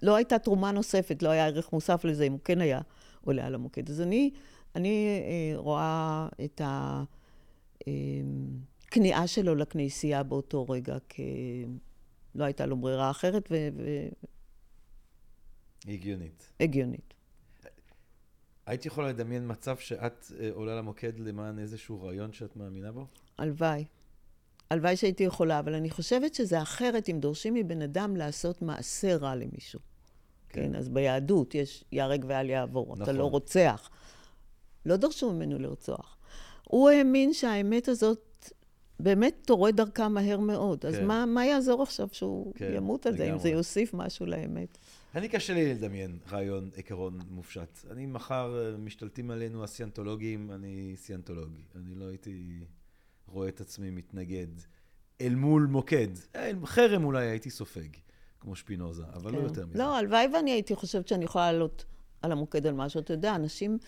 לא 0.02 0.16
הייתה 0.16 0.38
תרומה 0.38 0.72
נוספת, 0.72 1.22
לא 1.22 1.28
היה 1.28 1.46
ערך 1.46 1.72
מוסף 1.72 2.04
לזה, 2.04 2.24
אם 2.24 2.32
הוא 2.32 2.40
כן 2.44 2.60
היה 2.60 2.80
עולה 3.24 3.46
על 3.46 3.54
המוקד. 3.54 3.90
אז 3.90 4.00
אני, 4.00 4.30
אני 4.76 5.22
אה, 5.26 5.58
רואה 5.58 6.28
את 6.44 6.60
הכניעה 7.80 9.22
אה, 9.22 9.26
שלו 9.26 9.54
לכנסייה 9.54 10.22
באותו 10.22 10.68
רגע, 10.68 10.96
כי 11.08 11.64
לא 12.34 12.44
הייתה 12.44 12.66
לו 12.66 12.76
ברירה 12.76 13.10
אחרת, 13.10 13.48
ו... 13.50 13.68
ו... 13.76 14.08
הגיונית. 15.88 16.52
הגיונית. 16.60 17.14
היית 18.66 18.86
יכולה 18.86 19.08
לדמיין 19.08 19.50
מצב 19.50 19.76
שאת 19.76 20.32
אה, 20.40 20.50
עולה 20.52 20.76
למוקד 20.76 21.18
למען 21.18 21.58
איזשהו 21.58 22.02
רעיון 22.02 22.32
שאת 22.32 22.56
מאמינה 22.56 22.92
בו? 22.92 23.06
הלוואי. 23.38 23.84
הלוואי 24.70 24.96
שהייתי 24.96 25.24
יכולה, 25.24 25.58
אבל 25.58 25.74
אני 25.74 25.90
חושבת 25.90 26.34
שזה 26.34 26.62
אחרת 26.62 27.08
אם 27.08 27.20
דורשים 27.20 27.54
מבן 27.54 27.82
אדם 27.82 28.16
לעשות 28.16 28.62
מעשה 28.62 29.16
רע 29.16 29.34
למישהו. 29.34 29.80
כן. 30.48 30.62
כן, 30.62 30.74
אז 30.74 30.88
ביהדות 30.88 31.54
יש 31.54 31.84
ייהרג 31.92 32.24
ואל 32.28 32.50
יעבור, 32.50 32.86
נכון. 32.92 33.02
אתה 33.02 33.12
לא 33.12 33.24
רוצח. 33.24 33.90
לא 34.86 34.96
דרשו 34.96 35.32
ממנו 35.32 35.58
לרצוח. 35.58 36.18
הוא 36.64 36.90
האמין 36.90 37.32
שהאמת 37.32 37.88
הזאת 37.88 38.31
באמת 39.02 39.34
תורד 39.46 39.76
דרכה 39.76 40.08
מהר 40.08 40.40
מאוד. 40.40 40.80
כן. 40.80 40.88
אז 40.88 40.98
מה, 40.98 41.26
מה 41.26 41.46
יעזור 41.46 41.82
עכשיו 41.82 42.08
שהוא 42.12 42.52
כן, 42.56 42.72
ימות 42.76 43.06
על 43.06 43.16
זה, 43.16 43.32
אם 43.32 43.38
זה 43.38 43.48
יוסיף 43.48 43.94
משהו 43.94 44.26
לאמת? 44.26 44.78
אני 45.14 45.28
קשה 45.28 45.54
לי 45.54 45.74
לדמיין 45.74 46.18
רעיון, 46.30 46.70
עקרון 46.76 47.18
מופשט. 47.30 47.78
אני 47.90 48.06
מחר, 48.06 48.58
אה, 48.58 48.76
משתלטים 48.76 49.30
עלינו 49.30 49.64
הסיאנטולוגים, 49.64 50.50
אני 50.50 50.92
סיאנטולוג. 50.96 51.50
אני 51.76 51.94
לא 51.94 52.04
הייתי 52.04 52.64
רואה 53.26 53.48
את 53.48 53.60
עצמי 53.60 53.90
מתנגד 53.90 54.46
אל 55.20 55.34
מול 55.34 55.66
מוקד. 55.66 56.08
אה, 56.36 56.50
חרם 56.64 57.04
אולי 57.04 57.26
הייתי 57.26 57.50
סופג. 57.50 57.88
כמו 58.42 58.56
שפינוזה, 58.56 59.02
אבל 59.12 59.30
לא 59.30 59.36
כן. 59.36 59.42
לא 59.42 59.48
יותר 59.48 59.66
מזה. 59.66 59.78
לא, 59.78 59.96
הלוואי 59.96 60.26
ואני 60.34 60.50
הייתי 60.50 60.74
חושבת 60.74 61.08
שאני 61.08 61.24
יכולה 61.24 61.52
לעלות 61.52 61.84
על 62.22 62.32
המוקד 62.32 62.66
על 62.66 62.74
משהו. 62.74 63.00
אתה 63.00 63.12
יודע, 63.12 63.34
אנשים, 63.34 63.78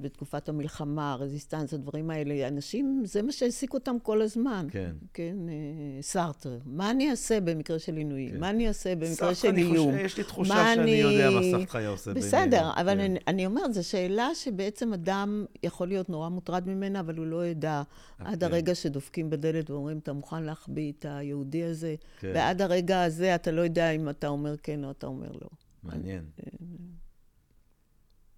בתקופת 0.00 0.48
המלחמה, 0.48 1.16
רזיסטנס, 1.20 1.74
הדברים 1.74 2.10
האלה, 2.10 2.48
אנשים, 2.48 3.02
זה 3.04 3.22
מה 3.22 3.32
שהעסיק 3.32 3.74
אותם 3.74 3.96
כל 4.02 4.22
הזמן. 4.22 4.66
כן. 4.70 4.92
כן, 5.14 5.36
אה, 5.48 6.02
סארטר. 6.02 6.58
מה 6.64 6.90
אני 6.90 7.10
אעשה 7.10 7.40
במקרה 7.40 7.78
של 7.78 7.96
עינוי? 7.96 8.28
כן. 8.32 8.40
מה 8.40 8.50
אני 8.50 8.68
אעשה 8.68 8.96
במקרה 8.96 9.34
של 9.34 9.56
איום? 9.56 9.98
יש 9.98 10.16
לי 10.18 10.24
תחושה 10.24 10.54
שאני 10.54 10.82
אני... 10.82 10.90
יודע 10.90 11.30
מה 11.30 11.42
סארטר 11.42 11.66
היה 11.66 11.88
עושה. 11.88 12.14
בסדר, 12.14 12.70
אבל 12.76 12.94
כן. 12.94 13.00
אני, 13.00 13.18
אני 13.28 13.46
אומרת, 13.46 13.74
זו 13.74 13.88
שאלה 13.88 14.34
שבעצם 14.34 14.92
אדם 14.92 15.44
יכול 15.62 15.88
להיות 15.88 16.08
נורא 16.08 16.28
מוטרד 16.28 16.68
ממנה, 16.68 17.00
אבל 17.00 17.16
הוא 17.16 17.26
לא 17.26 17.46
ידע 17.46 17.82
עד 18.18 18.40
כן. 18.40 18.46
הרגע 18.46 18.74
שדופקים 18.74 19.30
בדלת 19.30 19.70
ואומרים, 19.70 19.98
אתה 19.98 20.12
מוכן 20.12 20.42
להחביא 20.42 20.92
את 20.98 21.06
היהודי 21.08 21.64
הזה? 21.64 21.94
כן. 22.20 22.32
ועד 22.34 22.62
הרגע 22.62 23.02
הזה 23.02 23.34
אתה 23.34 23.50
לא 23.50 23.60
יודע 23.60 23.90
אם 23.90 24.08
אתה 24.08 24.28
אומר 24.28 24.56
כן 24.62 24.84
או 24.84 24.90
אתה 24.90 25.06
אומר 25.06 25.32
לא. 25.32 25.48
מעניין. 25.82 26.24
אה, 26.46 26.52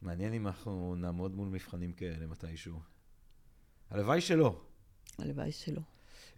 מעניין 0.06 0.34
אם 0.34 0.46
אנחנו 0.46 0.94
נעמוד 0.98 1.34
מול 1.36 1.48
מבחנים 1.48 1.92
כאלה 1.92 2.26
מתישהו. 2.26 2.80
הלוואי 3.90 4.20
שלא. 4.20 4.60
הלוואי 5.18 5.52
שלא. 5.52 5.80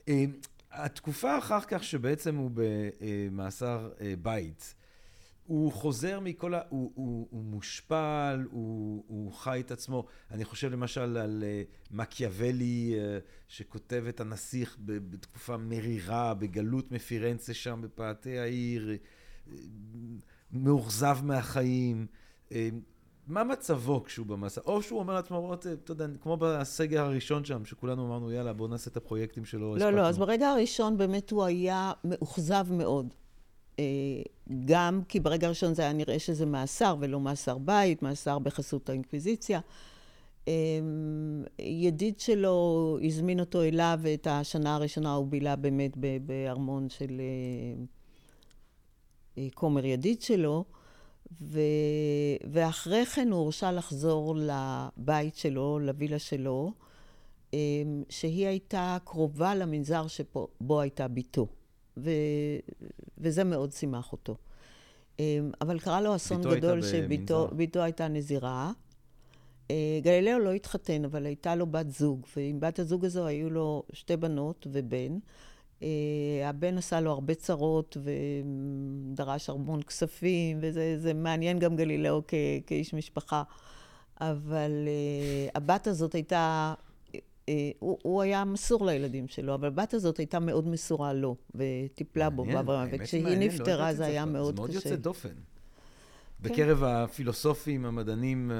אה, 0.09 0.25
התקופה 0.73 1.39
אחר 1.39 1.61
כך 1.61 1.85
שבעצם 1.85 2.37
הוא 2.37 2.51
במאסר 2.55 3.93
אה, 4.01 4.15
בית, 4.23 4.75
הוא 5.45 5.73
חוזר 5.73 6.21
מכל 6.21 6.55
ה... 6.55 6.61
הוא, 6.69 6.93
הוא, 6.95 7.29
הוא 7.31 7.45
מושפל, 7.45 8.47
הוא, 8.51 9.05
הוא 9.07 9.33
חי 9.33 9.61
את 9.61 9.71
עצמו. 9.71 10.07
אני 10.31 10.45
חושב 10.45 10.73
למשל 10.73 11.17
על 11.17 11.45
אה, 11.47 11.63
מקיאוולי, 11.91 12.95
שכותב 13.49 14.05
את 14.09 14.21
הנסיך 14.21 14.77
בתקופה 14.85 15.57
מרירה, 15.57 16.35
בגלות 16.35 16.93
מפירנצה 16.93 17.55
שם 17.55 17.81
בפאתי 17.83 18.39
העיר, 18.39 18.91
מאוכזב 20.53 21.19
מהחיים. 21.23 22.07
מה 23.29 23.45
מצבו 23.45 24.05
כשהוא 24.05 24.27
במסע? 24.27 24.61
או 24.67 24.83
שהוא 24.83 24.99
אומר 24.99 25.15
לעצמו, 25.15 25.55
אתה 25.55 25.93
יודע, 25.93 26.07
כמו 26.23 26.37
בסגר 26.37 27.05
הראשון 27.05 27.45
שם, 27.45 27.65
שכולנו 27.65 28.07
אמרנו, 28.07 28.33
יאללה, 28.33 28.53
בואו 28.53 28.69
נעשה 28.69 28.91
את 28.91 28.97
הפרויקטים 28.97 29.45
שלו. 29.45 29.77
לא, 29.77 29.91
לא, 29.91 30.03
אז 30.03 30.19
ברגע 30.19 30.49
הראשון 30.49 30.97
באמת 30.97 31.31
הוא 31.31 31.45
היה 31.45 31.93
מאוכזב 32.05 32.67
מאוד. 32.71 33.15
אה, 33.79 33.85
גם 34.65 35.01
כי 35.09 35.21
ברגע 35.21 35.47
הראשון 35.47 35.75
זה 35.75 35.83
היה 35.83 35.93
נראה 35.93 36.19
שזה 36.19 36.47
מאסר 36.47 36.97
ולא 37.01 37.21
מאסר 37.21 37.59
בית, 37.59 38.03
מאסר 38.03 38.39
בחסות 38.39 38.89
האינקוויזיציה. 38.89 39.61
אה, 40.49 40.53
ידיד 41.59 42.21
שלו 42.21 42.99
הזמין 43.03 43.41
אותו 43.41 43.63
אליו, 43.63 43.99
ואת 44.03 44.27
השנה 44.31 44.75
הראשונה 44.75 45.15
הוא 45.15 45.27
בילה 45.27 45.57
באמת 45.57 45.97
בארמון 46.27 46.89
של 46.89 47.21
אה, 49.39 49.47
כומר 49.55 49.85
ידיד 49.85 50.23
שלו. 50.23 50.65
ו... 51.41 51.61
ואחרי 52.53 53.07
כן 53.07 53.29
הוא 53.31 53.41
הורשה 53.41 53.73
לחזור 53.73 54.37
לבית 54.37 55.37
שלו, 55.37 55.79
לווילה 55.79 56.19
שלו, 56.19 56.73
אמ, 57.53 58.03
שהיא 58.09 58.47
הייתה 58.47 58.97
קרובה 59.05 59.55
למנזר 59.55 60.07
שבו 60.07 60.81
הייתה 60.81 61.09
בתו. 61.09 61.47
ו... 61.97 62.11
וזה 63.19 63.45
מאוד 63.45 63.73
שימח 63.73 64.13
אותו. 64.13 64.37
אמ, 65.19 65.51
אבל 65.61 65.79
קרה 65.79 66.01
לו 66.01 66.17
אסון 66.17 66.43
גדול 66.43 66.83
שבתו 66.83 67.83
הייתה 67.83 68.09
נזירה. 68.09 68.73
אה, 69.71 70.01
גלילאו 70.03 70.39
לא 70.39 70.53
התחתן, 70.53 71.05
אבל 71.05 71.27
הייתה 71.27 71.55
לו 71.55 71.67
בת 71.67 71.91
זוג, 71.91 72.27
ועם 72.37 72.61
בת 72.61 72.79
הזוג 72.79 73.05
הזו 73.05 73.27
היו 73.27 73.51
לו 73.51 73.83
שתי 73.93 74.17
בנות 74.17 74.67
ובן. 74.73 75.19
Uh, 75.81 75.85
הבן 76.45 76.79
עשה 76.79 77.01
לו 77.01 77.11
הרבה 77.11 77.35
צרות 77.35 77.97
ודרש 79.13 79.51
המון 79.51 79.83
כספים, 79.83 80.59
וזה 80.61 81.15
מעניין 81.15 81.59
גם 81.59 81.77
גלילאו 81.77 82.23
כ, 82.29 82.35
כאיש 82.67 82.95
משפחה. 82.95 83.43
אבל 84.21 84.71
uh, 84.87 85.51
הבת 85.55 85.87
הזאת 85.87 86.15
הייתה, 86.15 86.75
uh, 87.07 87.17
הוא, 87.79 87.99
הוא 88.03 88.23
היה 88.23 88.45
מסור 88.45 88.87
לילדים 88.87 89.29
שלו, 89.29 89.55
אבל 89.55 89.69
הבת 89.69 89.95
הזאת 89.95 90.17
הייתה 90.17 90.39
מאוד 90.39 90.69
מסורה 90.69 91.13
לו, 91.13 91.37
וטיפלה 91.55 92.31
בו. 92.31 92.45
מעניין, 92.45 92.89
וכשהיא 92.93 93.25
לא 93.25 93.35
נפטרה 93.35 93.91
לא 93.91 93.97
זה 93.97 94.05
היה 94.07 94.25
מאוד 94.25 94.55
קשה. 94.55 94.63
זה 94.63 94.73
מאוד 94.73 94.75
יוצא 94.75 94.97
דופן. 94.97 95.29
כן. 95.29 95.35
בקרב 96.41 96.83
הפילוסופים, 96.85 97.85
המדענים, 97.85 98.51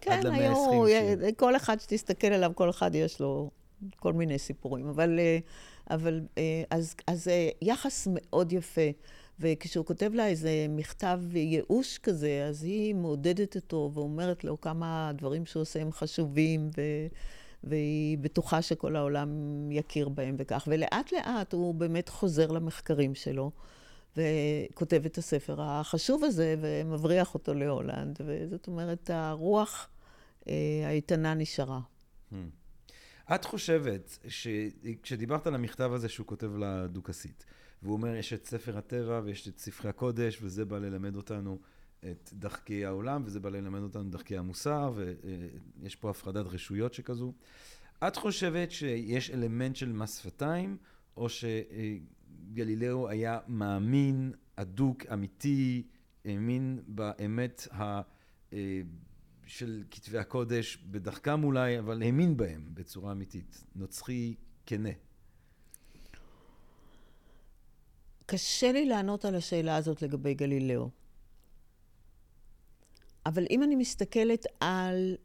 כן, 0.00 0.12
עד 0.12 0.24
למאה 0.24 0.50
ה-20. 0.50 0.88
כן, 0.88 1.30
כל 1.36 1.56
אחד 1.56 1.80
שתסתכל 1.80 2.26
עליו, 2.26 2.52
כל 2.54 2.70
אחד 2.70 2.94
יש 2.94 3.20
לו 3.20 3.50
כל 3.96 4.12
מיני 4.12 4.38
סיפורים. 4.38 4.88
אבל... 4.88 5.18
Uh, 5.18 5.76
אבל 5.90 6.20
אה, 6.38 6.62
אז, 6.70 6.94
אז 7.06 7.28
אה, 7.28 7.48
יחס 7.62 8.08
מאוד 8.10 8.52
יפה. 8.52 8.90
וכשהוא 9.40 9.86
כותב 9.86 10.10
לה 10.14 10.26
איזה 10.26 10.66
מכתב 10.68 11.20
ייאוש 11.34 11.98
כזה, 11.98 12.46
אז 12.48 12.62
היא 12.62 12.94
מעודדת 12.94 13.56
אותו 13.56 13.90
ואומרת 13.94 14.44
לו 14.44 14.60
כמה 14.60 15.12
דברים 15.14 15.46
שהוא 15.46 15.60
עושה 15.60 15.82
הם 15.82 15.92
חשובים, 15.92 16.70
ו... 16.76 16.82
והיא 17.64 18.18
בטוחה 18.18 18.62
שכל 18.62 18.96
העולם 18.96 19.28
יכיר 19.72 20.08
בהם 20.08 20.34
וכך. 20.38 20.68
ולאט 20.70 21.12
לאט 21.12 21.52
הוא 21.52 21.74
באמת 21.74 22.08
חוזר 22.08 22.52
למחקרים 22.52 23.14
שלו, 23.14 23.50
וכותב 24.16 25.02
את 25.06 25.18
הספר 25.18 25.62
החשוב 25.62 26.24
הזה 26.24 26.54
ומבריח 26.60 27.34
אותו 27.34 27.54
להולנד, 27.54 28.18
וזאת 28.26 28.66
אומרת, 28.66 29.10
הרוח 29.10 29.88
אה, 30.48 30.82
האיתנה 30.86 31.34
נשארה. 31.34 31.80
Hmm. 32.32 32.34
את 33.34 33.44
חושבת 33.44 34.18
שכשדיברת 34.28 35.46
על 35.46 35.54
המכתב 35.54 35.92
הזה 35.92 36.08
שהוא 36.08 36.26
כותב 36.26 36.50
לדוכסית, 36.56 37.44
והוא 37.82 37.92
אומר, 37.92 38.14
יש 38.14 38.32
את 38.32 38.46
ספר 38.46 38.78
הטבע 38.78 39.20
ויש 39.24 39.48
את 39.48 39.58
ספרי 39.58 39.90
הקודש, 39.90 40.38
וזה 40.42 40.64
בא 40.64 40.78
ללמד 40.78 41.16
אותנו 41.16 41.58
את 42.10 42.30
דרכי 42.32 42.84
העולם, 42.84 43.22
וזה 43.24 43.40
בא 43.40 43.48
ללמד 43.48 43.82
אותנו 43.82 44.10
דרכי 44.10 44.38
המוסר, 44.38 44.92
ויש 45.80 45.96
פה 45.96 46.10
הפרדת 46.10 46.46
רשויות 46.46 46.94
שכזו. 46.94 47.32
את 48.06 48.16
חושבת 48.16 48.70
שיש 48.70 49.30
אלמנט 49.30 49.76
של 49.76 49.92
מס 49.92 50.18
שפתיים, 50.18 50.76
או 51.16 51.26
שגלילאו 51.28 53.08
היה 53.08 53.38
מאמין, 53.48 54.32
אדוק, 54.56 55.06
אמיתי, 55.12 55.86
האמין 56.24 56.80
באמת 56.86 57.68
ה... 57.72 58.00
של 59.46 59.84
כתבי 59.90 60.18
הקודש, 60.18 60.76
בדרכם 60.76 61.44
אולי, 61.44 61.78
אבל 61.78 62.02
האמין 62.02 62.36
בהם 62.36 62.68
בצורה 62.74 63.12
אמיתית. 63.12 63.64
נוצרי 63.74 64.34
כנה. 64.66 64.90
קשה 68.26 68.72
לי 68.72 68.86
לענות 68.86 69.24
על 69.24 69.34
השאלה 69.34 69.76
הזאת 69.76 70.02
לגבי 70.02 70.34
גלילאו. 70.34 70.90
אבל 73.26 73.46
אם 73.50 73.62
אני 73.62 73.76
מסתכלת 73.76 74.46
על 74.60 75.16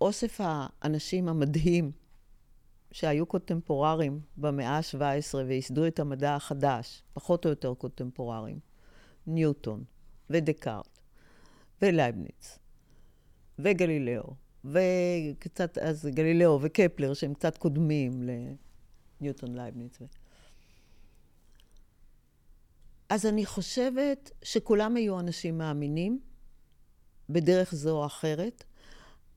אוסף 0.00 0.40
האנשים 0.40 1.28
המדהים 1.28 1.92
שהיו 2.92 3.26
קונטמפוררים 3.26 4.20
במאה 4.36 4.78
ה-17 4.78 5.36
וייסדו 5.46 5.86
את 5.86 5.98
המדע 6.00 6.34
החדש, 6.34 7.02
פחות 7.12 7.44
או 7.44 7.50
יותר 7.50 7.74
קונטמפוררים, 7.74 8.58
ניוטון 9.26 9.84
ודקארט 10.30 10.95
ולייבניץ 11.82 12.58
וגלילאו 13.58 14.34
וקצת, 14.64 15.78
אז 15.78 16.08
גלילאו 16.14 16.58
וקפלר 16.62 17.14
שהם 17.14 17.34
קצת 17.34 17.58
קודמים 17.58 18.22
לניוטון 19.20 19.54
לייבניץ. 19.54 19.98
אז 23.08 23.26
אני 23.26 23.46
חושבת 23.46 24.30
שכולם 24.42 24.96
היו 24.96 25.20
אנשים 25.20 25.58
מאמינים, 25.58 26.20
בדרך 27.28 27.74
זו 27.74 27.96
או 27.96 28.06
אחרת, 28.06 28.64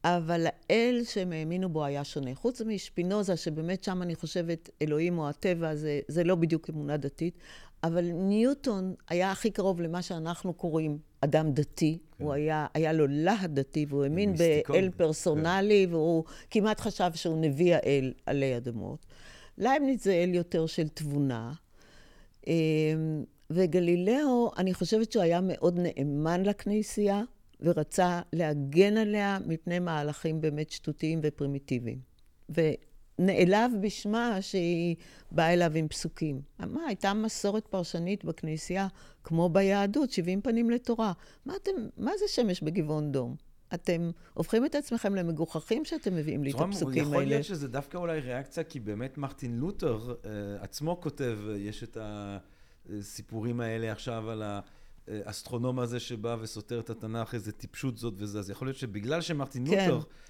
אבל 0.03 0.45
האל 0.45 1.01
שהם 1.03 1.31
האמינו 1.31 1.69
בו 1.69 1.85
היה 1.85 2.03
שונה. 2.03 2.35
חוץ 2.35 2.61
משפינוזה, 2.61 3.37
שבאמת 3.37 3.83
שם 3.83 4.01
אני 4.01 4.15
חושבת 4.15 4.69
אלוהים 4.81 5.17
או 5.17 5.29
הטבע, 5.29 5.75
זה, 5.75 5.99
זה 6.07 6.23
לא 6.23 6.35
בדיוק 6.35 6.69
אמונה 6.69 6.97
דתית, 6.97 7.37
אבל 7.83 8.11
ניוטון 8.11 8.95
היה 9.07 9.31
הכי 9.31 9.51
קרוב 9.51 9.81
למה 9.81 10.01
שאנחנו 10.01 10.53
קוראים 10.53 10.99
אדם 11.21 11.51
דתי. 11.51 11.97
כן. 12.17 12.23
הוא 12.23 12.33
היה, 12.33 12.67
היה 12.73 12.93
לו 12.93 13.05
להט 13.09 13.49
דתי, 13.49 13.85
והוא 13.89 14.03
האמין 14.03 14.33
באל 14.69 14.89
פרסונלי, 14.97 15.85
כן. 15.87 15.93
והוא 15.93 16.23
כמעט 16.49 16.79
חשב 16.79 17.11
שהוא 17.13 17.37
נביא 17.37 17.75
האל 17.75 18.13
עלי 18.25 18.57
אדמות. 18.57 19.05
לייבניץ 19.57 20.03
זה 20.03 20.13
אל 20.13 20.35
יותר 20.35 20.65
של 20.65 20.87
תבונה. 20.87 21.53
אמ, 22.47 22.53
וגלילאו, 23.49 24.51
אני 24.57 24.73
חושבת 24.73 25.11
שהוא 25.11 25.23
היה 25.23 25.39
מאוד 25.41 25.79
נאמן 25.79 26.43
לכנסייה, 26.43 27.21
ורצה 27.61 28.21
להגן 28.33 28.97
עליה 28.97 29.37
מפני 29.45 29.79
מהלכים 29.79 30.41
באמת 30.41 30.69
שטותיים 30.69 31.19
ופרימיטיביים. 31.23 31.99
ונעלב 33.19 33.71
בשמה 33.81 34.41
שהיא 34.41 34.95
באה 35.31 35.53
אליו 35.53 35.71
עם 35.75 35.87
פסוקים. 35.87 36.41
מה, 36.59 36.81
הייתה 36.87 37.13
מסורת 37.13 37.67
פרשנית 37.67 38.25
בכנסייה, 38.25 38.87
כמו 39.23 39.49
ביהדות, 39.49 40.11
70 40.11 40.41
פנים 40.41 40.69
לתורה. 40.69 41.13
מה 41.45 41.53
אתם, 41.55 41.71
מה 41.97 42.11
זה 42.19 42.25
שמש 42.27 42.61
בגבעון 42.61 43.11
דום? 43.11 43.35
אתם 43.73 44.11
הופכים 44.33 44.65
את 44.65 44.75
עצמכם 44.75 45.15
למגוחכים 45.15 45.85
שאתם 45.85 46.15
מביאים 46.15 46.43
לי 46.43 46.51
את 46.51 46.55
הפסוקים 46.59 47.03
האלה. 47.03 47.15
יכול 47.15 47.23
להיות 47.23 47.43
שזה 47.43 47.67
דווקא 47.67 47.97
אולי 47.97 48.19
ריאקציה, 48.19 48.63
כי 48.63 48.79
באמת 48.79 49.17
מרטין 49.17 49.57
לותר 49.57 49.99
uh, 50.07 50.25
עצמו 50.63 51.01
כותב, 51.01 51.39
uh, 51.47 51.51
יש 51.57 51.83
את 51.83 51.97
ה... 51.97 52.37
הסיפורים 52.97 53.59
האלה 53.59 53.91
עכשיו 53.91 54.29
על 54.29 54.43
האסטרונום 55.07 55.79
הזה 55.79 55.99
שבא 55.99 56.37
וסותר 56.39 56.79
את 56.79 56.89
התנ"ך, 56.89 57.33
איזה 57.33 57.51
טיפשות 57.51 57.97
זאת 57.97 58.13
וזה, 58.17 58.39
אז 58.39 58.49
יכול 58.49 58.67
להיות 58.67 58.77
שבגלל 58.77 59.21
שמרטין 59.21 59.65
כן. 59.65 59.71
לותר 59.71 59.93
אה, 59.93 59.97
אה, 59.97 60.28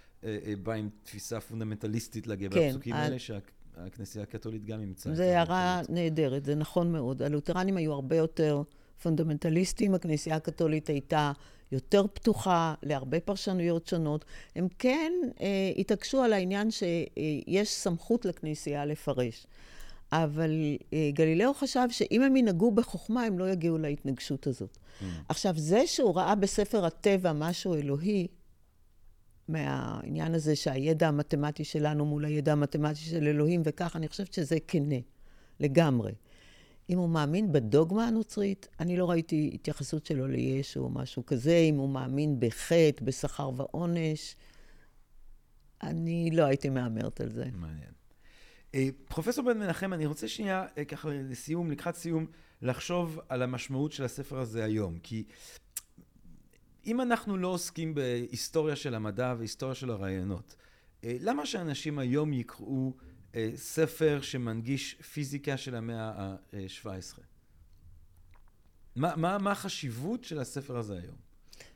בא 0.64 0.74
עם 0.74 0.90
תפיסה 1.04 1.40
פונדמנטליסטית 1.40 2.28
לגבי 2.28 2.56
כן, 2.56 2.68
הפסוקים 2.68 2.94
על... 2.94 3.02
האלה, 3.02 3.20
שהכנסייה 3.20 4.24
הקתולית 4.24 4.66
גם 4.66 4.82
אימצה. 4.82 5.16
זה 5.16 5.38
הערה 5.38 5.82
נהדרת, 5.90 6.46
זה 6.46 6.56
נכון 6.56 6.92
מאוד. 6.92 7.22
הלותרנים 7.22 7.78
היו 7.78 7.94
הרבה 7.94 8.16
יותר 8.16 8.64
פונדמנטליסטים, 9.02 9.96
הכנסייה 9.96 10.36
הקתולית 10.36 10.90
הייתה 10.90 11.32
יותר 11.72 12.06
פתוחה 12.14 12.74
להרבה 12.84 13.20
פרשנויות 13.20 13.88
שונות. 13.88 14.26
הם 14.56 14.68
כן 14.80 15.12
אה, 15.42 15.72
התעקשו 15.78 16.22
על 16.22 16.34
העניין 16.34 16.72
שיש 16.72 17.70
סמכות 17.70 18.26
לכנסייה 18.26 18.86
לפרש. 18.86 19.46
אבל 20.12 20.52
אה, 20.94 21.10
גלילאו 21.14 21.54
חשב 21.54 21.88
שאם 21.90 22.22
הם 22.22 22.36
ינהגו 22.36 22.72
בחוכמה, 22.72 23.24
הם 23.24 23.40
לא 23.40 23.50
יגיעו 23.50 23.78
להתנגשות 23.78 24.48
הזאת. 24.48 24.78
Mm. 24.78 25.04
עכשיו, 25.30 25.54
זה 25.58 25.88
שהוא 25.88 26.16
ראה 26.16 26.36
בספר 26.36 26.86
הטבע 26.86 27.34
משהו 27.34 27.76
אלוהי, 27.76 28.28
מהעניין 29.50 30.34
הזה 30.34 30.56
שהידע 30.56 31.08
המתמטי 31.08 31.64
שלנו 31.64 32.06
מול 32.06 32.26
הידע 32.26 32.52
המתמטי 32.52 33.00
של 33.00 33.28
אלוהים 33.28 33.62
וכך, 33.66 33.96
אני 33.96 34.08
חושבת 34.08 34.34
שזה 34.34 34.58
כנה, 34.68 34.96
לגמרי. 35.60 36.12
אם 36.90 36.98
הוא 36.98 37.10
מאמין 37.10 37.52
בדוגמה 37.52 38.08
הנוצרית, 38.08 38.68
אני 38.80 38.98
לא 38.98 39.10
ראיתי 39.10 39.52
התייחסות 39.54 40.06
שלו 40.06 40.28
לישו 40.28 40.80
או 40.80 40.90
משהו 40.90 41.26
כזה, 41.26 41.58
אם 41.58 41.76
הוא 41.76 41.90
מאמין 41.90 42.40
בחטא, 42.40 43.04
בשכר 43.06 43.52
ועונש, 43.56 44.36
אני 45.84 46.30
לא 46.34 46.44
הייתי 46.44 46.70
מהמרת 46.70 47.22
על 47.22 47.30
זה. 47.30 47.46
מעניין. 47.54 47.92
אה, 48.76 48.88
פרופסור 49.08 49.46
בן 49.46 49.60
מנחם, 49.60 49.94
אני 49.94 50.06
רוצה 50.06 50.28
שנייה, 50.28 50.66
אה, 50.78 50.86
ככה 50.86 51.10
לסיום, 51.10 51.72
לקראת 51.72 51.96
סיום, 51.96 52.26
לחשוב 52.62 53.20
על 53.30 53.42
המשמעות 53.42 53.92
של 53.92 54.04
הספר 54.04 54.40
הזה 54.40 54.64
היום. 54.64 55.00
כי 55.04 55.24
אם 56.86 57.02
אנחנו 57.02 57.38
לא 57.38 57.48
עוסקים 57.48 57.96
בהיסטוריה 57.96 58.76
של 58.76 58.96
המדע 58.96 59.36
והיסטוריה 59.38 59.76
של 59.76 59.90
הרעיונות, 59.90 60.56
אה, 61.04 61.18
למה 61.20 61.46
שאנשים 61.46 62.00
היום 62.00 62.34
יקראו 62.34 62.94
ספר 63.56 64.20
שמנגיש 64.22 64.94
פיזיקה 64.94 65.58
של 65.58 65.76
המאה 65.76 66.12
ה-17? 66.12 67.20
מה, 68.96 69.16
מה, 69.16 69.38
מה 69.38 69.52
החשיבות 69.52 70.24
של 70.24 70.40
הספר 70.40 70.78
הזה 70.78 70.94
היום? 70.94 71.16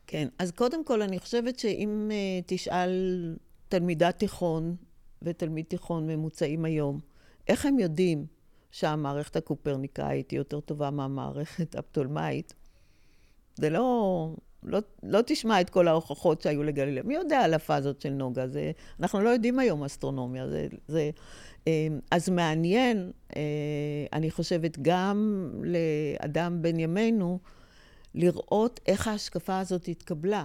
כן, 0.07 0.27
אז 0.39 0.51
קודם 0.51 0.85
כל, 0.85 1.01
אני 1.01 1.19
חושבת 1.19 1.59
שאם 1.59 2.11
תשאל 2.45 3.35
תלמידת 3.69 4.19
תיכון 4.19 4.75
ותלמיד 5.21 5.65
תיכון 5.65 6.07
ממוצעים 6.07 6.65
היום, 6.65 6.99
איך 7.47 7.65
הם 7.65 7.79
יודעים 7.79 8.25
שהמערכת 8.71 9.35
הקופרניקאית 9.35 10.31
היא 10.31 10.37
יותר 10.37 10.59
טובה 10.59 10.89
מהמערכת 10.89 11.75
הפטולמאית? 11.75 12.53
זה 13.55 13.69
לא, 13.69 14.35
לא, 14.65 14.79
לא 15.03 15.19
תשמע 15.25 15.61
את 15.61 15.69
כל 15.69 15.87
ההוכחות 15.87 16.41
שהיו 16.41 16.63
לגלילאו. 16.63 17.03
מי 17.05 17.13
יודע 17.13 17.39
על 17.39 17.53
הפאזות 17.53 18.01
של 18.01 18.09
נוגה? 18.09 18.47
זה, 18.47 18.71
אנחנו 18.99 19.21
לא 19.21 19.29
יודעים 19.29 19.59
היום 19.59 19.83
אסטרונומיה. 19.83 20.47
זה, 20.47 20.67
זה, 20.87 21.09
אה, 21.67 21.87
אז 22.11 22.29
מעניין, 22.29 23.11
אה, 23.35 23.41
אני 24.13 24.31
חושבת, 24.31 24.77
גם 24.81 25.49
לאדם 25.63 26.61
בן 26.61 26.79
ימינו, 26.79 27.39
לראות 28.15 28.79
איך 28.87 29.07
ההשקפה 29.07 29.59
הזאת 29.59 29.87
התקבלה. 29.87 30.43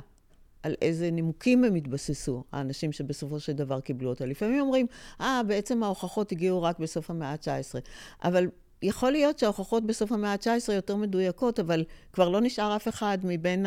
על 0.63 0.75
איזה 0.83 1.11
נימוקים 1.11 1.65
הם 1.65 1.75
התבססו, 1.75 2.45
האנשים 2.53 2.93
שבסופו 2.93 3.41
של 3.41 3.53
דבר 3.53 3.81
קיבלו 3.81 4.11
אותה. 4.11 4.27
לפעמים 4.27 4.61
אומרים, 4.61 4.87
אה, 5.21 5.41
ah, 5.41 5.47
בעצם 5.47 5.83
ההוכחות 5.83 6.33
הגיעו 6.33 6.63
רק 6.63 6.79
בסוף 6.79 7.11
המאה 7.11 7.29
ה-19. 7.29 7.79
אבל 8.25 8.47
יכול 8.83 9.13
להיות 9.13 9.39
שההוכחות 9.39 9.87
בסוף 9.87 10.13
המאה 10.13 10.33
ה-19 10.33 10.73
יותר 10.73 10.97
מדויקות, 10.97 11.61
אבל 11.61 11.85
כבר 12.13 12.29
לא 12.29 12.41
נשאר 12.41 12.77
אף 12.77 12.89
אחד 12.89 13.19
מבין 13.23 13.67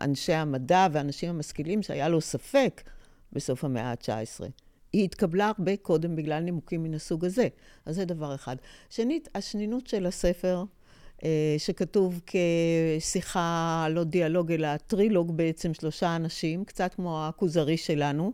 אנשי 0.00 0.32
המדע 0.32 0.86
והאנשים 0.92 1.30
המשכילים 1.30 1.82
שהיה 1.82 2.08
לו 2.08 2.20
ספק 2.20 2.82
בסוף 3.32 3.64
המאה 3.64 3.90
ה-19. 3.90 4.44
היא 4.92 5.04
התקבלה 5.04 5.52
הרבה 5.56 5.76
קודם 5.76 6.16
בגלל 6.16 6.40
נימוקים 6.40 6.82
מן 6.82 6.94
הסוג 6.94 7.24
הזה. 7.24 7.48
אז 7.86 7.94
זה 7.94 8.04
דבר 8.04 8.34
אחד. 8.34 8.56
שנית, 8.90 9.28
השנינות 9.34 9.86
של 9.86 10.06
הספר, 10.06 10.64
אה, 11.24 11.54
שכתוב 11.58 12.20
כשיחה, 12.26 13.86
לא 13.90 14.04
דיאלוג, 14.04 14.52
אלא 14.52 14.76
טרילוג 14.76 15.36
בעצם, 15.36 15.74
שלושה 15.74 16.16
אנשים, 16.16 16.64
קצת 16.64 16.94
כמו 16.94 17.26
הכוזרי 17.26 17.76
שלנו, 17.76 18.32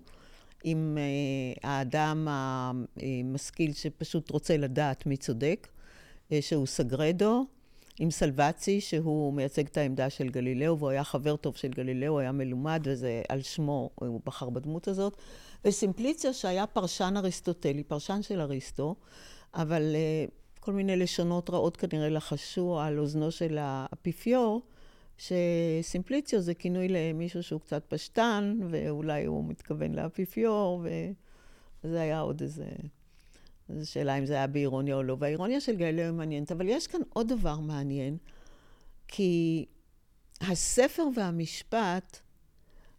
עם 0.64 0.98
אה, 1.00 1.70
האדם 1.70 2.28
המשכיל 2.30 3.72
שפשוט 3.72 4.30
רוצה 4.30 4.56
לדעת 4.56 5.06
מי 5.06 5.16
צודק, 5.16 5.68
אה, 6.32 6.42
שהוא 6.42 6.66
סגרדו, 6.66 7.46
עם 7.98 8.10
סלבצי, 8.10 8.80
שהוא 8.80 9.34
מייצג 9.34 9.66
את 9.66 9.76
העמדה 9.76 10.10
של 10.10 10.28
גלילאו, 10.28 10.78
והוא 10.78 10.90
היה 10.90 11.04
חבר 11.04 11.36
טוב 11.36 11.56
של 11.56 11.68
גלילאו, 11.68 12.18
היה 12.18 12.32
מלומד, 12.32 12.82
וזה 12.84 13.22
על 13.28 13.42
שמו, 13.42 13.90
הוא 13.94 14.20
בחר 14.26 14.50
בדמות 14.50 14.88
הזאת. 14.88 15.16
וסימפליציו, 15.64 16.32
שהיה 16.32 16.66
פרשן 16.66 17.14
אריסטוטלי, 17.16 17.84
פרשן 17.84 18.22
של 18.22 18.40
אריסטו, 18.40 18.94
אבל 19.54 19.96
כל 20.60 20.72
מיני 20.72 20.96
לשונות 20.96 21.50
רעות 21.50 21.76
כנראה 21.76 22.08
לחשו 22.08 22.80
על 22.80 22.98
אוזנו 22.98 23.30
של 23.30 23.58
האפיפיור, 23.60 24.62
שסימפליציו 25.20 26.40
זה 26.40 26.54
כינוי 26.54 26.88
למישהו 26.88 27.42
שהוא 27.42 27.60
קצת 27.60 27.84
פשטן, 27.88 28.58
ואולי 28.68 29.24
הוא 29.24 29.44
מתכוון 29.44 29.94
לאפיפיור, 29.94 30.84
וזה 31.84 32.00
היה 32.00 32.20
עוד 32.20 32.40
איזה... 32.40 32.66
זו 33.68 33.90
שאלה 33.90 34.18
אם 34.18 34.26
זה 34.26 34.34
היה 34.34 34.46
באירוניה 34.46 34.94
או 34.94 35.02
לא. 35.02 35.16
והאירוניה 35.18 35.60
של 35.60 35.76
גלילאו 35.76 36.04
היא 36.04 36.12
מעניינת, 36.12 36.52
אבל 36.52 36.68
יש 36.68 36.86
כאן 36.86 37.00
עוד 37.08 37.28
דבר 37.28 37.60
מעניין, 37.60 38.16
כי 39.08 39.66
הספר 40.40 41.06
והמשפט 41.16 42.18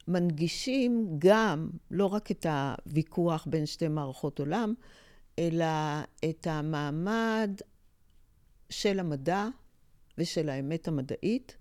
מנגישים 0.08 1.16
גם, 1.18 1.70
לא 1.92 2.06
רק 2.06 2.32
את 2.32 2.46
הוויכוח 2.46 3.48
בין 3.50 3.66
שתי 3.66 3.88
מערכות 3.88 4.40
עולם, 4.40 4.74
אלא 5.40 5.66
את 6.30 6.48
המעמד 6.48 7.52
של 8.70 9.00
המדע 9.00 9.48
ושל 10.18 10.50
האמת 10.50 10.88
המדעית, 10.88 11.58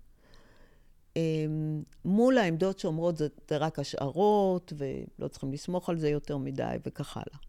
מול 2.05 2.37
העמדות 2.37 2.79
שאומרות 2.79 3.17
זה 3.17 3.27
רק 3.51 3.79
השערות, 3.79 4.73
ולא 4.77 5.27
צריכים 5.27 5.53
לסמוך 5.53 5.89
על 5.89 5.97
זה 5.97 6.09
יותר 6.09 6.37
מדי, 6.37 6.75
וכך 6.85 7.17
הלאה. 7.17 7.39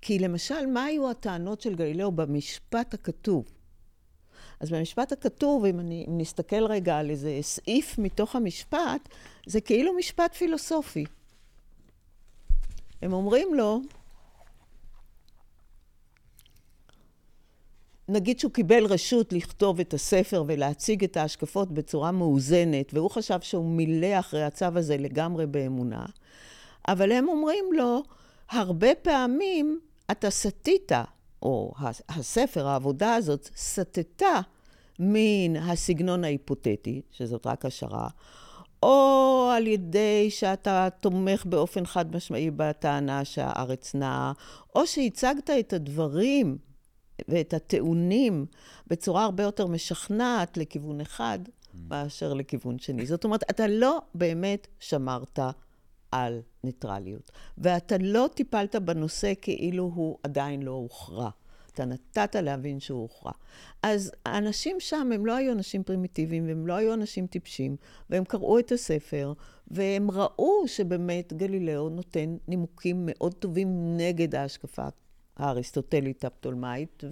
כי 0.00 0.18
למשל, 0.18 0.66
מה 0.66 0.84
היו 0.84 1.10
הטענות 1.10 1.60
של 1.60 1.74
גלילאו 1.74 2.12
במשפט 2.12 2.94
הכתוב? 2.94 3.44
אז 4.60 4.70
במשפט 4.70 5.12
הכתוב, 5.12 5.64
אם, 5.64 5.80
אני, 5.80 6.04
אם 6.08 6.18
נסתכל 6.18 6.66
רגע 6.66 6.96
על 6.96 7.10
איזה 7.10 7.38
סעיף 7.42 7.98
מתוך 7.98 8.36
המשפט, 8.36 9.08
זה 9.46 9.60
כאילו 9.60 9.92
משפט 9.92 10.34
פילוסופי. 10.34 11.04
הם 13.02 13.12
אומרים 13.12 13.54
לו, 13.54 13.80
נגיד 18.08 18.38
שהוא 18.38 18.52
קיבל 18.52 18.84
רשות 18.84 19.32
לכתוב 19.32 19.80
את 19.80 19.94
הספר 19.94 20.44
ולהציג 20.46 21.04
את 21.04 21.16
ההשקפות 21.16 21.72
בצורה 21.72 22.12
מאוזנת, 22.12 22.94
והוא 22.94 23.10
חשב 23.10 23.40
שהוא 23.40 23.64
מילא 23.64 24.18
אחרי 24.18 24.42
הצו 24.42 24.66
הזה 24.74 24.96
לגמרי 24.96 25.46
באמונה, 25.46 26.06
אבל 26.88 27.12
הם 27.12 27.28
אומרים 27.28 27.64
לו, 27.72 28.02
הרבה 28.50 28.94
פעמים 29.02 29.80
אתה 30.10 30.30
סטית, 30.30 30.92
או 31.42 31.72
הספר, 32.08 32.66
העבודה 32.66 33.14
הזאת, 33.14 33.50
סטתה 33.56 34.40
מן 34.98 35.56
הסגנון 35.56 36.24
ההיפותטי, 36.24 37.02
שזאת 37.10 37.46
רק 37.46 37.64
השערה, 37.64 38.08
או 38.82 39.50
על 39.56 39.66
ידי 39.66 40.30
שאתה 40.30 40.88
תומך 41.00 41.46
באופן 41.46 41.86
חד 41.86 42.16
משמעי 42.16 42.50
בטענה 42.50 43.24
שהארץ 43.24 43.94
נעה, 43.94 44.32
או 44.74 44.86
שהצגת 44.86 45.50
את 45.50 45.72
הדברים 45.72 46.58
ואת 47.28 47.54
הטיעונים 47.54 48.46
בצורה 48.86 49.24
הרבה 49.24 49.42
יותר 49.42 49.66
משכנעת 49.66 50.56
לכיוון 50.56 51.00
אחד. 51.00 51.38
מאשר 51.88 52.34
לכיוון 52.34 52.78
שני. 52.78 53.06
זאת 53.06 53.24
אומרת, 53.24 53.42
אתה 53.50 53.66
לא 53.66 53.98
באמת 54.14 54.66
שמרת 54.80 55.38
על 56.12 56.40
ניטרליות, 56.64 57.30
ואתה 57.58 57.96
לא 58.00 58.28
טיפלת 58.34 58.76
בנושא 58.76 59.32
כאילו 59.40 59.90
הוא 59.94 60.18
עדיין 60.22 60.62
לא 60.62 60.70
הוכרע. 60.70 61.30
אתה 61.72 61.84
נתת 61.84 62.36
להבין 62.36 62.80
שהוא 62.80 63.00
הוכרע. 63.00 63.32
אז 63.82 64.12
האנשים 64.26 64.80
שם 64.80 65.10
הם 65.14 65.26
לא 65.26 65.36
היו 65.36 65.52
אנשים 65.52 65.82
פרימיטיביים, 65.82 66.46
והם 66.46 66.66
לא 66.66 66.74
היו 66.74 66.94
אנשים 66.94 67.26
טיפשים, 67.26 67.76
והם 68.10 68.24
קראו 68.24 68.58
את 68.58 68.72
הספר, 68.72 69.32
והם 69.68 70.10
ראו 70.10 70.68
שבאמת 70.68 71.32
גלילאו 71.32 71.88
נותן 71.88 72.36
נימוקים 72.48 73.02
מאוד 73.06 73.34
טובים 73.34 73.96
נגד 73.96 74.34
ההשקפה 74.34 74.88
האריסטוטלית 75.36 76.24
הפטולמאית, 76.24 77.04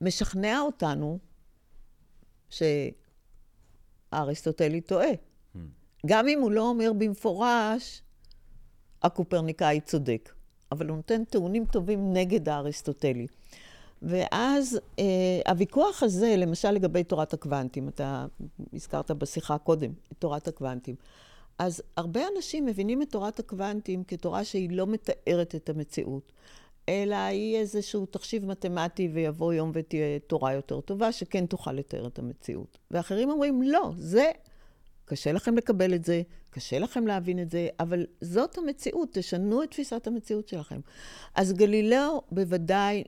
ומשכנע 0.00 0.60
אותנו 0.60 1.18
שהאריסטוטלי 4.10 4.80
טועה. 4.80 5.10
Hmm. 5.10 5.58
גם 6.06 6.28
אם 6.28 6.40
הוא 6.40 6.50
לא 6.50 6.68
אומר 6.68 6.92
במפורש, 6.98 8.02
הקופרניקאי 9.02 9.80
צודק, 9.80 10.32
אבל 10.72 10.88
הוא 10.88 10.96
נותן 10.96 11.24
טיעונים 11.24 11.64
טובים 11.64 12.12
נגד 12.12 12.48
האריסטוטלי. 12.48 13.26
ואז 14.02 14.80
אה, 14.98 15.04
הוויכוח 15.48 16.02
הזה, 16.02 16.34
למשל 16.36 16.70
לגבי 16.70 17.04
תורת 17.04 17.34
הקוונטים, 17.34 17.88
אתה 17.88 18.26
הזכרת 18.72 19.10
בשיחה 19.10 19.58
קודם 19.58 19.92
את 20.12 20.16
תורת 20.18 20.48
הקוונטים. 20.48 20.94
אז 21.58 21.82
הרבה 21.96 22.20
אנשים 22.36 22.66
מבינים 22.66 23.02
את 23.02 23.10
תורת 23.10 23.38
הקוונטים 23.38 24.04
כתורה 24.04 24.44
שהיא 24.44 24.70
לא 24.70 24.86
מתארת 24.86 25.54
את 25.54 25.68
המציאות. 25.68 26.32
אלא 26.88 27.16
היא 27.16 27.56
איזשהו 27.56 28.06
תחשיב 28.06 28.46
מתמטי 28.46 29.08
ויבוא 29.08 29.52
יום 29.52 29.70
ותהיה 29.74 30.18
תורה 30.18 30.52
יותר 30.52 30.80
טובה, 30.80 31.12
שכן 31.12 31.46
תוכל 31.46 31.72
לתאר 31.72 32.06
את 32.06 32.18
המציאות. 32.18 32.78
ואחרים 32.90 33.30
אומרים, 33.30 33.62
לא, 33.62 33.90
זה, 33.96 34.30
קשה 35.04 35.32
לכם 35.32 35.56
לקבל 35.56 35.94
את 35.94 36.04
זה, 36.04 36.22
קשה 36.50 36.78
לכם 36.78 37.06
להבין 37.06 37.42
את 37.42 37.50
זה, 37.50 37.68
אבל 37.80 38.06
זאת 38.20 38.58
המציאות, 38.58 39.08
תשנו 39.12 39.62
את 39.62 39.70
תפיסת 39.70 40.06
המציאות 40.06 40.48
שלכם. 40.48 40.80
אז 41.34 41.52
גלילאו 41.52 42.22
בוודאי 42.30 43.04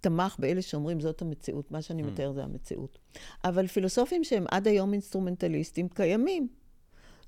תמך 0.00 0.36
באלה 0.38 0.62
שאומרים 0.62 1.00
זאת 1.00 1.22
המציאות, 1.22 1.70
מה 1.70 1.82
שאני 1.82 2.02
mm. 2.02 2.06
מתאר 2.06 2.32
זה 2.32 2.42
המציאות. 2.42 2.98
אבל 3.44 3.66
פילוסופים 3.66 4.24
שהם 4.24 4.44
עד 4.50 4.68
היום 4.68 4.92
אינסטרומנטליסטים 4.92 5.88
קיימים. 5.88 6.48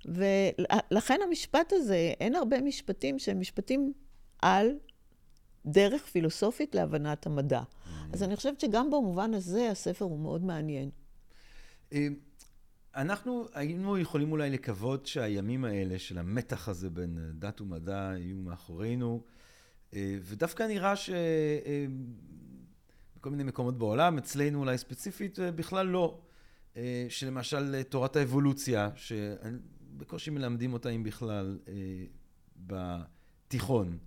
ולכן 0.04 1.20
המשפט 1.28 1.72
הזה, 1.72 2.12
אין 2.20 2.34
הרבה 2.34 2.60
משפטים 2.60 3.18
שהם 3.18 3.40
משפטים 3.40 3.92
על 4.42 4.70
דרך 5.66 6.02
פילוסופית 6.02 6.74
להבנת 6.74 7.26
המדע. 7.26 7.60
Mm-hmm. 7.60 8.12
אז 8.12 8.22
אני 8.22 8.36
חושבת 8.36 8.60
שגם 8.60 8.90
במובן 8.90 9.34
הזה 9.34 9.70
הספר 9.70 10.04
הוא 10.04 10.18
מאוד 10.18 10.44
מעניין. 10.44 10.90
אה, 11.92 12.08
אנחנו 12.96 13.46
היינו 13.54 13.98
יכולים 13.98 14.32
אולי 14.32 14.50
לקוות 14.50 15.06
שהימים 15.06 15.64
האלה 15.64 15.98
של 15.98 16.18
המתח 16.18 16.68
הזה 16.68 16.90
בין 16.90 17.18
דת 17.38 17.60
ומדע 17.60 18.12
יהיו 18.16 18.36
מאחורינו, 18.36 19.22
אה, 19.94 20.16
ודווקא 20.22 20.62
נראה 20.62 20.96
שבכל 20.96 21.14
אה, 23.24 23.30
מיני 23.30 23.42
מקומות 23.42 23.78
בעולם, 23.78 24.18
אצלנו 24.18 24.60
אולי 24.60 24.78
ספציפית, 24.78 25.38
בכלל 25.38 25.86
לא. 25.86 26.18
שלמשל 27.08 27.82
תורת 27.82 28.16
האבולוציה, 28.16 28.90
שבקושי 28.96 30.30
מלמדים 30.30 30.72
אותה 30.72 30.88
אם 30.88 31.02
בכלל 31.02 31.58
בתיכון. 32.56 33.98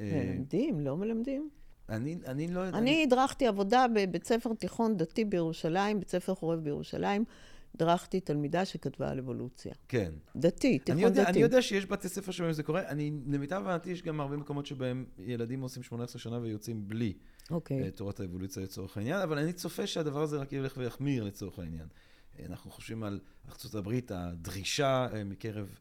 מלמדים, 0.00 0.80
לא 0.80 0.96
מלמדים. 0.96 1.50
אני, 1.88 2.16
אני 2.26 2.48
לא 2.48 2.60
יודע. 2.60 2.78
אני 2.78 3.02
הדרכתי 3.02 3.46
עבודה 3.46 3.86
בבית 3.94 4.24
ספר 4.24 4.54
תיכון 4.54 4.96
דתי 4.96 5.24
בירושלים, 5.24 5.98
בית 5.98 6.08
ספר 6.08 6.34
חורב 6.34 6.60
בירושלים. 6.60 7.24
הדרכתי 7.74 8.20
תלמידה 8.20 8.64
שכתבה 8.64 9.10
על 9.10 9.18
אבולוציה. 9.18 9.74
כן. 9.88 10.12
דתי, 10.36 10.78
תיכון 10.78 10.92
אני 10.92 11.02
יודע, 11.02 11.22
דתי. 11.22 11.30
אני 11.30 11.40
יודע 11.40 11.62
שיש 11.62 11.86
בתי 11.86 12.08
ספר 12.08 12.32
שבהם 12.32 12.52
זה 12.52 12.62
קורה. 12.62 12.88
אני, 12.88 13.12
למיטב 13.26 13.56
הבנתי, 13.56 13.90
יש 13.90 14.02
גם 14.02 14.20
הרבה 14.20 14.36
מקומות 14.36 14.66
שבהם 14.66 15.04
ילדים 15.18 15.60
עושים 15.60 15.82
18 15.82 16.20
שנה 16.20 16.38
ויוצאים 16.38 16.88
בלי 16.88 17.12
okay. 17.12 17.52
אוקיי. 17.52 17.88
uh, 17.88 17.90
תורת 17.90 18.20
האבולוציה 18.20 18.62
לצורך 18.62 18.96
העניין, 18.96 19.20
אבל 19.20 19.38
אני 19.38 19.52
צופה 19.52 19.86
שהדבר 19.86 20.22
הזה 20.22 20.36
רק 20.36 20.52
ילך 20.52 20.74
ויחמיר 20.76 21.24
לצורך 21.24 21.58
העניין. 21.58 21.86
Uh, 21.86 22.40
אנחנו 22.46 22.70
חושבים 22.70 23.02
על 23.02 23.20
ארה"ב, 23.48 23.88
הדרישה 24.10 25.06
uh, 25.10 25.24
מקרב 25.24 25.78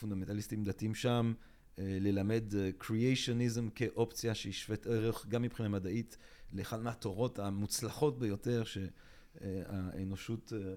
פונדמנטליסטים 0.00 0.64
דתיים 0.64 0.94
שם, 0.94 1.32
אה, 1.36 1.49
ללמד 1.80 2.44
קריאיישניזם 2.78 3.64
אה, 3.64 3.70
כאופציה 3.74 4.34
שהיא 4.34 4.52
שוות 4.52 4.86
ערך 4.86 5.26
גם 5.26 5.42
מבחינה 5.42 5.68
מדעית 5.68 6.16
לאחד 6.52 6.82
מהתורות 6.82 7.38
המוצלחות 7.38 8.18
ביותר 8.18 8.62
שהאנושות 8.64 10.52
אה, 10.52 10.74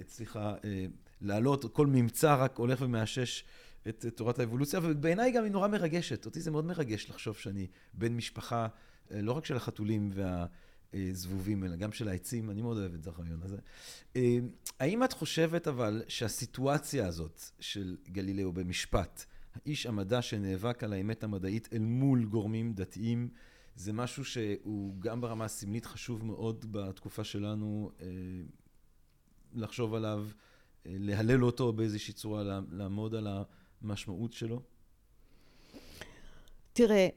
הצליחה 0.00 0.54
להעלות, 1.20 1.64
כל 1.72 1.86
ממצא 1.86 2.34
רק 2.34 2.58
הולך 2.58 2.80
ומאשש 2.82 3.44
את 3.88 4.06
תורת 4.14 4.38
האבולוציה, 4.38 4.80
ובעיניי 4.82 5.32
גם 5.32 5.44
היא 5.44 5.52
נורא 5.52 5.68
מרגשת. 5.68 6.26
אותי 6.26 6.40
זה 6.40 6.50
מאוד 6.50 6.64
מרגש 6.64 7.10
לחשוב 7.10 7.36
שאני 7.36 7.66
בן 7.94 8.12
משפחה, 8.16 8.68
לא 9.10 9.32
רק 9.32 9.44
של 9.44 9.56
החתולים 9.56 10.12
והזבובים, 10.94 11.64
אלא 11.64 11.76
גם 11.76 11.92
של 11.92 12.08
העצים, 12.08 12.50
אני 12.50 12.62
מאוד 12.62 12.78
אוהב 12.78 12.94
את 12.94 13.06
הרעיון 13.06 13.40
הזה. 13.42 13.56
האם 14.80 15.04
את 15.04 15.12
חושבת 15.12 15.68
אבל 15.68 16.02
שהסיטואציה 16.08 17.06
הזאת 17.06 17.42
של 17.60 17.96
גלילאו 18.08 18.52
במשפט, 18.52 19.24
האיש 19.54 19.86
המדע 19.86 20.22
שנאבק 20.22 20.84
על 20.84 20.92
האמת 20.92 21.24
המדעית 21.24 21.68
אל 21.72 21.78
מול 21.78 22.24
גורמים 22.24 22.72
דתיים, 22.72 23.28
זה 23.76 23.92
משהו 23.92 24.24
שהוא 24.24 25.00
גם 25.00 25.20
ברמה 25.20 25.44
הסמלית 25.44 25.84
חשוב 25.84 26.24
מאוד 26.24 26.66
בתקופה 26.70 27.24
שלנו 27.24 27.90
אה, 28.00 28.06
לחשוב 29.54 29.94
עליו, 29.94 30.26
אה, 30.86 30.92
להלל 30.98 31.44
אותו 31.44 31.72
באיזושהי 31.72 32.14
צורה, 32.14 32.60
לעמוד 32.70 33.14
על 33.14 33.28
המשמעות 33.82 34.32
שלו? 34.32 34.62
תראה, 36.72 37.08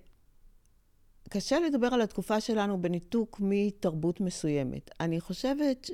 קשה 1.29 1.59
לדבר 1.59 1.87
על 1.87 2.01
התקופה 2.01 2.41
שלנו 2.41 2.81
בניתוק 2.81 3.39
מתרבות 3.43 4.21
מסוימת. 4.21 4.91
אני 4.99 5.19
חושבת 5.19 5.89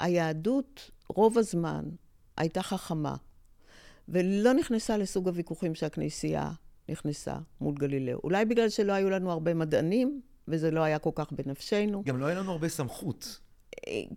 שהיהדות 0.00 0.90
רוב 1.08 1.38
הזמן 1.38 1.84
הייתה 2.36 2.62
חכמה. 2.62 3.16
ולא 4.08 4.54
נכנסה 4.54 4.96
לסוג 4.96 5.28
הוויכוחים 5.28 5.74
שהכנסייה 5.74 6.50
נכנסה 6.88 7.36
מול 7.60 7.74
גלילאו. 7.74 8.20
אולי 8.24 8.44
בגלל 8.44 8.68
שלא 8.68 8.92
היו 8.92 9.10
לנו 9.10 9.30
הרבה 9.30 9.54
מדענים, 9.54 10.20
וזה 10.48 10.70
לא 10.70 10.80
היה 10.80 10.98
כל 10.98 11.10
כך 11.14 11.32
בנפשנו. 11.32 12.02
גם 12.04 12.20
לא 12.20 12.26
היה 12.26 12.38
לנו 12.38 12.52
הרבה 12.52 12.68
סמכות. 12.68 13.40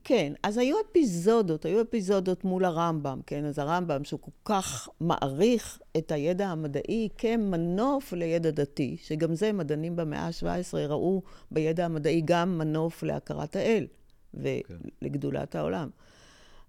כן, 0.03 0.33
אז 0.43 0.57
היו 0.57 0.75
אפיזודות, 0.89 1.65
היו 1.65 1.81
אפיזודות 1.81 2.43
מול 2.43 2.65
הרמב"ם, 2.65 3.19
כן? 3.27 3.45
אז 3.45 3.59
הרמב"ם, 3.59 4.03
שהוא 4.03 4.19
כל 4.19 4.31
כך 4.45 4.89
מעריך 4.99 5.79
את 5.97 6.11
הידע 6.11 6.47
המדעי 6.47 7.09
כמנוף 7.17 8.13
לידע 8.13 8.51
דתי, 8.51 8.97
שגם 9.03 9.35
זה 9.35 9.53
מדענים 9.53 9.95
במאה 9.95 10.27
ה-17 10.27 10.77
ראו 10.77 11.21
בידע 11.51 11.85
המדעי 11.85 12.21
גם 12.25 12.57
מנוף 12.57 13.03
להכרת 13.03 13.55
האל 13.55 13.87
ולגדולת 14.33 15.55
העולם. 15.55 15.89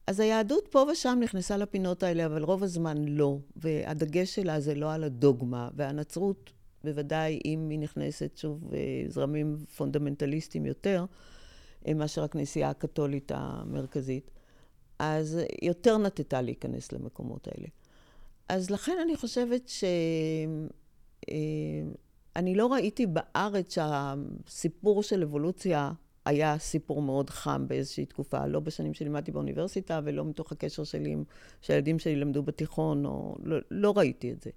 אז 0.06 0.20
היהדות 0.20 0.68
פה 0.68 0.86
ושם 0.92 1.18
נכנסה 1.22 1.56
לפינות 1.56 2.02
האלה, 2.02 2.26
אבל 2.26 2.42
רוב 2.42 2.62
הזמן 2.62 3.04
לא, 3.04 3.38
והדגש 3.56 4.34
שלה 4.34 4.60
זה 4.60 4.74
לא 4.74 4.92
על 4.92 5.04
הדוגמה, 5.04 5.68
והנצרות, 5.74 6.52
בוודאי 6.84 7.40
אם 7.44 7.68
היא 7.70 7.78
נכנסת 7.78 8.36
שוב 8.36 8.74
אה, 8.74 8.78
זרמים 9.08 9.56
פונדמנטליסטיים 9.76 10.66
יותר, 10.66 11.04
אה, 11.86 11.94
מאשר 11.94 12.24
הכנסייה 12.24 12.70
הקתולית 12.70 13.32
המרכזית, 13.34 14.30
אז 14.98 15.38
יותר 15.62 15.98
נטטה 15.98 16.42
להיכנס 16.42 16.92
למקומות 16.92 17.48
האלה. 17.48 17.68
אז 18.48 18.70
לכן 18.70 18.96
אני 19.02 19.16
חושבת 19.16 19.68
ש... 19.68 19.84
אה, 21.30 21.34
אני 22.36 22.54
לא 22.54 22.72
ראיתי 22.72 23.06
בארץ 23.06 23.74
שהסיפור 23.74 25.02
של 25.02 25.22
אבולוציה 25.22 25.92
היה 26.24 26.58
סיפור 26.58 27.02
מאוד 27.02 27.30
חם 27.30 27.68
באיזושהי 27.68 28.06
תקופה, 28.06 28.46
לא 28.46 28.60
בשנים 28.60 28.94
שלימדתי 28.94 29.32
באוניברסיטה 29.32 30.00
ולא 30.04 30.24
מתוך 30.24 30.52
הקשר 30.52 30.84
שלי 30.84 31.10
עם... 31.10 31.24
שהילדים 31.60 31.98
שלי 31.98 32.16
למדו 32.16 32.42
בתיכון, 32.42 33.06
או... 33.06 33.36
לא, 33.42 33.56
לא 33.70 33.92
ראיתי 33.96 34.32
את 34.32 34.42
זה. 34.42 34.50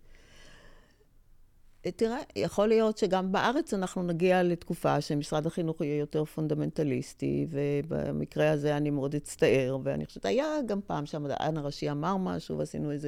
תראה, 1.91 2.17
יכול 2.35 2.67
להיות 2.67 2.97
שגם 2.97 3.31
בארץ 3.31 3.73
אנחנו 3.73 4.03
נגיע 4.03 4.43
לתקופה 4.43 5.01
שמשרד 5.01 5.45
החינוך 5.45 5.81
יהיה 5.81 5.97
יותר 5.97 6.25
פונדמנטליסטי, 6.25 7.47
ובמקרה 7.49 8.51
הזה 8.51 8.77
אני 8.77 8.89
מאוד 8.89 9.15
אצטער, 9.15 9.77
ואני 9.83 10.05
חושבת, 10.05 10.25
היה 10.25 10.45
גם 10.65 10.79
פעם 10.87 11.05
שהמדען 11.05 11.57
הראשי 11.57 11.91
אמר 11.91 12.17
משהו, 12.17 12.57
ועשינו 12.57 12.91
איזו 12.91 13.07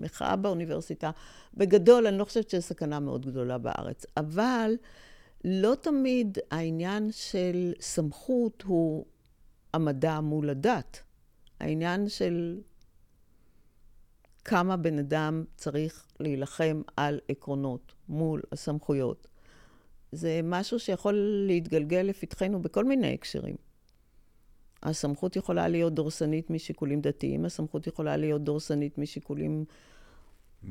מחאה 0.00 0.36
באוניברסיטה. 0.36 1.10
בגדול, 1.54 2.06
אני 2.06 2.18
לא 2.18 2.24
חושבת 2.24 2.50
שיש 2.50 2.64
סכנה 2.64 3.00
מאוד 3.00 3.26
גדולה 3.26 3.58
בארץ, 3.58 4.06
אבל 4.16 4.74
לא 5.44 5.74
תמיד 5.80 6.38
העניין 6.50 7.08
של 7.12 7.72
סמכות 7.80 8.62
הוא 8.62 9.06
המדע 9.74 10.20
מול 10.20 10.50
הדת. 10.50 11.02
העניין 11.60 12.08
של 12.08 12.60
כמה 14.44 14.76
בן 14.76 14.98
אדם 14.98 15.44
צריך 15.56 16.06
להילחם 16.20 16.82
על 16.96 17.20
עקרונות 17.28 17.92
מול 18.08 18.42
הסמכויות. 18.52 19.26
זה 20.12 20.40
משהו 20.44 20.78
שיכול 20.78 21.14
להתגלגל 21.46 22.02
לפתחנו 22.02 22.62
בכל 22.62 22.84
מיני 22.84 23.14
הקשרים. 23.14 23.56
הסמכות 24.82 25.36
יכולה 25.36 25.68
להיות 25.68 25.94
דורסנית 25.94 26.50
משיקולים 26.50 27.00
דתיים, 27.00 27.44
הסמכות 27.44 27.86
יכולה 27.86 28.16
להיות 28.16 28.44
דורסנית 28.44 28.98
משיקולים 28.98 29.64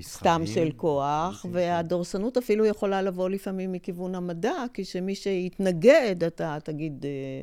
סתם 0.02 0.42
של 0.46 0.72
כוח, 0.76 1.46
והדורסנות 1.52 2.38
אפילו 2.38 2.66
יכולה 2.66 3.02
לבוא 3.02 3.30
לפעמים 3.30 3.72
מכיוון 3.72 4.16
המדע, 4.16 4.54
כשמי 4.74 5.16
שיתנגד, 5.16 6.24
אתה 6.24 6.58
תגיד, 6.64 7.06
אה, 7.06 7.42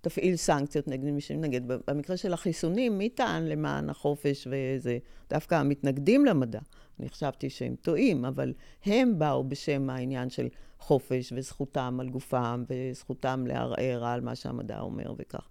תפעיל 0.00 0.36
סנקציות 0.36 0.88
נגד 0.88 1.04
מי 1.04 1.20
שמתנגד. 1.20 1.60
במקרה 1.86 2.16
של 2.16 2.32
החיסונים, 2.32 2.98
מי 2.98 3.08
טען 3.08 3.46
למען 3.46 3.90
החופש 3.90 4.48
וזה? 4.50 4.98
דווקא 5.30 5.54
המתנגדים 5.54 6.24
למדע. 6.24 6.60
אני 7.00 7.08
חשבתי 7.08 7.50
שהם 7.50 7.74
טועים, 7.82 8.24
אבל 8.24 8.52
הם 8.84 9.18
באו 9.18 9.44
בשם 9.44 9.90
העניין 9.90 10.30
של 10.30 10.48
חופש 10.78 11.32
וזכותם 11.36 11.98
על 12.00 12.08
גופם 12.08 12.64
וזכותם 12.68 13.44
לערער 13.46 14.04
על 14.04 14.20
מה 14.20 14.34
שהמדע 14.34 14.80
אומר 14.80 15.14
וכך. 15.18 15.48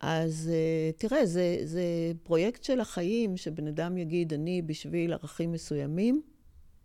אז 0.00 0.50
אה, 0.52 0.90
תראה, 0.96 1.26
זה, 1.26 1.56
זה 1.64 1.82
פרויקט 2.22 2.64
של 2.64 2.80
החיים, 2.80 3.36
שבן 3.36 3.66
אדם 3.66 3.98
יגיד, 3.98 4.32
אני 4.32 4.62
בשביל 4.62 5.12
ערכים 5.12 5.52
מסוימים 5.52 6.22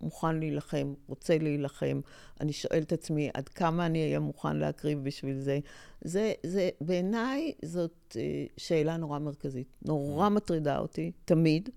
מוכן 0.02 0.40
להילחם, 0.40 0.94
רוצה 1.08 1.38
להילחם. 1.38 2.02
אני 2.42 2.54
שואל 2.54 2.82
את 2.82 2.94
עצמי, 2.94 3.30
עד 3.34 3.50
כמה 3.50 3.86
אני 3.86 4.04
אהיה 4.04 4.20
מוכן 4.20 4.58
להקריב 4.58 5.04
בשביל 5.04 5.40
זה? 5.40 5.60
זה, 6.02 6.34
זה 6.44 6.70
בעיניי 6.82 7.54
זאת 7.66 8.18
אה, 8.20 8.46
שאלה 8.58 8.98
נורא 8.98 9.20
מרכזית. 9.20 9.68
נורא 9.86 10.30
מטרידה 10.30 10.78
אותי, 10.78 11.12
תמיד. 11.26 11.70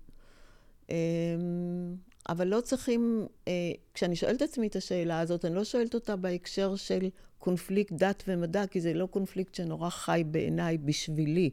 אבל 2.29 2.47
לא 2.47 2.61
צריכים, 2.61 3.27
אה, 3.47 3.53
כשאני 3.93 4.15
שואלת 4.15 4.37
את 4.37 4.41
עצמי 4.41 4.67
את 4.67 4.75
השאלה 4.75 5.19
הזאת, 5.19 5.45
אני 5.45 5.55
לא 5.55 5.63
שואלת 5.63 5.93
אותה 5.93 6.15
בהקשר 6.15 6.75
של 6.75 7.09
קונפליקט 7.39 7.93
דת 7.93 8.23
ומדע, 8.27 8.67
כי 8.67 8.81
זה 8.81 8.93
לא 8.93 9.05
קונפליקט 9.05 9.55
שנורא 9.55 9.89
חי 9.89 10.23
בעיניי 10.31 10.77
בשבילי. 10.77 11.49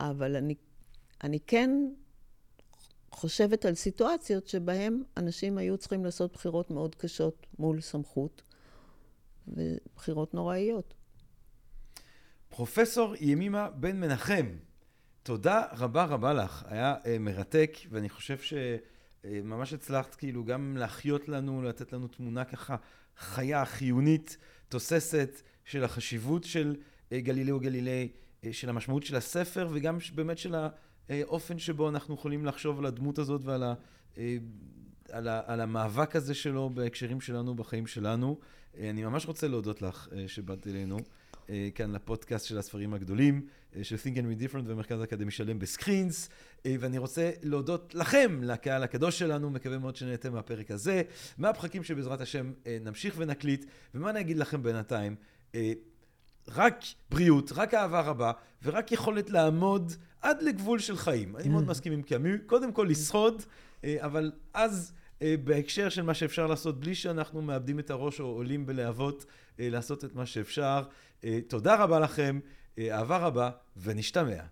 אבל 0.00 0.36
אני, 0.36 0.54
אני 1.24 1.38
כן 1.46 1.70
חושבת 3.10 3.64
על 3.64 3.74
סיטואציות 3.74 4.48
שבהן 4.48 5.02
אנשים 5.16 5.58
היו 5.58 5.78
צריכים 5.78 6.04
לעשות 6.04 6.32
בחירות 6.32 6.70
מאוד 6.70 6.94
קשות 6.94 7.46
מול 7.58 7.80
סמכות, 7.80 8.42
ובחירות 9.48 10.34
נוראיות. 10.34 10.94
פרופסור 12.48 13.14
ימימה 13.20 13.70
בן 13.70 14.00
מנחם, 14.00 14.46
תודה 15.22 15.62
רבה 15.72 16.04
רבה 16.04 16.32
לך. 16.32 16.64
היה 16.68 16.94
uh, 17.02 17.06
מרתק, 17.20 17.76
ואני 17.90 18.08
חושב 18.08 18.38
שממש 18.38 18.95
uh, 19.22 19.26
הצלחת 19.74 20.14
כאילו 20.14 20.44
גם 20.44 20.76
להחיות 20.76 21.28
לנו, 21.28 21.62
לתת 21.62 21.92
לנו 21.92 22.08
תמונה 22.08 22.44
ככה 22.44 22.76
חיה, 23.16 23.64
חיונית, 23.64 24.36
תוססת, 24.68 25.42
של 25.64 25.84
החשיבות 25.84 26.44
של 26.44 26.76
uh, 26.76 27.14
גלילאו 27.14 27.60
גלילי, 27.60 28.08
uh, 28.42 28.46
של 28.52 28.68
המשמעות 28.68 29.02
של 29.02 29.16
הספר, 29.16 29.68
וגם 29.72 29.98
באמת 30.14 30.38
של 30.38 30.54
האופן 31.08 31.58
שבו 31.58 31.88
אנחנו 31.88 32.14
יכולים 32.14 32.44
לחשוב 32.44 32.78
על 32.78 32.86
הדמות 32.86 33.18
הזאת 33.18 33.44
ועל 33.44 33.62
ה... 33.62 33.74
על, 35.10 35.28
ה, 35.28 35.42
על 35.46 35.60
המאבק 35.60 36.16
הזה 36.16 36.34
שלו 36.34 36.70
בהקשרים 36.70 37.20
שלנו, 37.20 37.54
בחיים 37.54 37.86
שלנו. 37.86 38.38
אני 38.78 39.04
ממש 39.04 39.26
רוצה 39.26 39.48
להודות 39.48 39.82
לך 39.82 40.08
שבאת 40.26 40.66
אלינו. 40.66 40.98
אה, 41.50 41.68
כאן 41.74 41.92
לפודקאסט 41.92 42.46
של 42.46 42.58
הספרים 42.58 42.94
הגדולים, 42.94 43.46
אה, 43.76 43.84
של 43.84 43.96
Think 43.96 44.16
and 44.16 44.20
Read 44.20 44.50
Different 44.50 44.62
ומרכז 44.64 45.00
האקדמי 45.00 45.30
שלם 45.30 45.58
בסקרינס, 45.58 46.28
אה, 46.66 46.76
ואני 46.80 46.98
רוצה 46.98 47.30
להודות 47.42 47.94
לכם, 47.94 48.40
לקהל 48.42 48.82
הקדוש 48.82 49.18
שלנו, 49.18 49.50
מקווה 49.50 49.78
מאוד 49.78 49.96
שנהייתם 49.96 50.32
מהפרק 50.32 50.70
הזה, 50.70 51.02
מהפחקים 51.38 51.84
שבעזרת 51.84 52.20
השם 52.20 52.52
נמשיך 52.80 53.14
ונקליט, 53.18 53.64
ומה 53.94 54.10
אני 54.10 54.20
אגיד 54.20 54.36
לכם 54.36 54.62
בינתיים? 54.62 55.16
רק 56.48 56.80
בריאות, 57.10 57.52
רק 57.52 57.74
אהבה 57.74 58.00
רבה, 58.00 58.32
ורק 58.62 58.92
יכולת 58.92 59.30
לעמוד 59.30 59.92
עד 60.22 60.42
לגבול 60.42 60.78
של 60.78 60.96
חיים. 60.96 61.36
אני 61.36 61.48
מאוד 61.48 61.64
mm. 61.64 61.70
מסכים 61.70 61.92
עם 61.92 62.02
קאמי, 62.02 62.30
קודם 62.46 62.72
כל 62.72 62.86
לשרוד, 62.90 63.42
אבל 63.84 64.32
אז... 64.54 64.92
בהקשר 65.20 65.88
של 65.88 66.02
מה 66.02 66.14
שאפשר 66.14 66.46
לעשות 66.46 66.80
בלי 66.80 66.94
שאנחנו 66.94 67.42
מאבדים 67.42 67.78
את 67.78 67.90
הראש 67.90 68.20
או 68.20 68.24
עולים 68.24 68.66
בלהבות, 68.66 69.24
לעשות 69.58 70.04
את 70.04 70.14
מה 70.14 70.26
שאפשר. 70.26 70.82
אה, 71.24 71.38
תודה 71.48 71.74
רבה 71.74 72.00
לכם, 72.00 72.38
אה, 72.78 72.98
אהבה 72.98 73.16
רבה, 73.16 73.50
ונשתמע. 73.76 74.42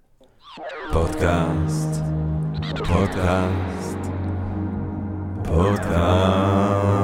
פודקאסט, 0.92 2.00
פודקאסט, 2.78 3.98
פודקאסט. 5.44 7.03